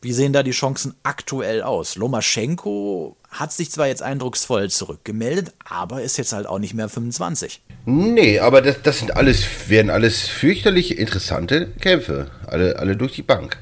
Wie 0.00 0.14
sehen 0.14 0.32
da 0.32 0.42
die 0.42 0.52
Chancen 0.52 0.94
aktuell 1.02 1.60
aus? 1.62 1.96
Lomaschenko 1.96 3.14
hat 3.28 3.52
sich 3.52 3.70
zwar 3.70 3.88
jetzt 3.88 4.00
eindrucksvoll 4.00 4.70
zurückgemeldet, 4.70 5.52
aber 5.68 6.00
ist 6.00 6.16
jetzt 6.16 6.32
halt 6.32 6.46
auch 6.46 6.60
nicht 6.60 6.72
mehr 6.72 6.88
25. 6.88 7.60
Nee, 7.84 8.38
aber 8.38 8.62
das, 8.62 8.76
das 8.82 9.00
sind 9.00 9.14
alles, 9.14 9.44
werden 9.68 9.90
alles 9.90 10.22
fürchterlich 10.28 10.96
interessante 10.96 11.66
Kämpfe. 11.78 12.30
Alle, 12.46 12.78
alle 12.78 12.96
durch 12.96 13.12
die 13.12 13.22
Bank. 13.22 13.58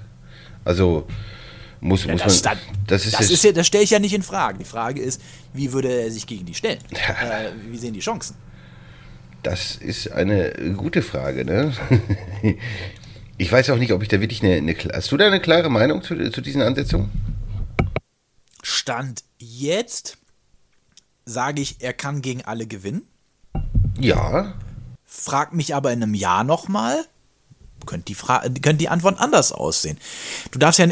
Also 0.65 1.09
muss, 1.81 2.05
ja, 2.05 2.13
muss 2.13 2.23
das, 2.23 2.43
man. 2.45 2.59
Das, 2.87 3.07
ist, 3.07 3.19
das, 3.19 3.31
ist 3.31 3.45
ja, 3.45 3.53
das 3.53 3.67
stelle 3.67 3.85
ich 3.85 3.91
ja 3.91 3.99
nicht 3.99 4.15
in 4.15 4.23
Frage. 4.23 4.59
Die 4.59 4.65
Frage 4.65 5.01
ist, 5.01 5.21
wie 5.53 5.73
würde 5.73 5.89
er 5.89 6.11
sich 6.11 6.27
gegen 6.27 6.47
die 6.47 6.55
stellen? 6.55 6.79
äh, 6.91 7.51
wie 7.71 7.79
sehen 7.79 7.95
die 7.95 8.01
Chancen? 8.01 8.37
Das 9.43 9.77
ist 9.77 10.11
eine 10.11 10.53
gute 10.77 11.03
Frage, 11.03 11.45
ne? 11.45 11.73
Ich 13.39 13.53
weiß 13.53 13.69
auch 13.69 13.77
nicht, 13.77 13.93
ob 13.93 14.03
ich 14.03 14.09
da 14.09 14.19
wirklich 14.21 14.43
eine, 14.43 14.55
eine 14.55 14.75
Hast 14.95 15.13
du 15.13 15.17
da 15.19 15.27
eine 15.27 15.41
klare 15.41 15.69
Meinung 15.69 16.03
zu, 16.03 16.31
zu 16.31 16.41
diesen 16.41 16.63
Ansetzungen? 16.63 17.11
Stand 18.63 19.25
jetzt 19.39 20.17
sage 21.27 21.61
ich, 21.61 21.77
er 21.81 21.93
kann 21.93 22.23
gegen 22.23 22.43
alle 22.43 22.67
gewinnen. 22.67 23.03
Ja. 23.99 24.55
Frag 25.05 25.53
mich 25.53 25.75
aber 25.75 25.93
in 25.93 26.03
einem 26.03 26.15
Jahr 26.15 26.45
nochmal, 26.45 27.05
könnte 27.85 28.13
die, 28.13 28.15
könnte 28.15 28.77
die 28.77 28.89
Antwort 28.89 29.21
anders 29.21 29.53
aussehen. 29.53 29.99
Du 30.51 30.59
darfst 30.59 30.79
ja 30.79 30.87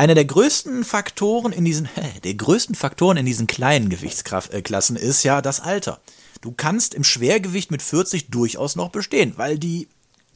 einer 0.00 0.14
der 0.14 0.24
größten 0.24 0.82
Faktoren 0.82 1.52
in 1.52 1.66
diesen, 1.66 1.86
der 2.24 2.34
größten 2.34 2.74
Faktoren 2.74 3.18
in 3.18 3.26
diesen 3.26 3.46
kleinen 3.46 3.90
Gewichtsklassen 3.90 4.96
äh, 4.96 5.00
ist 5.00 5.24
ja 5.24 5.42
das 5.42 5.60
Alter. 5.60 6.00
Du 6.40 6.52
kannst 6.52 6.94
im 6.94 7.04
Schwergewicht 7.04 7.70
mit 7.70 7.82
40 7.82 8.30
durchaus 8.30 8.76
noch 8.76 8.88
bestehen, 8.88 9.34
weil 9.36 9.58
die 9.58 9.88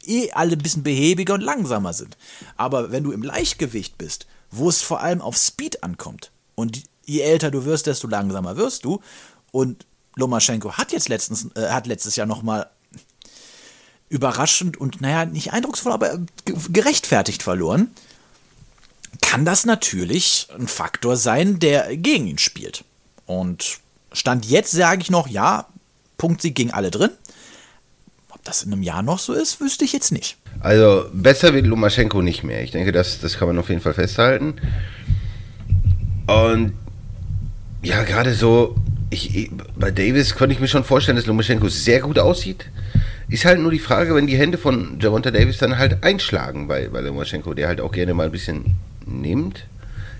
eh 0.04 0.30
alle 0.32 0.52
ein 0.52 0.58
bisschen 0.58 0.82
behäbiger 0.82 1.32
und 1.32 1.40
langsamer 1.40 1.94
sind. 1.94 2.18
Aber 2.58 2.92
wenn 2.92 3.04
du 3.04 3.12
im 3.12 3.22
Leichtgewicht 3.22 3.96
bist, 3.96 4.26
wo 4.50 4.68
es 4.68 4.82
vor 4.82 5.00
allem 5.00 5.22
auf 5.22 5.38
Speed 5.38 5.82
ankommt, 5.82 6.30
und 6.56 6.82
je 7.06 7.20
älter 7.20 7.50
du 7.50 7.64
wirst, 7.64 7.86
desto 7.86 8.06
langsamer 8.06 8.58
wirst 8.58 8.84
du, 8.84 9.00
und 9.50 9.86
Lomaschenko 10.14 10.74
hat 10.74 10.92
jetzt 10.92 11.08
letztens, 11.08 11.46
äh, 11.54 11.70
hat 11.70 11.86
letztes 11.86 12.16
Jahr 12.16 12.26
nochmal 12.26 12.68
überraschend 14.10 14.76
und, 14.76 15.00
naja, 15.00 15.24
nicht 15.24 15.54
eindrucksvoll, 15.54 15.92
aber 15.92 16.18
gerechtfertigt 16.44 17.42
verloren, 17.42 17.94
kann 19.34 19.44
das 19.44 19.66
natürlich 19.66 20.46
ein 20.56 20.68
Faktor 20.68 21.16
sein, 21.16 21.58
der 21.58 21.96
gegen 21.96 22.28
ihn 22.28 22.38
spielt. 22.38 22.84
Und 23.26 23.78
Stand 24.12 24.46
jetzt 24.46 24.70
sage 24.70 25.02
ich 25.02 25.10
noch, 25.10 25.26
ja, 25.26 25.66
Punktsieg 26.18 26.54
gegen 26.54 26.70
alle 26.70 26.92
drin 26.92 27.10
das 28.44 28.62
in 28.62 28.72
einem 28.72 28.82
Jahr 28.82 29.02
noch 29.02 29.18
so 29.18 29.32
ist, 29.32 29.60
wüsste 29.60 29.84
ich 29.84 29.92
jetzt 29.92 30.12
nicht. 30.12 30.36
Also 30.60 31.06
besser 31.12 31.54
wird 31.54 31.66
Lumaschenko 31.66 32.22
nicht 32.22 32.44
mehr. 32.44 32.62
Ich 32.62 32.70
denke, 32.70 32.92
das, 32.92 33.18
das 33.20 33.38
kann 33.38 33.48
man 33.48 33.58
auf 33.58 33.70
jeden 33.70 33.80
Fall 33.80 33.94
festhalten. 33.94 34.54
Und 36.26 36.74
ja, 37.82 38.02
gerade 38.04 38.34
so, 38.34 38.76
ich, 39.10 39.50
bei 39.76 39.90
Davis 39.90 40.34
könnte 40.34 40.54
ich 40.54 40.60
mir 40.60 40.68
schon 40.68 40.84
vorstellen, 40.84 41.16
dass 41.16 41.26
Lumaschenko 41.26 41.68
sehr 41.68 42.00
gut 42.00 42.18
aussieht. 42.18 42.66
Ist 43.28 43.46
halt 43.46 43.60
nur 43.60 43.70
die 43.70 43.78
Frage, 43.78 44.14
wenn 44.14 44.26
die 44.26 44.36
Hände 44.36 44.58
von 44.58 44.98
Javonta 45.00 45.30
Davis 45.30 45.58
dann 45.58 45.78
halt 45.78 46.04
einschlagen 46.04 46.68
bei, 46.68 46.88
bei 46.88 47.00
Lumaschenko, 47.00 47.54
der 47.54 47.68
halt 47.68 47.80
auch 47.80 47.92
gerne 47.92 48.12
mal 48.12 48.26
ein 48.26 48.32
bisschen 48.32 48.76
nimmt. 49.06 49.66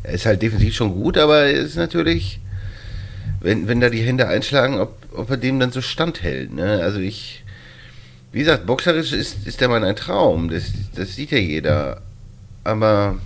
Er 0.03 0.14
ist 0.14 0.27
halt 0.27 0.42
defensiv 0.42 0.75
schon 0.75 0.92
gut, 0.92 1.16
aber 1.18 1.44
er 1.44 1.53
ist 1.53 1.77
natürlich, 1.77 2.40
wenn, 3.40 3.68
wenn 3.68 3.81
da 3.81 3.88
die 3.88 4.03
Hände 4.03 4.29
einschlagen, 4.29 4.79
ob, 4.79 4.97
ob 5.14 5.31
er 5.31 5.37
dem 5.37 5.59
dann 5.61 5.73
so 5.73 5.81
standhält. 5.81 6.53
Ne? 6.53 6.81
Also 6.83 7.01
ich 7.01 7.44
wie 8.35 8.41
gesagt, 8.41 8.66
boxerisch 8.66 9.12
ist, 9.12 9.47
ist 9.47 9.61
der 9.61 9.68
Mann 9.68 9.85
ein 9.85 9.95
Traum. 9.95 10.51
Das, 10.51 10.64
das 10.97 11.14
sieht 11.14 11.30
ja 11.30 11.39
jeder. 11.39 12.03
Aber 12.64 13.20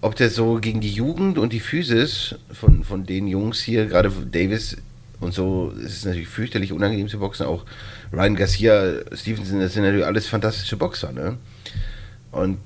ob 0.00 0.16
der 0.16 0.30
so 0.30 0.54
gegen 0.54 0.80
die 0.80 0.92
Jugend 0.92 1.36
und 1.36 1.52
die 1.52 1.60
Physis 1.60 2.36
von, 2.50 2.84
von 2.84 3.04
den 3.04 3.28
Jungs 3.28 3.60
hier, 3.60 3.84
gerade 3.84 4.10
Davis 4.32 4.78
und 5.20 5.34
so, 5.34 5.74
ist 5.78 5.98
es 5.98 6.04
natürlich 6.06 6.28
fürchterlich 6.28 6.72
unangenehm 6.72 7.08
zu 7.08 7.18
boxen. 7.18 7.44
Auch 7.44 7.66
Ryan 8.14 8.36
Garcia, 8.36 8.94
Stevenson, 9.12 9.60
das 9.60 9.74
sind 9.74 9.82
natürlich 9.82 10.06
alles 10.06 10.26
fantastische 10.26 10.78
Boxer, 10.78 11.12
ne? 11.12 11.36
Und, 12.32 12.56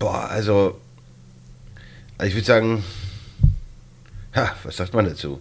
boah, 0.00 0.28
also, 0.28 0.80
also 0.80 0.80
ich 2.22 2.34
würde 2.34 2.46
sagen, 2.46 2.84
ha, 4.34 4.54
was 4.64 4.76
sagt 4.76 4.94
man 4.94 5.04
dazu? 5.04 5.40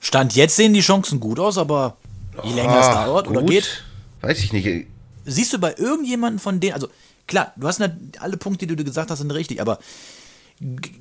Stand 0.00 0.34
jetzt 0.34 0.56
sehen 0.56 0.72
die 0.72 0.80
Chancen 0.80 1.20
gut 1.20 1.38
aus, 1.38 1.58
aber 1.58 1.96
je 2.42 2.54
länger 2.54 2.80
es 2.80 2.86
dauert 2.86 3.26
gut. 3.26 3.36
oder 3.36 3.46
geht, 3.46 3.84
weiß 4.22 4.38
ich 4.40 4.52
nicht. 4.52 4.86
siehst 5.24 5.52
du 5.52 5.58
bei 5.58 5.74
irgendjemanden 5.76 6.38
von 6.38 6.58
denen, 6.58 6.74
also 6.74 6.88
klar, 7.26 7.52
du 7.56 7.66
hast 7.66 7.82
alle 8.18 8.36
Punkte, 8.36 8.66
die 8.66 8.76
du 8.76 8.84
gesagt 8.84 9.10
hast, 9.10 9.18
sind 9.18 9.30
richtig, 9.30 9.60
aber 9.60 9.78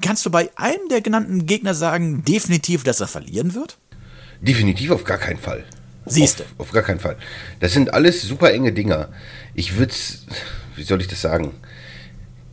kannst 0.02 0.26
du 0.26 0.30
bei 0.30 0.50
einem 0.56 0.88
der 0.90 1.02
genannten 1.02 1.46
Gegner 1.46 1.74
sagen, 1.74 2.24
definitiv, 2.26 2.84
dass 2.84 3.00
er 3.00 3.08
verlieren 3.08 3.54
wird? 3.56 3.78
Definitiv 4.42 4.92
auf 4.92 5.04
gar 5.04 5.18
keinen 5.18 5.40
Fall. 5.40 5.66
Siehste. 6.06 6.44
Auf, 6.58 6.68
auf 6.68 6.72
gar 6.72 6.84
keinen 6.84 7.00
Fall. 7.00 7.18
Das 7.60 7.74
sind 7.74 7.94
alles 7.94 8.22
super 8.22 8.52
enge 8.52 8.72
Dinger. 8.72 9.10
Ich 9.54 9.78
würde 9.78 9.94
wie 10.80 10.84
soll 10.84 11.02
ich 11.02 11.08
das 11.08 11.22
sagen? 11.22 11.54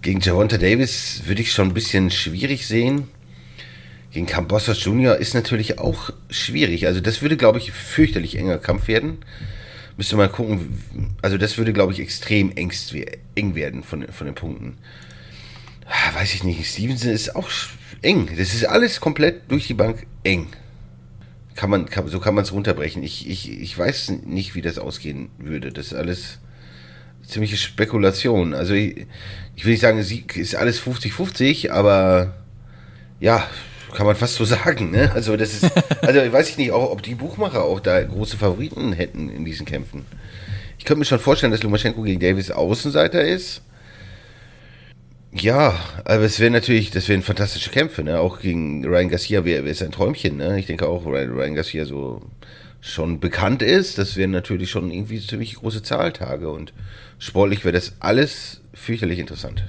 Gegen 0.06 0.20
Javonta 0.20 0.56
Davis 0.56 1.22
würde 1.24 1.42
ich 1.42 1.50
schon 1.50 1.66
ein 1.66 1.74
bisschen 1.74 2.12
schwierig 2.12 2.68
sehen. 2.68 3.08
Gegen 4.12 4.26
Cambosos 4.26 4.84
Jr. 4.84 5.16
ist 5.16 5.34
natürlich 5.34 5.80
auch 5.80 6.10
schwierig. 6.30 6.86
Also 6.86 7.00
das 7.00 7.22
würde, 7.22 7.36
glaube 7.36 7.58
ich, 7.58 7.72
fürchterlich 7.72 8.38
enger 8.38 8.58
Kampf 8.58 8.86
werden. 8.86 9.18
Müsste 9.96 10.14
mal 10.14 10.28
gucken. 10.28 11.16
Also 11.22 11.38
das 11.38 11.58
würde, 11.58 11.72
glaube 11.72 11.92
ich, 11.92 11.98
extrem 11.98 12.52
eng 12.54 12.70
werden 13.56 13.82
von, 13.82 14.06
von 14.06 14.26
den 14.28 14.36
Punkten. 14.36 14.78
Ah, 15.86 16.14
Weiß 16.14 16.34
ich 16.34 16.44
nicht. 16.44 16.64
Stevenson 16.64 17.10
ist 17.10 17.34
auch 17.34 17.50
eng. 18.02 18.28
Das 18.38 18.54
ist 18.54 18.64
alles 18.64 19.00
komplett 19.00 19.50
durch 19.50 19.66
die 19.66 19.74
Bank 19.74 20.06
eng. 20.22 20.46
Kann 21.56 21.68
man, 21.68 21.86
kann, 21.86 22.06
so 22.06 22.20
kann 22.20 22.36
man 22.36 22.44
es 22.44 22.52
runterbrechen. 22.52 23.02
Ich, 23.02 23.28
ich, 23.28 23.50
ich 23.50 23.76
weiß 23.76 24.10
nicht, 24.24 24.54
wie 24.54 24.62
das 24.62 24.78
ausgehen 24.78 25.30
würde. 25.38 25.72
Das 25.72 25.86
ist 25.86 25.94
alles 25.94 26.38
ziemliche 27.26 27.56
Spekulation. 27.56 28.54
Also 28.54 28.74
ich, 28.74 29.06
ich 29.54 29.64
will 29.64 29.72
nicht 29.72 29.80
sagen, 29.80 30.02
Sieg 30.02 30.36
ist 30.36 30.54
alles 30.54 30.80
50-50, 30.80 31.70
aber 31.70 32.34
ja, 33.20 33.46
kann 33.94 34.06
man 34.06 34.16
fast 34.16 34.34
so 34.34 34.44
sagen. 34.56 34.90
Ne? 34.90 35.10
Also 35.14 35.36
das 35.36 35.54
ist, 35.54 35.70
also 36.02 36.32
weiß 36.32 36.50
ich 36.50 36.58
nicht, 36.58 36.70
auch, 36.70 36.90
ob 36.90 37.02
die 37.02 37.14
Buchmacher 37.14 37.64
auch 37.64 37.80
da 37.80 38.02
große 38.02 38.36
Favoriten 38.36 38.92
hätten 38.92 39.28
in 39.28 39.44
diesen 39.44 39.66
Kämpfen. 39.66 40.04
Ich 40.78 40.84
könnte 40.84 41.00
mir 41.00 41.04
schon 41.06 41.18
vorstellen, 41.18 41.52
dass 41.52 41.62
Lumaschenko 41.62 42.02
gegen 42.02 42.20
Davis 42.20 42.50
Außenseiter 42.50 43.24
ist. 43.24 43.62
Ja, 45.32 45.74
aber 46.04 46.22
es 46.22 46.40
wäre 46.40 46.50
natürlich, 46.50 46.90
das 46.90 47.08
wären 47.08 47.22
fantastische 47.22 47.70
Kämpfe, 47.70 48.02
ne? 48.02 48.20
Auch 48.20 48.40
gegen 48.40 48.84
Ryan 48.86 49.10
Garcia 49.10 49.44
wäre 49.44 49.68
es 49.68 49.82
ein 49.82 49.90
Träumchen, 49.90 50.38
ne? 50.38 50.58
Ich 50.58 50.66
denke 50.66 50.88
auch, 50.88 51.04
Ryan, 51.04 51.30
Ryan 51.30 51.54
Garcia 51.54 51.84
so 51.84 52.22
schon 52.80 53.20
bekannt 53.20 53.62
ist, 53.62 53.98
das 53.98 54.16
wären 54.16 54.30
natürlich 54.30 54.70
schon 54.70 54.90
irgendwie 54.90 55.24
ziemlich 55.24 55.56
große 55.56 55.82
Zahltage 55.82 56.50
und 56.50 56.72
sportlich 57.18 57.64
wäre 57.64 57.74
das 57.74 57.94
alles 58.00 58.60
fürchterlich 58.74 59.18
interessant. 59.18 59.64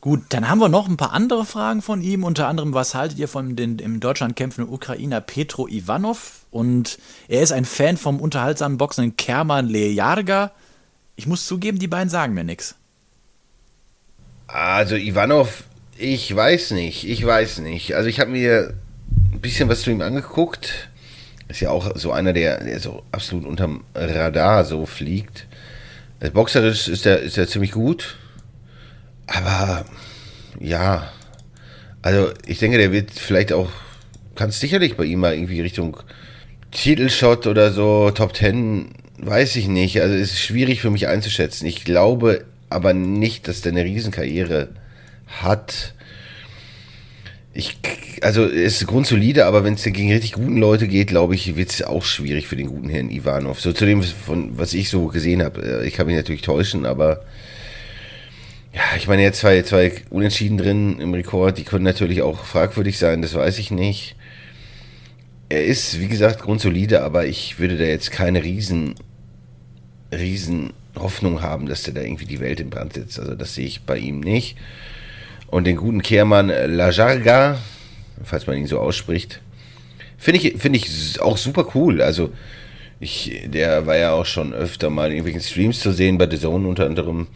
Gut, 0.00 0.22
dann 0.28 0.48
haben 0.48 0.60
wir 0.60 0.68
noch 0.68 0.88
ein 0.88 0.96
paar 0.96 1.12
andere 1.12 1.44
Fragen 1.44 1.82
von 1.82 2.02
ihm. 2.02 2.22
Unter 2.22 2.46
anderem, 2.46 2.72
was 2.72 2.94
haltet 2.94 3.18
ihr 3.18 3.26
von 3.26 3.56
den 3.56 3.80
im 3.80 3.98
Deutschland 3.98 4.36
kämpfenden 4.36 4.72
Ukrainer 4.72 5.20
Petro 5.20 5.66
Ivanov? 5.66 6.46
Und 6.52 6.98
er 7.26 7.42
ist 7.42 7.50
ein 7.50 7.64
Fan 7.64 7.96
vom 7.96 8.20
unterhaltsamen 8.20 8.78
Boxenden 8.78 9.16
Kerman 9.16 9.66
Lejarga. 9.66 10.52
Ich 11.16 11.26
muss 11.26 11.46
zugeben, 11.46 11.80
die 11.80 11.88
beiden 11.88 12.08
sagen 12.08 12.32
mir 12.32 12.44
nichts. 12.44 12.76
Also 14.46 14.94
Ivanov, 14.94 15.64
ich 15.96 16.34
weiß 16.34 16.70
nicht, 16.70 17.06
ich 17.08 17.26
weiß 17.26 17.58
nicht. 17.58 17.96
Also 17.96 18.08
ich 18.08 18.20
habe 18.20 18.30
mir 18.30 18.74
ein 19.32 19.40
bisschen 19.40 19.68
was 19.68 19.82
zu 19.82 19.90
ihm 19.90 20.00
angeguckt. 20.00 20.88
Ist 21.48 21.60
ja 21.60 21.70
auch 21.70 21.96
so 21.96 22.12
einer, 22.12 22.32
der, 22.32 22.62
der 22.62 22.78
so 22.78 23.02
absolut 23.10 23.46
unterm 23.46 23.84
Radar 23.94 24.64
so 24.64 24.84
fliegt. 24.86 25.46
Als 26.20 26.32
Boxerisch 26.32 26.88
ist 26.88 27.06
er, 27.06 27.20
ist 27.20 27.38
er 27.38 27.48
ziemlich 27.48 27.72
gut. 27.72 28.16
Aber 29.26 29.84
ja, 30.60 31.10
also 32.02 32.30
ich 32.46 32.58
denke, 32.58 32.78
der 32.78 32.92
wird 32.92 33.10
vielleicht 33.12 33.52
auch, 33.52 33.70
kann 34.34 34.50
es 34.50 34.60
sicherlich 34.60 34.96
bei 34.96 35.04
ihm 35.04 35.20
mal 35.20 35.34
irgendwie 35.34 35.60
Richtung 35.60 35.96
Titelshot 36.70 37.46
oder 37.46 37.72
so, 37.72 38.10
Top 38.10 38.34
Ten, 38.34 38.90
weiß 39.18 39.56
ich 39.56 39.68
nicht. 39.68 40.00
Also 40.00 40.14
ist 40.14 40.38
schwierig 40.38 40.80
für 40.80 40.90
mich 40.90 41.08
einzuschätzen. 41.08 41.66
Ich 41.66 41.84
glaube 41.84 42.44
aber 42.70 42.92
nicht, 42.92 43.48
dass 43.48 43.62
der 43.62 43.72
eine 43.72 43.84
Riesenkarriere 43.84 44.68
hat. 45.26 45.94
Ich, 47.58 47.76
also 48.22 48.44
ist 48.44 48.86
grundsolide, 48.86 49.44
aber 49.44 49.64
wenn 49.64 49.74
es 49.74 49.82
gegen 49.82 50.12
richtig 50.12 50.34
guten 50.34 50.58
Leute 50.58 50.86
geht, 50.86 51.08
glaube 51.08 51.34
ich, 51.34 51.56
wird 51.56 51.70
es 51.70 51.82
auch 51.82 52.04
schwierig 52.04 52.46
für 52.46 52.54
den 52.54 52.68
guten 52.68 52.88
Herrn 52.88 53.10
Ivanov. 53.10 53.60
So 53.60 53.72
zu 53.72 53.84
dem, 53.84 54.00
von, 54.00 54.56
was 54.56 54.74
ich 54.74 54.88
so 54.88 55.08
gesehen 55.08 55.42
habe. 55.42 55.82
Ich 55.84 55.94
kann 55.94 56.06
mich 56.06 56.14
natürlich 56.14 56.42
täuschen, 56.42 56.86
aber 56.86 57.24
ja, 58.72 58.82
ich 58.96 59.08
meine, 59.08 59.22
jetzt 59.22 59.40
zwei, 59.40 59.62
zwei 59.62 59.90
Unentschieden 60.08 60.56
drin 60.56 61.00
im 61.00 61.12
Rekord, 61.12 61.58
die 61.58 61.64
können 61.64 61.82
natürlich 61.82 62.22
auch 62.22 62.44
fragwürdig 62.44 62.96
sein, 62.96 63.22
das 63.22 63.34
weiß 63.34 63.58
ich 63.58 63.72
nicht. 63.72 64.14
Er 65.48 65.64
ist, 65.64 65.98
wie 65.98 66.06
gesagt, 66.06 66.40
grundsolide, 66.40 67.02
aber 67.02 67.26
ich 67.26 67.58
würde 67.58 67.76
da 67.76 67.86
jetzt 67.86 68.12
keine 68.12 68.44
riesen, 68.44 68.94
riesen 70.12 70.74
Hoffnung 70.94 71.42
haben, 71.42 71.66
dass 71.66 71.82
der 71.82 71.94
da 71.94 72.02
irgendwie 72.02 72.26
die 72.26 72.38
Welt 72.38 72.60
in 72.60 72.70
Brand 72.70 72.92
setzt. 72.92 73.18
Also 73.18 73.34
das 73.34 73.56
sehe 73.56 73.66
ich 73.66 73.80
bei 73.80 73.98
ihm 73.98 74.20
nicht. 74.20 74.56
Und 75.48 75.66
den 75.66 75.76
guten 75.76 76.02
Kehrmann 76.02 76.48
Lajarga, 76.48 77.58
falls 78.22 78.46
man 78.46 78.56
ihn 78.56 78.66
so 78.66 78.78
ausspricht, 78.78 79.40
finde 80.18 80.40
ich, 80.40 80.60
finde 80.60 80.78
ich 80.78 81.20
auch 81.20 81.38
super 81.38 81.68
cool. 81.74 82.02
Also 82.02 82.30
ich, 83.00 83.46
der 83.46 83.86
war 83.86 83.96
ja 83.96 84.12
auch 84.12 84.26
schon 84.26 84.52
öfter 84.52 84.90
mal 84.90 85.06
in 85.06 85.16
irgendwelchen 85.16 85.40
Streams 85.40 85.80
zu 85.80 85.92
sehen, 85.92 86.18
bei 86.18 86.28
The 86.28 86.38
Zone 86.38 86.68
unter 86.68 86.84
anderem. 86.84 87.28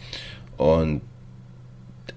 Und 0.59 1.01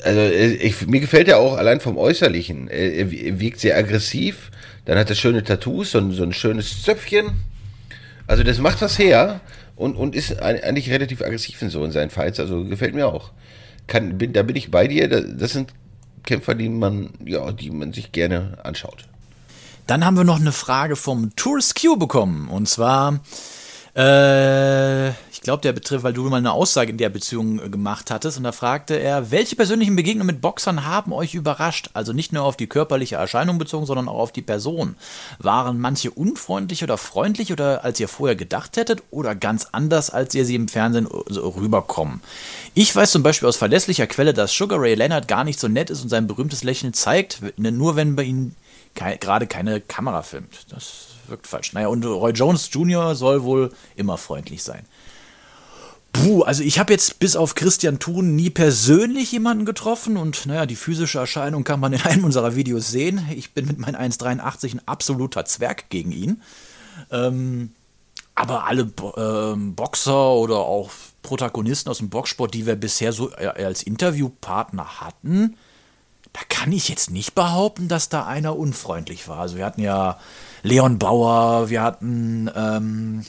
also 0.03 0.21
ich, 0.21 0.85
mir 0.87 0.99
gefällt 0.99 1.27
er 1.27 1.37
auch 1.37 1.57
allein 1.57 1.79
vom 1.79 1.97
Äußerlichen. 1.97 2.67
Er, 2.67 3.09
wirkt 3.39 3.59
sehr 3.59 3.77
aggressiv. 3.77 4.51
Dann 4.83 4.97
hat 4.97 5.09
er 5.09 5.15
schöne 5.15 5.43
Tattoos, 5.43 5.91
so 5.91 5.99
ein, 5.99 6.11
so 6.11 6.23
ein 6.23 6.33
schönes 6.33 6.83
Zöpfchen. 6.83 7.27
Also 8.27 8.43
das 8.43 8.59
macht 8.59 8.81
was 8.81 8.99
her 8.99 9.39
und, 9.75 9.95
und 9.95 10.15
ist 10.15 10.41
eigentlich 10.41 10.91
relativ 10.91 11.21
aggressiv 11.21 11.61
in 11.61 11.69
so 11.69 11.85
in 11.85 11.91
seinen 11.91 12.09
Fights. 12.09 12.39
Also 12.39 12.65
gefällt 12.65 12.95
mir 12.95 13.07
auch. 13.07 13.31
Kann, 13.87 14.17
bin, 14.17 14.33
da 14.33 14.43
bin 14.43 14.55
ich 14.55 14.71
bei 14.71 14.87
dir. 14.87 15.07
Das 15.07 15.53
sind 15.53 15.71
Kämpfer, 16.25 16.55
die 16.55 16.69
man, 16.69 17.09
ja, 17.23 17.51
die 17.51 17.71
man 17.71 17.93
sich 17.93 18.11
gerne 18.11 18.57
anschaut. 18.63 19.05
Dann 19.87 20.03
haben 20.03 20.17
wir 20.17 20.23
noch 20.23 20.39
eine 20.39 20.51
Frage 20.51 20.95
vom 20.95 21.35
Tourist 21.35 21.79
Q 21.79 21.97
bekommen. 21.97 22.49
Und 22.49 22.67
zwar, 22.67 23.19
äh, 23.95 25.09
ich 25.31 25.39
glaube, 25.41 25.61
der 25.61 25.71
betrifft, 25.71 26.03
weil 26.03 26.11
du 26.11 26.23
mal 26.23 26.37
eine 26.37 26.51
Aussage 26.51 26.91
in 26.91 26.97
der 26.97 27.07
Beziehung 27.07 27.59
äh, 27.59 27.69
gemacht 27.69 28.11
hattest. 28.11 28.37
Und 28.37 28.43
da 28.43 28.51
fragte 28.51 28.95
er, 28.95 29.31
welche 29.31 29.55
persönlichen 29.55 29.95
Begegnungen 29.95 30.27
mit 30.27 30.41
Boxern 30.41 30.85
haben 30.85 31.13
euch 31.13 31.33
überrascht? 31.33 31.89
Also 31.93 32.11
nicht 32.11 32.33
nur 32.33 32.43
auf 32.43 32.57
die 32.57 32.67
körperliche 32.67 33.15
Erscheinung 33.15 33.57
bezogen, 33.57 33.85
sondern 33.85 34.09
auch 34.09 34.19
auf 34.19 34.31
die 34.33 34.41
Person. 34.41 34.97
Waren 35.39 35.79
manche 35.79 36.11
unfreundlich 36.11 36.83
oder 36.83 36.97
freundlich 36.97 37.53
oder 37.53 37.85
als 37.85 37.97
ihr 37.99 38.09
vorher 38.09 38.35
gedacht 38.35 38.75
hättet 38.75 39.01
oder 39.11 39.33
ganz 39.33 39.67
anders, 39.71 40.09
als 40.09 40.35
ihr 40.35 40.45
sie 40.45 40.55
im 40.55 40.67
Fernsehen 40.67 41.07
so 41.27 41.47
rüberkommen? 41.49 42.21
Ich 42.73 42.93
weiß 42.93 43.11
zum 43.11 43.23
Beispiel 43.23 43.47
aus 43.47 43.55
verlässlicher 43.55 44.07
Quelle, 44.07 44.33
dass 44.33 44.51
Sugar 44.51 44.81
Ray 44.81 44.95
Leonard 44.95 45.29
gar 45.29 45.45
nicht 45.45 45.59
so 45.59 45.69
nett 45.69 45.89
ist 45.89 46.03
und 46.03 46.09
sein 46.09 46.27
berühmtes 46.27 46.65
Lächeln 46.65 46.93
zeigt, 46.93 47.39
nur 47.57 47.95
wenn 47.95 48.17
bei 48.17 48.23
ihm 48.23 48.55
kei 48.93 49.15
gerade 49.15 49.47
keine 49.47 49.79
Kamera 49.79 50.21
filmt. 50.21 50.65
Das 50.69 51.14
wirkt 51.29 51.47
falsch. 51.47 51.73
Naja, 51.73 51.87
und 51.87 52.05
Roy 52.05 52.31
Jones 52.31 52.69
Jr. 52.71 53.15
soll 53.15 53.43
wohl 53.43 53.71
immer 53.95 54.17
freundlich 54.17 54.63
sein. 54.63 54.85
Puh, 56.13 56.43
also 56.43 56.63
ich 56.63 56.79
habe 56.79 56.93
jetzt 56.93 57.19
bis 57.19 57.35
auf 57.35 57.55
Christian 57.55 57.99
Thun 57.99 58.37
nie 58.37 58.49
persönlich 58.49 59.33
jemanden 59.33 59.65
getroffen 59.65 60.15
und 60.15 60.45
naja, 60.45 60.65
die 60.65 60.77
physische 60.77 61.19
Erscheinung 61.19 61.65
kann 61.65 61.81
man 61.81 61.91
in 61.91 62.01
einem 62.01 62.23
unserer 62.23 62.55
Videos 62.55 62.89
sehen. 62.89 63.27
Ich 63.35 63.53
bin 63.53 63.65
mit 63.65 63.79
meinen 63.79 63.97
1,83 63.97 64.75
ein 64.75 64.87
absoluter 64.87 65.43
Zwerg 65.43 65.89
gegen 65.89 66.13
ihn. 66.13 66.41
Ähm, 67.11 67.73
aber 68.33 68.65
alle 68.65 68.85
Bo 68.85 69.13
ähm, 69.17 69.75
Boxer 69.75 70.31
oder 70.31 70.59
auch 70.59 70.89
Protagonisten 71.21 71.89
aus 71.89 71.97
dem 71.97 72.09
Boxsport, 72.09 72.53
die 72.53 72.65
wir 72.65 72.75
bisher 72.75 73.11
so 73.11 73.31
äh, 73.31 73.47
als 73.47 73.83
Interviewpartner 73.83 75.01
hatten, 75.01 75.57
da 76.31 76.41
kann 76.49 76.73
ich 76.73 76.89
jetzt 76.89 77.11
nicht 77.11 77.33
behaupten, 77.33 77.87
dass 77.87 78.09
da 78.09 78.25
einer 78.25 78.57
unfreundlich 78.57 79.27
war. 79.27 79.39
Also 79.39 79.55
wir 79.55 79.65
hatten 79.65 79.81
ja 79.81 80.19
Leon 80.65 80.97
Bauer, 80.97 81.69
wir 81.69 81.83
hatten 81.83 82.49
ähm, 82.55 83.23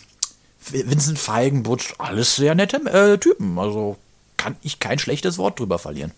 Vincent 0.70 1.18
Feigenbutsch, 1.18 1.95
alles 1.99 2.37
sehr 2.37 2.55
nette 2.55 2.78
äh, 2.91 3.18
Typen. 3.18 3.59
Also 3.59 3.97
kann 4.37 4.57
ich 4.62 4.80
kein 4.80 4.99
schlechtes 4.99 5.37
Wort 5.37 5.61
drüber 5.61 5.78
verlieren. 5.78 6.12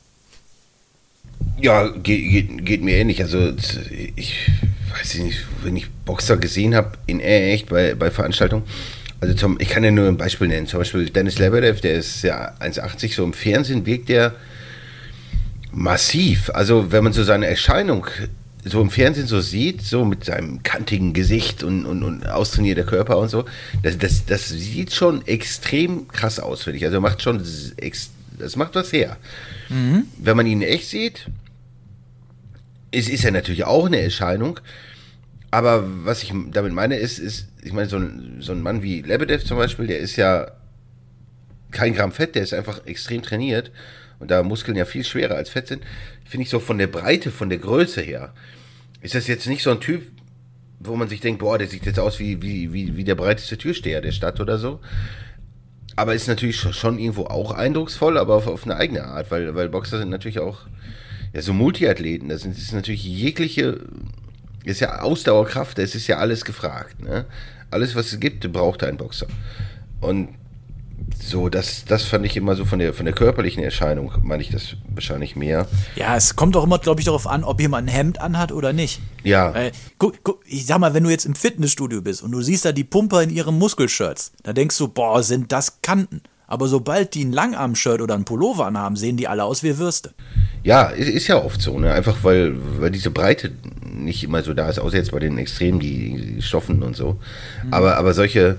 Ja, 1.61 1.89
geht, 1.89 2.31
geht, 2.31 2.65
geht 2.65 2.83
mir 2.83 2.95
ähnlich. 2.97 3.21
Also 3.21 3.53
ich 4.15 4.51
weiß 4.97 5.17
nicht, 5.17 5.45
wenn 5.65 5.77
ich 5.77 5.91
Boxer 6.05 6.37
gesehen 6.37 6.77
habe 6.77 6.93
in 7.07 7.21
echt 7.21 7.69
bei, 7.69 7.95
bei 7.95 8.13
Veranstaltungen, 8.13 8.63
also 9.21 9.35
zum, 9.35 9.61
ich 9.61 9.69
kann 9.69 9.83
ja 9.83 9.91
nur 9.91 10.07
ein 10.07 10.17
Beispiel 10.17 10.47
nennen. 10.47 10.69
Zum 10.69 10.79
Beispiel 10.79 11.11
Dennis 11.11 11.41
Lebedev, 11.41 11.81
der 11.81 11.95
ist 11.95 12.23
ja 12.23 12.53
1,80, 12.61 13.15
so 13.15 13.25
im 13.25 13.33
Fernsehen 13.33 13.85
wirkt 13.87 14.09
der 14.09 14.37
massiv. 15.73 16.51
Also 16.55 16.93
wenn 16.93 17.03
man 17.03 17.13
so 17.13 17.25
seine 17.25 17.49
Erscheinung 17.49 18.07
so 18.65 18.81
im 18.81 18.91
Fernsehen 18.91 19.27
so 19.27 19.41
sieht, 19.41 19.83
so 19.83 20.05
mit 20.05 20.25
seinem 20.25 20.63
kantigen 20.63 21.13
Gesicht 21.13 21.63
und, 21.63 21.87
und, 21.87 22.03
und 22.03 22.27
austrainierter 22.27 22.85
Körper 22.85 23.19
und 23.19 23.29
so, 23.29 23.45
das, 23.83 23.99
das, 23.99 24.27
das 24.27 24.49
sieht 24.49 24.93
schon 24.93 25.27
extrem 25.27 26.09
krass 26.09 26.41
aus, 26.41 26.65
finde 26.65 26.79
ich. 26.79 26.85
Also 26.85 27.01
macht 27.01 27.23
schon, 27.23 27.43
das 28.39 28.57
macht 28.57 28.75
was 28.75 28.93
her. 28.93 29.17
Mhm. 29.69 30.05
Wenn 30.19 30.37
man 30.37 30.47
ihn 30.47 30.63
echt 30.63 30.89
sieht, 30.89 31.29
ist, 32.91 33.09
ist 33.09 33.25
er 33.25 33.33
natürlich 33.33 33.65
auch 33.65 33.87
eine 33.87 34.01
Erscheinung, 34.01 34.61
aber 35.51 35.85
was 36.05 36.23
ich 36.23 36.33
damit 36.53 36.73
meine, 36.73 36.97
ist, 36.97 37.19
ist 37.19 37.49
ich 37.63 37.73
meine, 37.73 37.89
so 37.89 37.97
ein, 37.97 38.39
so 38.41 38.53
ein 38.53 38.63
Mann 38.63 38.83
wie 38.83 39.03
Lebedev 39.03 39.45
zum 39.45 39.57
Beispiel, 39.57 39.87
der 39.87 39.99
ist 39.99 40.17
ja 40.17 40.53
kein 41.71 41.95
Gramm 41.95 42.13
Fett, 42.13 42.35
der 42.35 42.43
ist 42.43 42.55
einfach 42.55 42.87
extrem 42.87 43.23
trainiert. 43.23 43.71
Und 44.19 44.33
da 44.33 44.43
Muskeln 44.43 44.77
ja 44.77 44.85
viel 44.85 45.05
schwerer 45.05 45.37
als 45.37 45.49
Fett 45.49 45.69
sind, 45.69 45.85
finde 46.29 46.43
ich 46.43 46.51
so 46.51 46.61
von 46.61 46.79
der 46.79 46.87
Breite, 46.87 47.31
von 47.31 47.49
der 47.49 47.59
Größe 47.59 48.03
her, 48.03 48.35
ist 49.01 49.15
das 49.15 49.27
jetzt 49.27 49.47
nicht 49.47 49.63
so 49.63 49.71
ein 49.71 49.81
Typ, 49.81 50.03
wo 50.79 50.95
man 50.95 51.09
sich 51.09 51.21
denkt, 51.21 51.41
boah, 51.41 51.59
der 51.59 51.69
sieht 51.69 51.87
jetzt 51.87 51.99
aus 51.99 52.19
wie, 52.21 52.43
wie, 52.43 52.73
wie, 52.73 52.97
wie 52.97 53.05
der 53.05 53.15
breiteste 53.15 53.57
Türsteher 53.57 54.01
der 54.01 54.13
Stadt 54.13 54.39
oder 54.39 54.59
so. 54.59 54.81
Aber 55.97 56.15
ist 56.15 56.29
natürlich 56.29 56.57
schon 56.61 56.99
irgendwo 56.99 57.25
auch 57.25 57.51
eindrucksvoll, 57.51 58.19
aber 58.19 58.37
auf, 58.37 58.47
auf 58.47 58.65
eine 58.65 58.77
eigene 58.77 59.05
Art, 59.05 59.31
weil, 59.31 59.55
weil 59.55 59.69
Boxer 59.69 59.99
sind 59.99 60.11
natürlich 60.11 60.39
auch 60.39 60.67
ja, 61.33 61.43
so 61.43 61.53
Multiathleten. 61.53 62.29
Das, 62.29 62.45
ist 62.45 62.73
natürlich 62.73 63.03
jegliche, 63.03 63.81
ist 64.65 64.81
ja 64.81 65.01
Ausdauerkraft, 65.01 65.79
es 65.79 65.95
ist 65.95 66.07
ja 66.07 66.19
alles 66.19 66.45
gefragt. 66.45 67.03
Ne? 67.03 67.25
Alles, 67.71 67.97
was 67.97 68.13
es 68.13 68.21
gibt, 68.21 68.51
braucht 68.53 68.85
ein 68.85 68.97
Boxer. 68.97 69.27
Und 70.01 70.29
so, 71.21 71.49
das, 71.49 71.85
das 71.85 72.05
fand 72.05 72.25
ich 72.27 72.37
immer 72.37 72.57
so 72.57 72.65
von 72.65 72.79
der, 72.79 72.95
von 72.95 73.05
der 73.05 73.15
körperlichen 73.15 73.63
Erscheinung, 73.63 74.13
meine 74.23 74.43
ich 74.43 74.51
das 74.51 74.77
wahrscheinlich 74.89 75.37
mehr. 75.37 75.67
Ja, 75.97 76.17
es 76.17 76.37
kommt 76.37 76.57
auch 76.57 76.65
immer, 76.65 76.79
glaube 76.79 77.01
ich, 77.01 77.05
darauf 77.05 77.27
an, 77.27 77.45
ob 77.45 77.61
jemand 77.61 77.89
ein 77.89 77.93
Hemd 77.93 78.21
anhat 78.21 78.53
oder 78.53 78.73
nicht. 78.73 79.01
Ja. 79.25 79.53
Weil, 79.55 79.73
guck, 79.99 80.23
guck, 80.23 80.41
ich 80.47 80.67
sag 80.67 80.79
mal, 80.79 80.95
wenn 80.95 81.05
du 81.05 81.11
jetzt 81.11 81.27
im 81.27 81.35
Fitnessstudio 81.35 82.03
bist 82.03 82.23
und 82.23 82.33
du 82.33 82.41
siehst 82.41 82.65
da 82.65 82.73
die 82.73 82.85
Pumper 82.85 83.23
in 83.23 83.31
ihren 83.31 83.59
Muskelshirts, 83.59 84.33
dann 84.43 84.55
denkst 84.55 84.79
du, 84.79 84.89
boah, 84.89 85.23
sind 85.23 85.53
das 85.53 85.83
Kanten. 85.83 86.23
Aber 86.47 86.67
sobald 86.67 87.15
die 87.15 87.25
ein 87.25 87.33
Langarm-Shirt 87.33 88.01
oder 88.01 88.15
ein 88.15 88.25
Pullover 88.25 88.65
anhaben, 88.65 88.97
sehen 88.97 89.19
die 89.19 89.29
alle 89.29 89.45
aus 89.45 89.63
wie 89.63 89.77
Würste. 89.77 90.15
Ja, 90.63 90.85
ist, 90.85 91.09
ist 91.09 91.27
ja 91.27 91.45
oft 91.45 91.61
so, 91.61 91.79
ne? 91.79 91.93
Einfach 91.93 92.17
weil, 92.23 92.55
weil 92.81 92.91
diese 92.91 93.11
Breite 93.11 93.53
nicht 93.85 94.25
immer 94.25 94.43
so 94.43 94.55
da 94.55 94.69
ist, 94.71 94.79
außer 94.79 94.97
jetzt 94.97 95.13
bei 95.13 95.19
den 95.19 95.37
Extremen, 95.37 95.79
die, 95.79 96.37
die 96.37 96.43
Stoffen 96.43 96.83
und 96.83 96.97
so. 96.97 97.19
Mhm. 97.65 97.75
Aber, 97.75 97.97
aber 97.99 98.15
solche, 98.15 98.57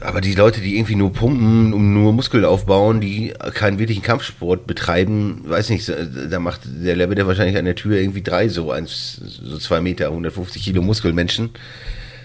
aber 0.00 0.20
die 0.20 0.34
Leute, 0.34 0.60
die 0.60 0.76
irgendwie 0.76 0.94
nur 0.94 1.12
pumpen 1.12 1.72
und 1.72 1.94
nur 1.94 2.12
Muskeln 2.12 2.44
aufbauen, 2.44 3.00
die 3.00 3.32
keinen 3.54 3.78
wirklichen 3.78 4.02
Kampfsport 4.02 4.66
betreiben, 4.66 5.42
weiß 5.46 5.70
nicht, 5.70 5.90
da 6.30 6.38
macht 6.38 6.60
der 6.64 6.96
Lebede 6.96 7.26
wahrscheinlich 7.26 7.56
an 7.56 7.64
der 7.64 7.76
Tür 7.76 7.98
irgendwie 7.98 8.22
drei 8.22 8.48
so, 8.48 8.70
eins, 8.70 9.14
so 9.14 9.58
zwei 9.58 9.80
Meter, 9.80 10.08
150 10.08 10.62
Kilo 10.62 10.82
Muskelmenschen. 10.82 11.50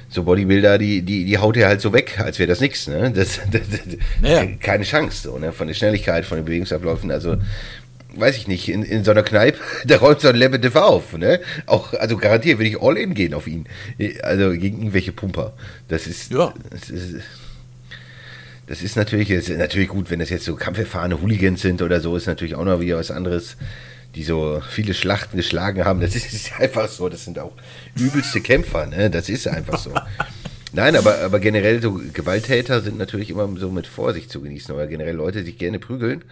So 0.09 0.23
Bodybuilder, 0.23 0.77
die, 0.77 1.03
die, 1.03 1.23
die 1.23 1.37
haut 1.37 1.55
er 1.55 1.69
halt 1.69 1.79
so 1.79 1.93
weg, 1.93 2.19
als 2.19 2.37
wäre 2.37 2.49
das 2.49 2.59
nichts, 2.59 2.87
ne? 2.87 3.11
Das, 3.15 3.39
das, 3.51 3.61
das 3.69 4.29
ja. 4.29 4.45
Keine 4.59 4.83
Chance, 4.83 5.23
so, 5.23 5.39
ne? 5.39 5.53
Von 5.53 5.67
der 5.67 5.73
Schnelligkeit, 5.73 6.25
von 6.25 6.37
den 6.37 6.43
Bewegungsabläufen, 6.43 7.09
also 7.11 7.37
weiß 8.15 8.35
ich 8.35 8.49
nicht, 8.49 8.67
in, 8.67 8.83
in 8.83 9.05
so 9.05 9.11
einer 9.11 9.23
Kneipe, 9.23 9.59
da 9.85 9.99
räumt 9.99 10.19
so 10.19 10.27
ein 10.27 10.35
Lebedev 10.35 10.75
auf, 10.75 11.17
ne? 11.17 11.39
Auch, 11.65 11.93
also 11.93 12.17
garantiert 12.17 12.59
würde 12.59 12.67
ich 12.67 12.81
all 12.81 12.97
in 12.97 13.13
gehen 13.13 13.33
auf 13.33 13.47
ihn. 13.47 13.65
Also 14.23 14.51
gegen 14.51 14.79
irgendwelche 14.79 15.13
Pumper. 15.13 15.53
Das 15.87 16.07
ist, 16.07 16.33
ja. 16.33 16.53
das 16.69 16.89
ist 16.89 17.21
das 18.71 18.81
ist 18.81 18.95
natürlich, 18.95 19.29
ist 19.29 19.49
natürlich 19.49 19.89
gut, 19.89 20.09
wenn 20.09 20.19
das 20.19 20.29
jetzt 20.29 20.45
so 20.45 20.55
kampferfahrene 20.55 21.21
Hooligans 21.21 21.61
sind 21.61 21.81
oder 21.81 21.99
so, 21.99 22.15
ist 22.15 22.25
natürlich 22.25 22.55
auch 22.55 22.63
noch 22.63 22.79
wieder 22.79 22.95
was 22.95 23.11
anderes, 23.11 23.57
die 24.15 24.23
so 24.23 24.61
viele 24.65 24.93
Schlachten 24.93 25.35
geschlagen 25.35 25.83
haben. 25.83 25.99
Das 25.99 26.15
ist 26.15 26.57
einfach 26.57 26.87
so, 26.87 27.09
das 27.09 27.25
sind 27.25 27.37
auch 27.37 27.51
übelste 27.97 28.39
Kämpfer, 28.39 28.85
ne? 28.85 29.09
Das 29.09 29.27
ist 29.27 29.45
einfach 29.45 29.77
so. 29.77 29.93
Nein, 30.71 30.95
aber, 30.95 31.19
aber 31.19 31.41
generell 31.41 31.81
so 31.81 31.99
Gewalttäter 32.13 32.79
sind 32.79 32.97
natürlich 32.97 33.29
immer 33.29 33.45
so 33.57 33.71
mit 33.71 33.87
Vorsicht 33.87 34.31
zu 34.31 34.39
genießen, 34.39 34.73
oder 34.73 34.87
generell 34.87 35.15
Leute, 35.15 35.39
die 35.39 35.47
sich 35.47 35.57
gerne 35.57 35.77
prügeln. 35.77 36.23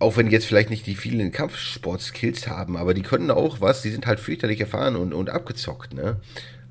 Auch 0.00 0.18
wenn 0.18 0.28
jetzt 0.28 0.44
vielleicht 0.44 0.68
nicht 0.68 0.86
die 0.86 0.96
vielen 0.96 1.32
Kampfsport-Skills 1.32 2.46
haben, 2.46 2.76
aber 2.76 2.92
die 2.92 3.02
können 3.02 3.30
auch 3.30 3.62
was, 3.62 3.80
die 3.80 3.90
sind 3.90 4.06
halt 4.06 4.20
fürchterlich 4.20 4.60
erfahren 4.60 4.96
und, 4.96 5.14
und 5.14 5.30
abgezockt, 5.30 5.94
ne? 5.94 6.16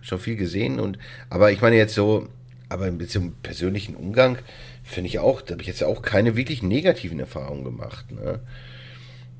Schon 0.01 0.19
viel 0.19 0.35
gesehen 0.35 0.79
und, 0.79 0.99
aber 1.31 1.51
ich 1.51 1.61
meine 1.61 1.77
jetzt 1.77 1.95
so, 1.95 2.29
aber 2.69 2.91
so 3.07 3.19
einem 3.19 3.33
persönlichen 3.41 3.95
Umgang 3.95 4.37
finde 4.83 5.09
ich 5.09 5.19
auch, 5.19 5.41
da 5.41 5.53
habe 5.53 5.61
ich 5.61 5.67
jetzt 5.67 5.83
auch 5.83 6.01
keine 6.01 6.35
wirklich 6.35 6.63
negativen 6.63 7.19
Erfahrungen 7.19 7.63
gemacht. 7.63 8.11
Ne? 8.11 8.39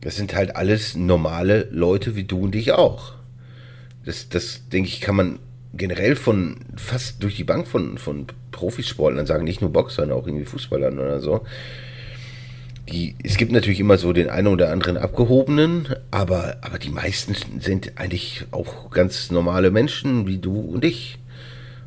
Das 0.01 0.15
sind 0.15 0.35
halt 0.35 0.55
alles 0.55 0.95
normale 0.95 1.67
Leute 1.71 2.15
wie 2.15 2.23
du 2.23 2.41
und 2.41 2.55
ich 2.55 2.71
auch. 2.71 3.13
Das, 4.05 4.29
das 4.29 4.67
denke 4.69 4.89
ich, 4.89 5.01
kann 5.01 5.15
man 5.15 5.39
generell 5.73 6.15
von 6.15 6.57
fast 6.75 7.21
durch 7.21 7.35
die 7.35 7.43
Bank 7.43 7.67
von, 7.67 7.97
von 7.97 8.25
Profisportlern 8.51 9.27
sagen, 9.27 9.43
nicht 9.43 9.61
nur 9.61 9.71
Boxern, 9.71 10.11
auch 10.11 10.25
irgendwie 10.25 10.45
Fußballern 10.45 10.97
oder 10.97 11.19
so. 11.19 11.45
Die, 12.91 13.15
es 13.23 13.37
gibt 13.37 13.51
natürlich 13.51 13.79
immer 13.79 13.99
so 13.99 14.13
den 14.13 14.31
einen 14.31 14.47
oder 14.47 14.71
anderen 14.71 14.97
Abgehobenen, 14.97 15.89
aber, 16.09 16.57
aber 16.61 16.79
die 16.79 16.89
meisten 16.89 17.35
sind 17.59 17.99
eigentlich 17.99 18.45
auch 18.49 18.89
ganz 18.89 19.29
normale 19.29 19.69
Menschen 19.69 20.25
wie 20.25 20.39
du 20.39 20.59
und 20.59 20.83
ich 20.83 21.18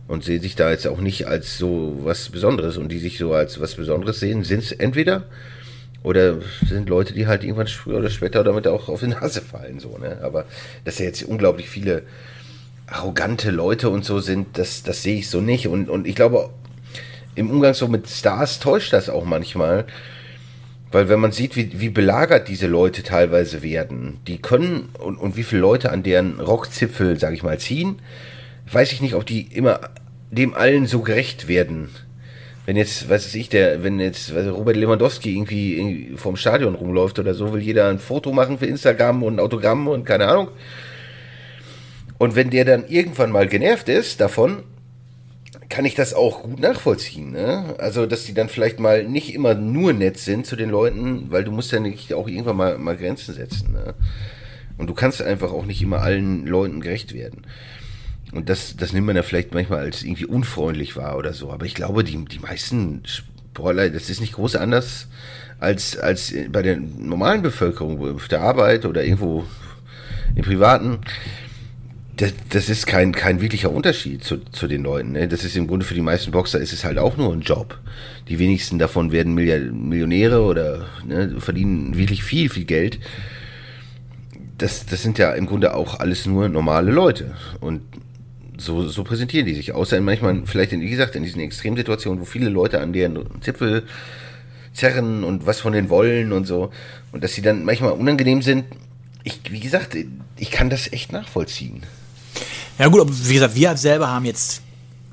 und 0.08 0.24
sehen 0.24 0.42
sich 0.42 0.56
da 0.56 0.70
jetzt 0.70 0.86
auch 0.86 1.00
nicht 1.00 1.26
als 1.26 1.58
so 1.58 1.98
was 2.02 2.28
Besonderes. 2.28 2.76
Und 2.76 2.90
die 2.90 2.98
sich 2.98 3.18
so 3.18 3.32
als 3.32 3.60
was 3.60 3.74
Besonderes 3.74 4.20
sehen, 4.20 4.44
sind 4.44 4.62
es 4.62 4.72
entweder 4.72 5.24
oder 6.02 6.38
sind 6.66 6.88
Leute, 6.88 7.14
die 7.14 7.26
halt 7.26 7.44
irgendwann 7.44 7.68
früher 7.68 7.98
oder 7.98 8.10
später 8.10 8.42
damit 8.42 8.66
auch 8.66 8.88
auf 8.88 9.00
die 9.00 9.06
Nase 9.08 9.40
fallen. 9.40 9.78
So, 9.78 9.98
ne? 9.98 10.18
Aber 10.22 10.44
dass 10.84 10.98
ja 10.98 11.06
jetzt 11.06 11.22
unglaublich 11.22 11.68
viele 11.68 12.02
arrogante 12.86 13.50
Leute 13.50 13.88
und 13.88 14.04
so 14.04 14.18
sind, 14.18 14.58
das, 14.58 14.82
das 14.82 15.02
sehe 15.02 15.18
ich 15.18 15.30
so 15.30 15.40
nicht. 15.40 15.68
Und, 15.68 15.88
und 15.88 16.06
ich 16.06 16.14
glaube, 16.14 16.50
im 17.34 17.50
Umgang 17.50 17.74
so 17.74 17.88
mit 17.88 18.08
Stars 18.08 18.58
täuscht 18.58 18.92
das 18.92 19.08
auch 19.08 19.24
manchmal. 19.24 19.86
Weil 20.90 21.08
wenn 21.08 21.20
man 21.20 21.32
sieht, 21.32 21.56
wie, 21.56 21.80
wie 21.80 21.88
belagert 21.88 22.48
diese 22.48 22.66
Leute 22.66 23.02
teilweise 23.02 23.62
werden, 23.62 24.18
die 24.26 24.36
können 24.36 24.90
und, 24.98 25.16
und 25.16 25.36
wie 25.36 25.42
viele 25.42 25.62
Leute 25.62 25.90
an 25.90 26.02
deren 26.02 26.38
Rockzipfel, 26.38 27.18
sage 27.18 27.34
ich 27.34 27.42
mal, 27.42 27.58
ziehen, 27.58 27.98
weiß 28.72 28.92
ich 28.92 29.00
nicht, 29.00 29.14
ob 29.14 29.26
die 29.26 29.42
immer 29.42 29.80
dem 30.30 30.54
allen 30.54 30.86
so 30.86 31.00
gerecht 31.00 31.48
werden. 31.48 31.90
Wenn 32.64 32.76
jetzt, 32.76 33.08
weiß 33.08 33.34
ich, 33.34 33.48
der, 33.48 33.82
wenn 33.82 33.98
jetzt 33.98 34.32
Robert 34.32 34.76
Lewandowski 34.76 35.34
irgendwie, 35.34 35.76
irgendwie 35.76 36.16
vorm 36.16 36.36
Stadion 36.36 36.76
rumläuft 36.76 37.18
oder 37.18 37.34
so, 37.34 37.52
will 37.52 37.60
jeder 37.60 37.88
ein 37.88 37.98
Foto 37.98 38.32
machen 38.32 38.58
für 38.58 38.66
Instagram 38.66 39.22
und 39.22 39.36
ein 39.36 39.40
Autogramm 39.40 39.88
und 39.88 40.04
keine 40.04 40.28
Ahnung. 40.28 40.48
Und 42.18 42.36
wenn 42.36 42.50
der 42.50 42.64
dann 42.64 42.86
irgendwann 42.86 43.32
mal 43.32 43.48
genervt 43.48 43.88
ist 43.88 44.20
davon, 44.20 44.62
kann 45.68 45.84
ich 45.84 45.94
das 45.94 46.14
auch 46.14 46.42
gut 46.42 46.60
nachvollziehen. 46.60 47.32
Ne? 47.32 47.74
Also, 47.78 48.06
dass 48.06 48.24
die 48.24 48.34
dann 48.34 48.48
vielleicht 48.48 48.78
mal 48.78 49.04
nicht 49.04 49.34
immer 49.34 49.54
nur 49.54 49.92
nett 49.92 50.18
sind 50.18 50.46
zu 50.46 50.54
den 50.54 50.70
Leuten, 50.70 51.30
weil 51.30 51.44
du 51.44 51.50
musst 51.50 51.72
ja 51.72 51.80
nicht 51.80 52.14
auch 52.14 52.28
irgendwann 52.28 52.56
mal, 52.56 52.78
mal 52.78 52.96
Grenzen 52.96 53.34
setzen. 53.34 53.72
Ne? 53.72 53.94
Und 54.78 54.88
du 54.88 54.94
kannst 54.94 55.20
einfach 55.20 55.50
auch 55.50 55.66
nicht 55.66 55.82
immer 55.82 56.02
allen 56.02 56.46
Leuten 56.46 56.80
gerecht 56.80 57.14
werden. 57.14 57.46
Und 58.32 58.48
das, 58.48 58.76
das 58.76 58.92
nimmt 58.92 59.06
man 59.06 59.16
ja 59.16 59.22
vielleicht 59.22 59.52
manchmal 59.52 59.80
als 59.80 60.02
irgendwie 60.02 60.26
unfreundlich 60.26 60.96
wahr 60.96 61.18
oder 61.18 61.34
so. 61.34 61.52
Aber 61.52 61.66
ich 61.66 61.74
glaube, 61.74 62.02
die, 62.02 62.24
die 62.24 62.38
meisten 62.38 63.02
Sportler, 63.04 63.90
das 63.90 64.08
ist 64.08 64.20
nicht 64.20 64.32
groß 64.32 64.56
anders 64.56 65.06
als, 65.60 65.96
als 65.96 66.34
bei 66.50 66.62
der 66.62 66.76
normalen 66.76 67.42
Bevölkerung, 67.42 68.16
auf 68.16 68.28
der 68.28 68.40
Arbeit 68.40 68.84
oder 68.86 69.04
irgendwo 69.04 69.44
im 70.34 70.44
Privaten. 70.44 70.98
Das, 72.16 72.32
das 72.50 72.68
ist 72.68 72.86
kein, 72.86 73.12
kein 73.12 73.40
wirklicher 73.40 73.70
Unterschied 73.70 74.24
zu, 74.24 74.38
zu 74.38 74.66
den 74.66 74.82
Leuten. 74.82 75.12
Ne? 75.12 75.28
Das 75.28 75.44
ist 75.44 75.56
im 75.56 75.66
Grunde 75.66 75.84
für 75.84 75.94
die 75.94 76.02
meisten 76.02 76.30
Boxer 76.30 76.58
ist 76.58 76.72
es 76.72 76.84
halt 76.84 76.98
auch 76.98 77.16
nur 77.16 77.32
ein 77.32 77.40
Job. 77.42 77.78
Die 78.28 78.38
wenigsten 78.38 78.78
davon 78.78 79.12
werden 79.12 79.34
Millionäre 79.34 80.42
oder 80.42 80.86
ne, 81.04 81.36
verdienen 81.38 81.96
wirklich 81.96 82.24
viel, 82.24 82.48
viel 82.48 82.64
Geld. 82.64 82.98
Das, 84.58 84.86
das 84.86 85.02
sind 85.02 85.18
ja 85.18 85.32
im 85.32 85.46
Grunde 85.46 85.74
auch 85.74 86.00
alles 86.00 86.26
nur 86.26 86.48
normale 86.48 86.90
Leute. 86.90 87.34
Und 87.60 87.82
so, 88.64 88.88
so 88.88 89.04
präsentieren 89.04 89.46
die 89.46 89.54
sich. 89.54 89.72
Außer 89.72 90.00
manchmal, 90.00 90.42
vielleicht, 90.46 90.72
in, 90.72 90.80
wie 90.80 90.90
gesagt, 90.90 91.16
in 91.16 91.22
diesen 91.22 91.40
Extremsituationen, 91.40 92.20
wo 92.20 92.24
viele 92.24 92.48
Leute 92.48 92.80
an 92.80 92.92
deren 92.92 93.18
Zipfel 93.40 93.84
zerren 94.72 95.24
und 95.24 95.46
was 95.46 95.60
von 95.60 95.72
denen 95.72 95.90
wollen 95.90 96.32
und 96.32 96.46
so. 96.46 96.70
Und 97.12 97.22
dass 97.22 97.34
sie 97.34 97.42
dann 97.42 97.64
manchmal 97.64 97.92
unangenehm 97.92 98.42
sind. 98.42 98.64
Ich, 99.24 99.40
wie 99.50 99.60
gesagt, 99.60 99.96
ich 100.36 100.50
kann 100.50 100.70
das 100.70 100.92
echt 100.92 101.12
nachvollziehen. 101.12 101.82
Ja, 102.78 102.88
gut, 102.88 103.00
aber 103.00 103.10
wie 103.10 103.34
gesagt, 103.34 103.54
wir 103.54 103.76
selber 103.76 104.08
haben 104.08 104.24
jetzt, 104.24 104.62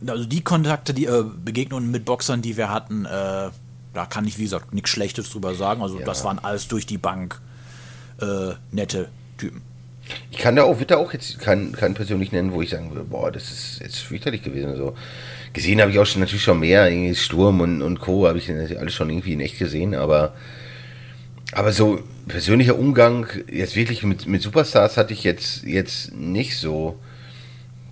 also 0.08 0.26
die 0.26 0.42
Kontakte, 0.42 0.94
die 0.94 1.06
äh, 1.06 1.24
Begegnungen 1.44 1.92
mit 1.92 2.06
Boxern, 2.06 2.42
die 2.42 2.58
wir 2.58 2.70
hatten, 2.70 3.06
äh, 3.06 3.50
da 3.94 4.06
kann 4.08 4.26
ich, 4.26 4.38
wie 4.38 4.44
gesagt, 4.44 4.74
nichts 4.74 4.90
Schlechtes 4.90 5.30
drüber 5.30 5.56
sagen. 5.56 5.82
Also, 5.82 6.00
ja. 6.00 6.06
das 6.06 6.24
waren 6.24 6.40
alles 6.40 6.68
durch 6.68 6.86
die 6.86 6.98
Bank 6.98 7.42
äh, 8.22 8.54
nette 8.72 9.10
Typen. 9.38 9.62
Ich 10.32 10.38
kann 10.38 10.56
da 10.56 10.64
auch, 10.64 10.80
wird 10.80 10.92
da 10.92 10.98
auch 10.98 11.14
jetzt 11.14 11.40
keinen, 11.40 11.72
keinen 11.72 11.94
persönlich 11.94 12.32
nennen, 12.32 12.54
wo 12.54 12.62
ich 12.62 12.70
sagen 12.70 12.92
würde, 12.92 13.04
boah, 13.04 13.32
das 13.32 13.52
ist 13.52 13.80
jetzt 13.82 14.00
fürchterlich 14.00 14.42
gewesen. 14.42 14.76
So. 14.76 14.96
Gesehen 15.54 15.82
habe 15.82 15.92
ich 15.92 16.00
auch 16.00 16.06
schon 16.06 16.22
natürlich 16.22 16.44
schon 16.44 16.60
mehr, 16.60 16.90
irgendwie 16.90 17.16
Sturm 17.16 17.62
und, 17.62 17.82
und 17.82 18.00
Co. 18.00 18.28
habe 18.28 18.38
ich 18.38 18.50
alles 18.50 18.94
schon 18.94 19.10
irgendwie 19.10 19.34
in 19.34 19.42
echt 19.42 19.60
gesehen, 19.60 19.96
aber, 19.96 20.34
aber 21.54 21.72
so 21.72 22.04
persönlicher 22.28 22.78
Umgang, 22.78 23.28
jetzt 23.52 23.76
wirklich 23.76 24.04
mit, 24.04 24.28
mit 24.28 24.42
Superstars 24.42 24.98
hatte 24.98 25.14
ich 25.14 25.24
jetzt, 25.24 25.64
jetzt 25.64 26.14
nicht 26.16 26.58
so, 26.58 27.00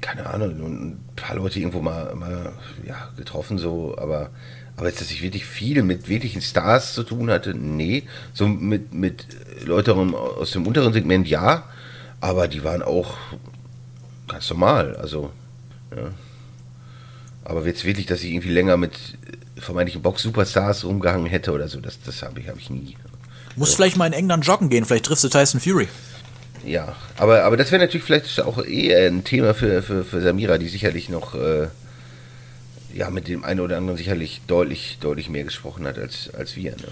keine 0.02 0.28
Ahnung, 0.28 0.52
ein 0.52 1.00
paar 1.16 1.36
Leute 1.36 1.60
irgendwo 1.60 1.82
mal, 1.82 2.14
mal 2.16 2.54
ja, 2.86 3.10
getroffen, 3.18 3.58
so, 3.58 3.96
aber, 3.98 4.30
aber 4.76 4.88
jetzt, 4.88 5.02
dass 5.02 5.10
ich 5.10 5.24
wirklich 5.24 5.46
viel 5.46 5.82
mit 5.82 6.08
wirklichen 6.08 6.42
Stars 6.42 6.94
zu 6.94 7.04
tun 7.04 7.32
hatte, 7.32 7.56
nee. 7.56 8.04
So 8.34 8.48
mit, 8.48 8.94
mit 8.94 9.26
Leuten 9.66 10.14
aus 10.14 10.52
dem 10.52 10.68
unteren 10.68 10.94
Segment, 10.94 11.28
ja 11.28 11.64
aber 12.22 12.48
die 12.48 12.64
waren 12.64 12.82
auch 12.82 13.16
ganz 14.28 14.50
normal. 14.50 14.96
Also, 14.96 15.32
ja. 15.96 16.12
Aber 17.44 17.66
jetzt 17.66 17.86
wirklich, 17.86 18.06
dass 18.06 18.24
ich 18.24 18.32
irgendwie 18.32 18.50
länger 18.50 18.78
mit 18.78 18.94
äh, 19.56 19.62
vermeintlichen 19.62 20.02
Box-Superstars 20.02 20.84
rumgehangen 20.84 21.28
hätte 21.28 21.52
oder 21.54 21.68
so, 21.68 21.80
das, 21.80 22.02
das 22.02 22.22
habe 22.22 22.40
ich, 22.40 22.50
hab 22.50 22.58
ich 22.58 22.70
nie. 22.70 22.98
Muss 23.56 23.74
vielleicht 23.74 23.98
mal 23.98 24.08
in 24.08 24.14
England 24.14 24.46
joggen 24.46 24.70
gehen, 24.70 24.86
vielleicht 24.86 25.06
triffst 25.06 25.24
du 25.24 25.30
Tyson 25.30 25.60
Fury. 25.60 25.88
Ja, 26.66 26.96
aber, 27.16 27.44
aber 27.44 27.56
das 27.56 27.72
wäre 27.72 27.82
natürlich 27.82 28.06
vielleicht 28.06 28.42
auch 28.42 28.64
eher 28.64 29.08
ein 29.08 29.24
Thema 29.24 29.54
für, 29.54 29.82
für, 29.82 30.04
für 30.04 30.22
Samira, 30.22 30.58
die 30.58 30.68
sicherlich 30.68 31.08
noch 31.08 31.34
äh, 31.34 31.68
ja, 32.94 33.10
mit 33.10 33.28
dem 33.28 33.44
einen 33.44 33.62
oder 33.62 33.78
anderen 33.78 33.98
sicherlich 33.98 34.42
deutlich, 34.48 34.98
deutlich 35.00 35.30
mehr 35.30 35.44
gesprochen 35.44 35.88
hat 35.88 35.98
als, 35.98 36.34
als 36.34 36.56
wir. 36.56 36.72
Ne? 36.72 36.88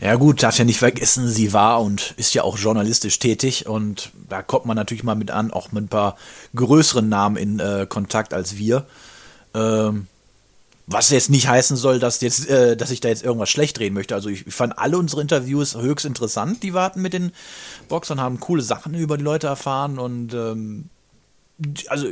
Ja 0.00 0.14
gut, 0.14 0.42
darf 0.44 0.58
ja 0.58 0.64
nicht 0.64 0.78
vergessen, 0.78 1.28
sie 1.28 1.52
war 1.52 1.82
und 1.82 2.14
ist 2.16 2.32
ja 2.32 2.44
auch 2.44 2.56
journalistisch 2.56 3.18
tätig 3.18 3.66
und 3.66 4.12
da 4.28 4.42
kommt 4.42 4.64
man 4.64 4.76
natürlich 4.76 5.02
mal 5.02 5.16
mit 5.16 5.32
an, 5.32 5.50
auch 5.50 5.72
mit 5.72 5.84
ein 5.84 5.88
paar 5.88 6.16
größeren 6.54 7.08
Namen 7.08 7.36
in 7.36 7.58
äh, 7.58 7.86
Kontakt 7.88 8.32
als 8.32 8.56
wir. 8.56 8.86
Ähm, 9.54 10.06
was 10.86 11.10
jetzt 11.10 11.30
nicht 11.30 11.48
heißen 11.48 11.76
soll, 11.76 11.98
dass, 11.98 12.20
jetzt, 12.20 12.48
äh, 12.48 12.76
dass 12.76 12.92
ich 12.92 13.00
da 13.00 13.08
jetzt 13.08 13.24
irgendwas 13.24 13.50
schlecht 13.50 13.78
reden 13.80 13.94
möchte. 13.94 14.14
Also 14.14 14.30
ich, 14.30 14.46
ich, 14.46 14.54
fand 14.54 14.78
alle 14.78 14.96
unsere 14.96 15.20
Interviews 15.20 15.76
höchst 15.76 16.06
interessant, 16.06 16.62
die 16.62 16.74
warten 16.74 17.02
mit 17.02 17.12
den 17.12 17.32
Boxern, 17.88 18.20
haben 18.20 18.40
coole 18.40 18.62
Sachen 18.62 18.94
über 18.94 19.18
die 19.18 19.24
Leute 19.24 19.48
erfahren 19.48 19.98
und 19.98 20.32
ähm, 20.32 20.88
also 21.88 22.06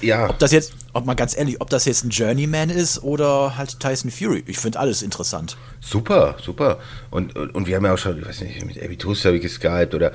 ja. 0.00 0.28
Ob 0.30 0.38
das 0.38 0.52
jetzt, 0.52 0.72
ob 0.92 1.06
mal 1.06 1.14
ganz 1.14 1.36
ehrlich, 1.36 1.60
ob 1.60 1.70
das 1.70 1.84
jetzt 1.84 2.04
ein 2.04 2.10
Journeyman 2.10 2.70
ist 2.70 3.02
oder 3.02 3.56
halt 3.56 3.80
Tyson 3.80 4.10
Fury. 4.10 4.44
Ich 4.46 4.58
finde 4.58 4.78
alles 4.78 5.02
interessant. 5.02 5.56
Super, 5.80 6.36
super. 6.42 6.78
Und, 7.10 7.36
und, 7.36 7.54
und, 7.54 7.66
wir 7.66 7.76
haben 7.76 7.84
ja 7.84 7.94
auch 7.94 7.98
schon, 7.98 8.18
ich 8.18 8.26
weiß 8.26 8.40
nicht, 8.42 8.64
mit 8.64 8.82
Abby 8.82 8.96
Toast 8.96 9.24
habe 9.24 9.36
ich 9.36 9.42
geskypt 9.42 9.94
oder 9.94 10.12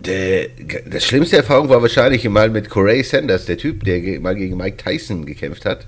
der, 0.00 0.48
das 0.86 1.04
schlimmste 1.04 1.36
Erfahrung 1.36 1.68
war 1.68 1.80
wahrscheinlich 1.80 2.28
mal 2.28 2.50
mit 2.50 2.68
Corey 2.68 3.02
Sanders, 3.04 3.46
der 3.46 3.56
Typ, 3.56 3.84
der 3.84 4.20
mal 4.20 4.34
gegen 4.34 4.56
Mike 4.56 4.78
Tyson 4.78 5.26
gekämpft 5.26 5.64
hat. 5.64 5.86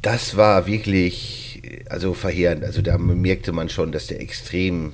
Das 0.00 0.36
war 0.36 0.66
wirklich, 0.66 1.62
also 1.88 2.14
verheerend. 2.14 2.64
Also 2.64 2.82
da 2.82 2.98
merkte 2.98 3.52
man 3.52 3.68
schon, 3.68 3.92
dass 3.92 4.06
der 4.06 4.20
extrem 4.20 4.92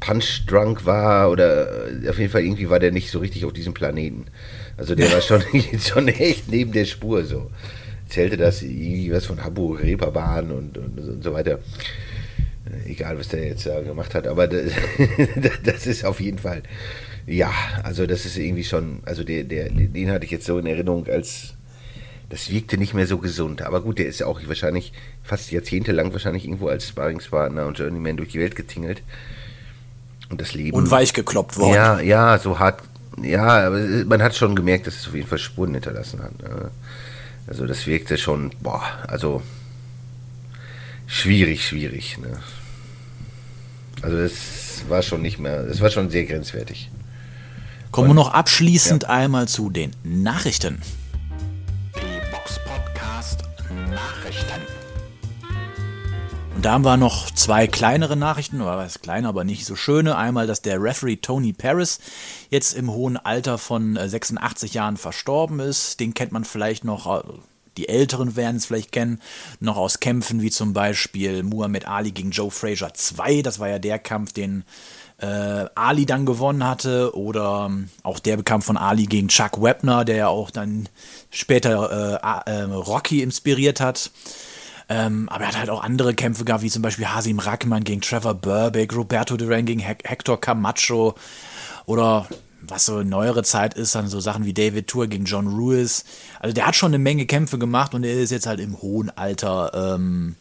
punch-drunk 0.00 0.84
war 0.84 1.30
oder 1.30 1.86
auf 2.08 2.18
jeden 2.18 2.30
Fall 2.30 2.42
irgendwie 2.42 2.68
war 2.68 2.80
der 2.80 2.90
nicht 2.90 3.10
so 3.10 3.20
richtig 3.20 3.44
auf 3.44 3.52
diesem 3.52 3.74
Planeten. 3.74 4.26
Also 4.76 4.94
der 4.94 5.12
war 5.12 5.20
schon, 5.20 5.42
schon 5.78 6.08
echt 6.08 6.48
neben 6.48 6.72
der 6.72 6.84
Spur 6.84 7.24
so. 7.24 7.50
Zählte 8.08 8.36
das 8.36 8.62
irgendwie 8.62 9.12
was 9.12 9.26
von 9.26 9.42
Hamburg, 9.42 9.82
Reeperbahn 9.82 10.50
und, 10.50 10.76
und, 10.76 10.98
und 10.98 11.22
so 11.22 11.32
weiter. 11.32 11.58
Egal, 12.86 13.18
was 13.18 13.28
der 13.28 13.46
jetzt 13.46 13.66
äh, 13.66 13.82
gemacht 13.82 14.14
hat, 14.14 14.26
aber 14.26 14.46
das, 14.48 14.72
das, 15.64 15.86
ist 15.86 16.04
auf 16.04 16.20
jeden 16.20 16.38
Fall, 16.38 16.62
ja, 17.26 17.50
also 17.82 18.06
das 18.06 18.24
ist 18.24 18.36
irgendwie 18.36 18.64
schon, 18.64 19.00
also 19.04 19.24
der, 19.24 19.44
der, 19.44 19.68
den 19.70 20.10
hatte 20.10 20.24
ich 20.24 20.30
jetzt 20.30 20.46
so 20.46 20.58
in 20.58 20.66
Erinnerung 20.66 21.06
als, 21.06 21.54
das 22.28 22.50
wirkte 22.50 22.78
nicht 22.78 22.94
mehr 22.94 23.06
so 23.06 23.18
gesund. 23.18 23.62
Aber 23.62 23.82
gut, 23.82 23.98
der 23.98 24.06
ist 24.06 24.20
ja 24.20 24.26
auch 24.26 24.40
wahrscheinlich 24.46 24.92
fast 25.22 25.50
jahrzehntelang 25.50 26.12
wahrscheinlich 26.12 26.44
irgendwo 26.44 26.68
als 26.68 26.88
Sparringspartner 26.88 27.66
und 27.66 27.78
Journeyman 27.78 28.16
durch 28.16 28.30
die 28.30 28.40
Welt 28.40 28.56
getingelt. 28.56 29.02
Und 30.30 30.40
das 30.40 30.54
Leben. 30.54 30.74
Und 30.74 30.90
weich 30.90 31.12
gekloppt 31.12 31.58
worden. 31.58 31.74
Ja, 31.74 32.00
ja, 32.00 32.38
so 32.38 32.58
hart 32.58 32.82
ja, 33.20 33.66
aber 33.66 33.78
man 34.06 34.22
hat 34.22 34.34
schon 34.34 34.54
gemerkt, 34.54 34.86
dass 34.86 34.96
es 34.96 35.08
auf 35.08 35.14
jeden 35.14 35.28
Fall 35.28 35.38
Spuren 35.38 35.74
hinterlassen 35.74 36.22
hat. 36.22 36.42
Ne? 36.42 36.70
Also 37.46 37.66
das 37.66 37.86
wirkte 37.86 38.16
schon, 38.18 38.52
boah, 38.60 38.82
also 39.06 39.42
schwierig, 41.06 41.66
schwierig. 41.66 42.18
Ne? 42.18 42.38
Also 44.00 44.16
es 44.18 44.84
war 44.88 45.02
schon 45.02 45.22
nicht 45.22 45.38
mehr, 45.38 45.60
es 45.66 45.80
war 45.80 45.90
schon 45.90 46.10
sehr 46.10 46.24
grenzwertig. 46.24 46.90
Kommen 47.90 48.08
wir 48.08 48.14
noch 48.14 48.32
abschließend 48.32 49.02
ja. 49.02 49.10
einmal 49.10 49.48
zu 49.48 49.68
den 49.68 49.92
Nachrichten. 50.02 50.80
Die 51.94 52.30
Box 52.30 52.58
Podcast 52.64 53.42
Nachrichten. 53.90 54.71
Da 56.62 56.74
haben 56.74 56.84
wir 56.84 56.96
noch 56.96 57.28
zwei 57.32 57.66
kleinere 57.66 58.16
Nachrichten, 58.16 58.60
oder 58.60 58.78
was 58.78 59.00
kleiner, 59.00 59.30
aber 59.30 59.42
nicht 59.42 59.66
so 59.66 59.74
schöne. 59.74 60.16
Einmal, 60.16 60.46
dass 60.46 60.62
der 60.62 60.80
Referee 60.80 61.16
Tony 61.16 61.52
Paris 61.52 61.98
jetzt 62.50 62.74
im 62.74 62.88
hohen 62.92 63.16
Alter 63.16 63.58
von 63.58 63.96
86 63.96 64.70
äh, 64.70 64.76
Jahren 64.76 64.96
verstorben 64.96 65.58
ist. 65.58 65.98
Den 65.98 66.14
kennt 66.14 66.30
man 66.30 66.44
vielleicht 66.44 66.84
noch, 66.84 67.18
äh, 67.18 67.24
die 67.76 67.88
Älteren 67.88 68.36
werden 68.36 68.58
es 68.58 68.66
vielleicht 68.66 68.92
kennen, 68.92 69.20
noch 69.58 69.76
aus 69.76 69.98
Kämpfen 69.98 70.40
wie 70.40 70.52
zum 70.52 70.72
Beispiel 70.72 71.42
Muhammad 71.42 71.88
Ali 71.88 72.12
gegen 72.12 72.30
Joe 72.30 72.52
Frazier 72.52 72.94
2. 72.94 73.42
Das 73.42 73.58
war 73.58 73.68
ja 73.68 73.80
der 73.80 73.98
Kampf, 73.98 74.32
den 74.32 74.62
äh, 75.18 75.64
Ali 75.74 76.06
dann 76.06 76.26
gewonnen 76.26 76.64
hatte. 76.64 77.16
Oder 77.16 77.66
ähm, 77.70 77.88
auch 78.04 78.20
der 78.20 78.40
Kampf 78.44 78.66
von 78.66 78.76
Ali 78.76 79.06
gegen 79.06 79.26
Chuck 79.26 79.60
Webner, 79.60 80.04
der 80.04 80.14
ja 80.16 80.28
auch 80.28 80.52
dann 80.52 80.88
später 81.28 82.20
äh, 82.22 82.50
äh, 82.50 82.62
Rocky 82.62 83.20
inspiriert 83.20 83.80
hat. 83.80 84.12
Ähm, 84.88 85.28
aber 85.28 85.44
er 85.44 85.48
hat 85.48 85.58
halt 85.58 85.70
auch 85.70 85.82
andere 85.82 86.14
Kämpfe 86.14 86.44
gehabt, 86.44 86.62
wie 86.62 86.70
zum 86.70 86.82
Beispiel 86.82 87.06
Hasim 87.06 87.38
Rackman 87.38 87.84
gegen 87.84 88.00
Trevor 88.00 88.34
Burbick, 88.34 88.94
Roberto 88.94 89.36
Duran 89.36 89.64
gegen 89.64 89.80
Hector 89.80 90.40
Camacho 90.40 91.14
oder 91.86 92.26
was 92.62 92.86
so 92.86 93.02
neuere 93.02 93.42
Zeit 93.42 93.74
ist, 93.74 93.94
dann 93.94 94.08
so 94.08 94.20
Sachen 94.20 94.44
wie 94.44 94.54
David 94.54 94.86
Tour 94.86 95.06
gegen 95.08 95.24
John 95.24 95.48
Ruiz. 95.48 96.04
Also 96.40 96.54
der 96.54 96.66
hat 96.66 96.76
schon 96.76 96.90
eine 96.90 96.98
Menge 96.98 97.26
Kämpfe 97.26 97.58
gemacht 97.58 97.94
und 97.94 98.04
er 98.04 98.14
ist 98.14 98.30
jetzt 98.30 98.46
halt 98.46 98.60
im 98.60 98.80
hohen 98.80 99.10
Alter 99.10 99.96
ähm, 99.96 100.36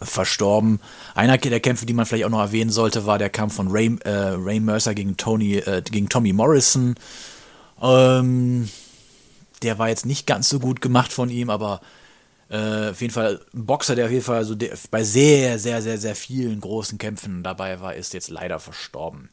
verstorben. 0.00 0.80
Einer 1.14 1.38
der 1.38 1.60
Kämpfe, 1.60 1.86
die 1.86 1.92
man 1.92 2.06
vielleicht 2.06 2.24
auch 2.24 2.30
noch 2.30 2.40
erwähnen 2.40 2.70
sollte, 2.70 3.06
war 3.06 3.18
der 3.18 3.30
Kampf 3.30 3.54
von 3.54 3.68
Ray, 3.70 3.96
äh, 4.04 4.10
Ray 4.10 4.60
Mercer 4.60 4.94
gegen, 4.94 5.16
Tony, 5.16 5.56
äh, 5.56 5.82
gegen 5.82 6.08
Tommy 6.08 6.32
Morrison. 6.32 6.96
Ähm, 7.80 8.68
der 9.62 9.78
war 9.78 9.88
jetzt 9.88 10.06
nicht 10.06 10.26
ganz 10.26 10.48
so 10.48 10.58
gut 10.58 10.80
gemacht 10.80 11.12
von 11.12 11.30
ihm, 11.30 11.50
aber 11.50 11.80
äh, 12.52 12.90
auf 12.90 13.00
jeden 13.00 13.14
Fall 13.14 13.40
ein 13.54 13.64
Boxer, 13.64 13.96
der 13.96 14.04
auf 14.04 14.12
jeden 14.12 14.24
Fall 14.24 14.44
so 14.44 14.54
bei 14.90 15.02
sehr, 15.02 15.58
sehr, 15.58 15.80
sehr, 15.80 15.96
sehr 15.96 16.14
vielen 16.14 16.60
großen 16.60 16.98
Kämpfen 16.98 17.42
dabei 17.42 17.80
war, 17.80 17.94
ist 17.94 18.12
jetzt 18.12 18.28
leider 18.28 18.60
verstorben. 18.60 19.30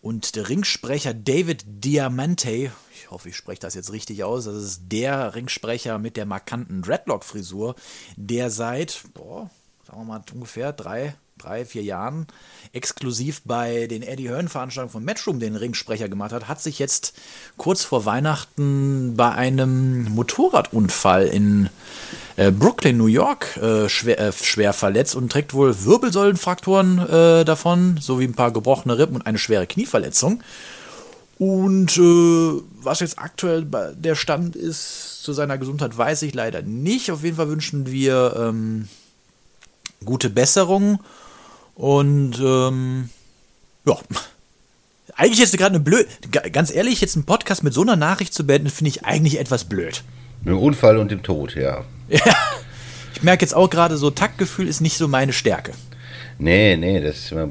Und 0.00 0.36
der 0.36 0.48
Ringsprecher 0.48 1.12
David 1.12 1.64
Diamante, 1.66 2.70
ich 2.94 3.10
hoffe, 3.10 3.30
ich 3.30 3.36
spreche 3.36 3.60
das 3.60 3.74
jetzt 3.74 3.90
richtig 3.90 4.22
aus, 4.22 4.44
das 4.44 4.62
ist 4.62 4.82
der 4.92 5.34
Ringsprecher 5.34 5.98
mit 5.98 6.16
der 6.16 6.26
markanten 6.26 6.82
Dreadlock-Frisur, 6.82 7.74
der 8.14 8.50
seit, 8.50 9.02
boah, 9.14 9.50
sagen 9.84 9.98
wir 9.98 10.04
mal 10.04 10.22
ungefähr 10.32 10.72
drei, 10.72 11.16
drei, 11.38 11.64
vier 11.64 11.82
Jahren 11.82 12.26
exklusiv 12.72 13.42
bei 13.44 13.86
den 13.86 14.02
Eddie 14.02 14.28
Hearn-Veranstaltungen 14.28 14.92
von 14.92 15.04
Matchroom 15.04 15.40
den 15.40 15.56
Ringsprecher 15.56 16.08
gemacht 16.08 16.32
hat, 16.32 16.48
hat 16.48 16.60
sich 16.60 16.78
jetzt 16.78 17.14
kurz 17.56 17.84
vor 17.84 18.04
Weihnachten 18.04 19.14
bei 19.16 19.32
einem 19.32 20.04
Motorradunfall 20.14 21.26
in 21.26 21.70
äh, 22.36 22.50
Brooklyn, 22.50 22.96
New 22.96 23.06
York, 23.06 23.56
äh, 23.56 23.88
schwer, 23.88 24.18
äh, 24.18 24.32
schwer, 24.32 24.72
verletzt 24.72 25.14
und 25.14 25.30
trägt 25.30 25.54
wohl 25.54 25.84
Wirbelsäulenfrakturen 25.84 26.98
äh, 26.98 27.44
davon, 27.44 27.98
sowie 28.00 28.24
ein 28.24 28.34
paar 28.34 28.52
gebrochene 28.52 28.98
Rippen 28.98 29.16
und 29.16 29.26
eine 29.26 29.38
schwere 29.38 29.66
Knieverletzung. 29.66 30.42
Und 31.38 31.96
äh, 31.98 32.62
was 32.82 33.00
jetzt 33.00 33.18
aktuell 33.18 33.66
der 33.94 34.14
Stand 34.14 34.56
ist 34.56 35.22
zu 35.22 35.32
seiner 35.34 35.58
Gesundheit, 35.58 35.96
weiß 35.96 36.22
ich 36.22 36.34
leider 36.34 36.62
nicht. 36.62 37.10
Auf 37.10 37.24
jeden 37.24 37.36
Fall 37.36 37.48
wünschen 37.48 37.86
wir 37.86 38.34
ähm, 38.38 38.88
gute 40.04 40.30
Besserung 40.30 41.00
und 41.76 42.38
ähm, 42.40 43.10
ja. 43.86 43.96
Eigentlich 45.14 45.42
ist 45.42 45.56
gerade 45.56 45.76
eine 45.76 45.80
blöd. 45.80 46.06
Ganz 46.52 46.74
ehrlich, 46.74 47.00
jetzt 47.00 47.16
einen 47.16 47.24
Podcast 47.24 47.62
mit 47.62 47.72
so 47.72 47.82
einer 47.82 47.96
Nachricht 47.96 48.34
zu 48.34 48.46
beenden, 48.46 48.68
finde 48.68 48.88
ich 48.88 49.04
eigentlich 49.04 49.38
etwas 49.38 49.64
blöd. 49.64 50.02
Mit 50.40 50.52
dem 50.54 50.58
Unfall 50.58 50.98
und 50.98 51.10
dem 51.10 51.22
Tod, 51.22 51.54
ja. 51.54 51.84
Ja. 52.08 52.20
Ich 53.14 53.22
merke 53.22 53.42
jetzt 53.42 53.54
auch 53.54 53.70
gerade 53.70 53.96
so, 53.96 54.10
Taktgefühl 54.10 54.68
ist 54.68 54.80
nicht 54.80 54.98
so 54.98 55.08
meine 55.08 55.32
Stärke. 55.32 55.72
Nee, 56.38 56.76
nee, 56.76 57.00
das 57.00 57.16
ist 57.16 57.32
immer. 57.32 57.50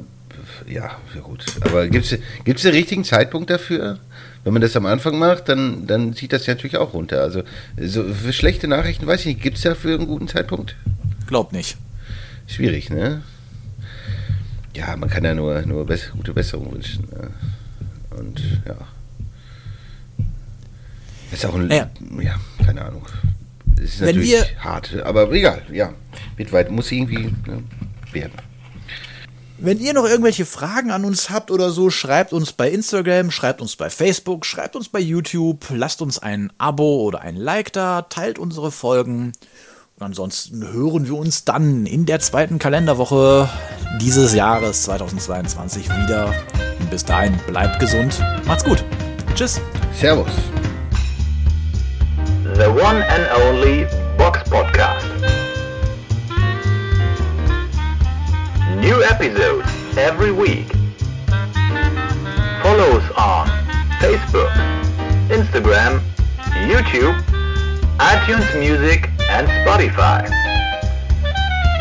Ja, 0.68 0.96
gut. 1.22 1.44
Aber 1.62 1.88
gibt 1.88 2.12
es 2.12 2.62
den 2.62 2.72
richtigen 2.72 3.04
Zeitpunkt 3.04 3.50
dafür? 3.50 3.98
Wenn 4.44 4.52
man 4.52 4.62
das 4.62 4.76
am 4.76 4.86
Anfang 4.86 5.18
macht, 5.18 5.48
dann, 5.48 5.88
dann 5.88 6.14
zieht 6.14 6.32
das 6.32 6.46
ja 6.46 6.54
natürlich 6.54 6.76
auch 6.76 6.94
runter. 6.94 7.20
Also 7.20 7.42
so 7.80 8.04
für 8.04 8.32
schlechte 8.32 8.68
Nachrichten 8.68 9.06
weiß 9.06 9.20
ich 9.20 9.26
nicht, 9.26 9.42
gibt 9.42 9.56
es 9.56 9.64
dafür 9.64 9.96
einen 9.96 10.06
guten 10.06 10.28
Zeitpunkt? 10.28 10.76
Glaub 11.26 11.52
nicht. 11.52 11.76
Schwierig, 12.46 12.90
ne? 12.90 13.22
Ja, 14.76 14.94
man 14.96 15.08
kann 15.08 15.24
ja 15.24 15.34
nur, 15.34 15.62
nur 15.62 15.86
bess 15.86 16.10
gute 16.10 16.34
Besserung 16.34 16.70
wünschen. 16.72 17.08
Ne? 17.10 17.30
Und 18.18 18.42
ja. 18.66 18.76
Ist 21.32 21.46
auch 21.46 21.54
ein. 21.54 21.70
Ja, 21.70 21.90
ja 22.20 22.34
keine 22.64 22.84
Ahnung. 22.84 23.06
Es 23.78 23.94
ist 23.94 24.00
Wenn 24.00 24.16
natürlich 24.16 24.58
hart, 24.58 24.94
aber 25.02 25.30
egal, 25.32 25.62
ja. 25.72 25.92
Wird 26.36 26.52
weit, 26.52 26.70
muss 26.70 26.92
irgendwie 26.92 27.32
ne, 27.46 27.62
werden. 28.12 28.32
Wenn 29.58 29.80
ihr 29.80 29.94
noch 29.94 30.04
irgendwelche 30.04 30.44
Fragen 30.44 30.90
an 30.90 31.06
uns 31.06 31.30
habt 31.30 31.50
oder 31.50 31.70
so, 31.70 31.88
schreibt 31.88 32.34
uns 32.34 32.52
bei 32.52 32.70
Instagram, 32.70 33.30
schreibt 33.30 33.62
uns 33.62 33.76
bei 33.76 33.88
Facebook, 33.88 34.44
schreibt 34.44 34.76
uns 34.76 34.90
bei 34.90 35.00
YouTube, 35.00 35.64
lasst 35.70 36.02
uns 36.02 36.18
ein 36.18 36.52
Abo 36.58 37.02
oder 37.02 37.22
ein 37.22 37.36
Like 37.36 37.72
da, 37.72 38.02
teilt 38.02 38.38
unsere 38.38 38.70
Folgen. 38.70 39.32
Ansonsten 39.98 40.62
hören 40.62 41.06
wir 41.06 41.14
uns 41.16 41.44
dann 41.44 41.86
in 41.86 42.04
der 42.04 42.20
zweiten 42.20 42.58
Kalenderwoche 42.58 43.48
dieses 43.98 44.34
Jahres 44.34 44.82
2022 44.82 45.88
wieder. 45.88 46.34
Und 46.78 46.90
bis 46.90 47.02
dahin, 47.02 47.34
bleibt 47.46 47.80
gesund, 47.80 48.22
macht's 48.46 48.62
gut. 48.62 48.84
Tschüss. 49.34 49.58
Servus. 49.98 50.30
The 52.56 52.66
One 52.66 53.02
and 53.08 53.26
Only 53.48 53.86
Box 54.18 54.40
Podcast. 54.50 55.06
New 58.82 59.00
episodes 59.00 59.66
every 59.96 60.30
week. 60.30 60.66
Follow 62.62 62.98
us 62.98 63.10
on 63.16 63.48
Facebook, 63.98 64.50
Instagram, 65.30 66.02
YouTube, 66.68 67.16
iTunes 67.98 68.44
Music, 68.58 69.08
and 69.30 69.48
Spotify. 69.48 70.22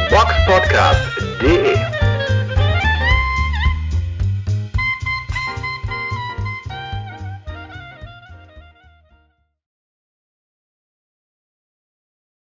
Box 0.09 0.33
podcast 0.47 1.15
Podcast.de 1.41 1.94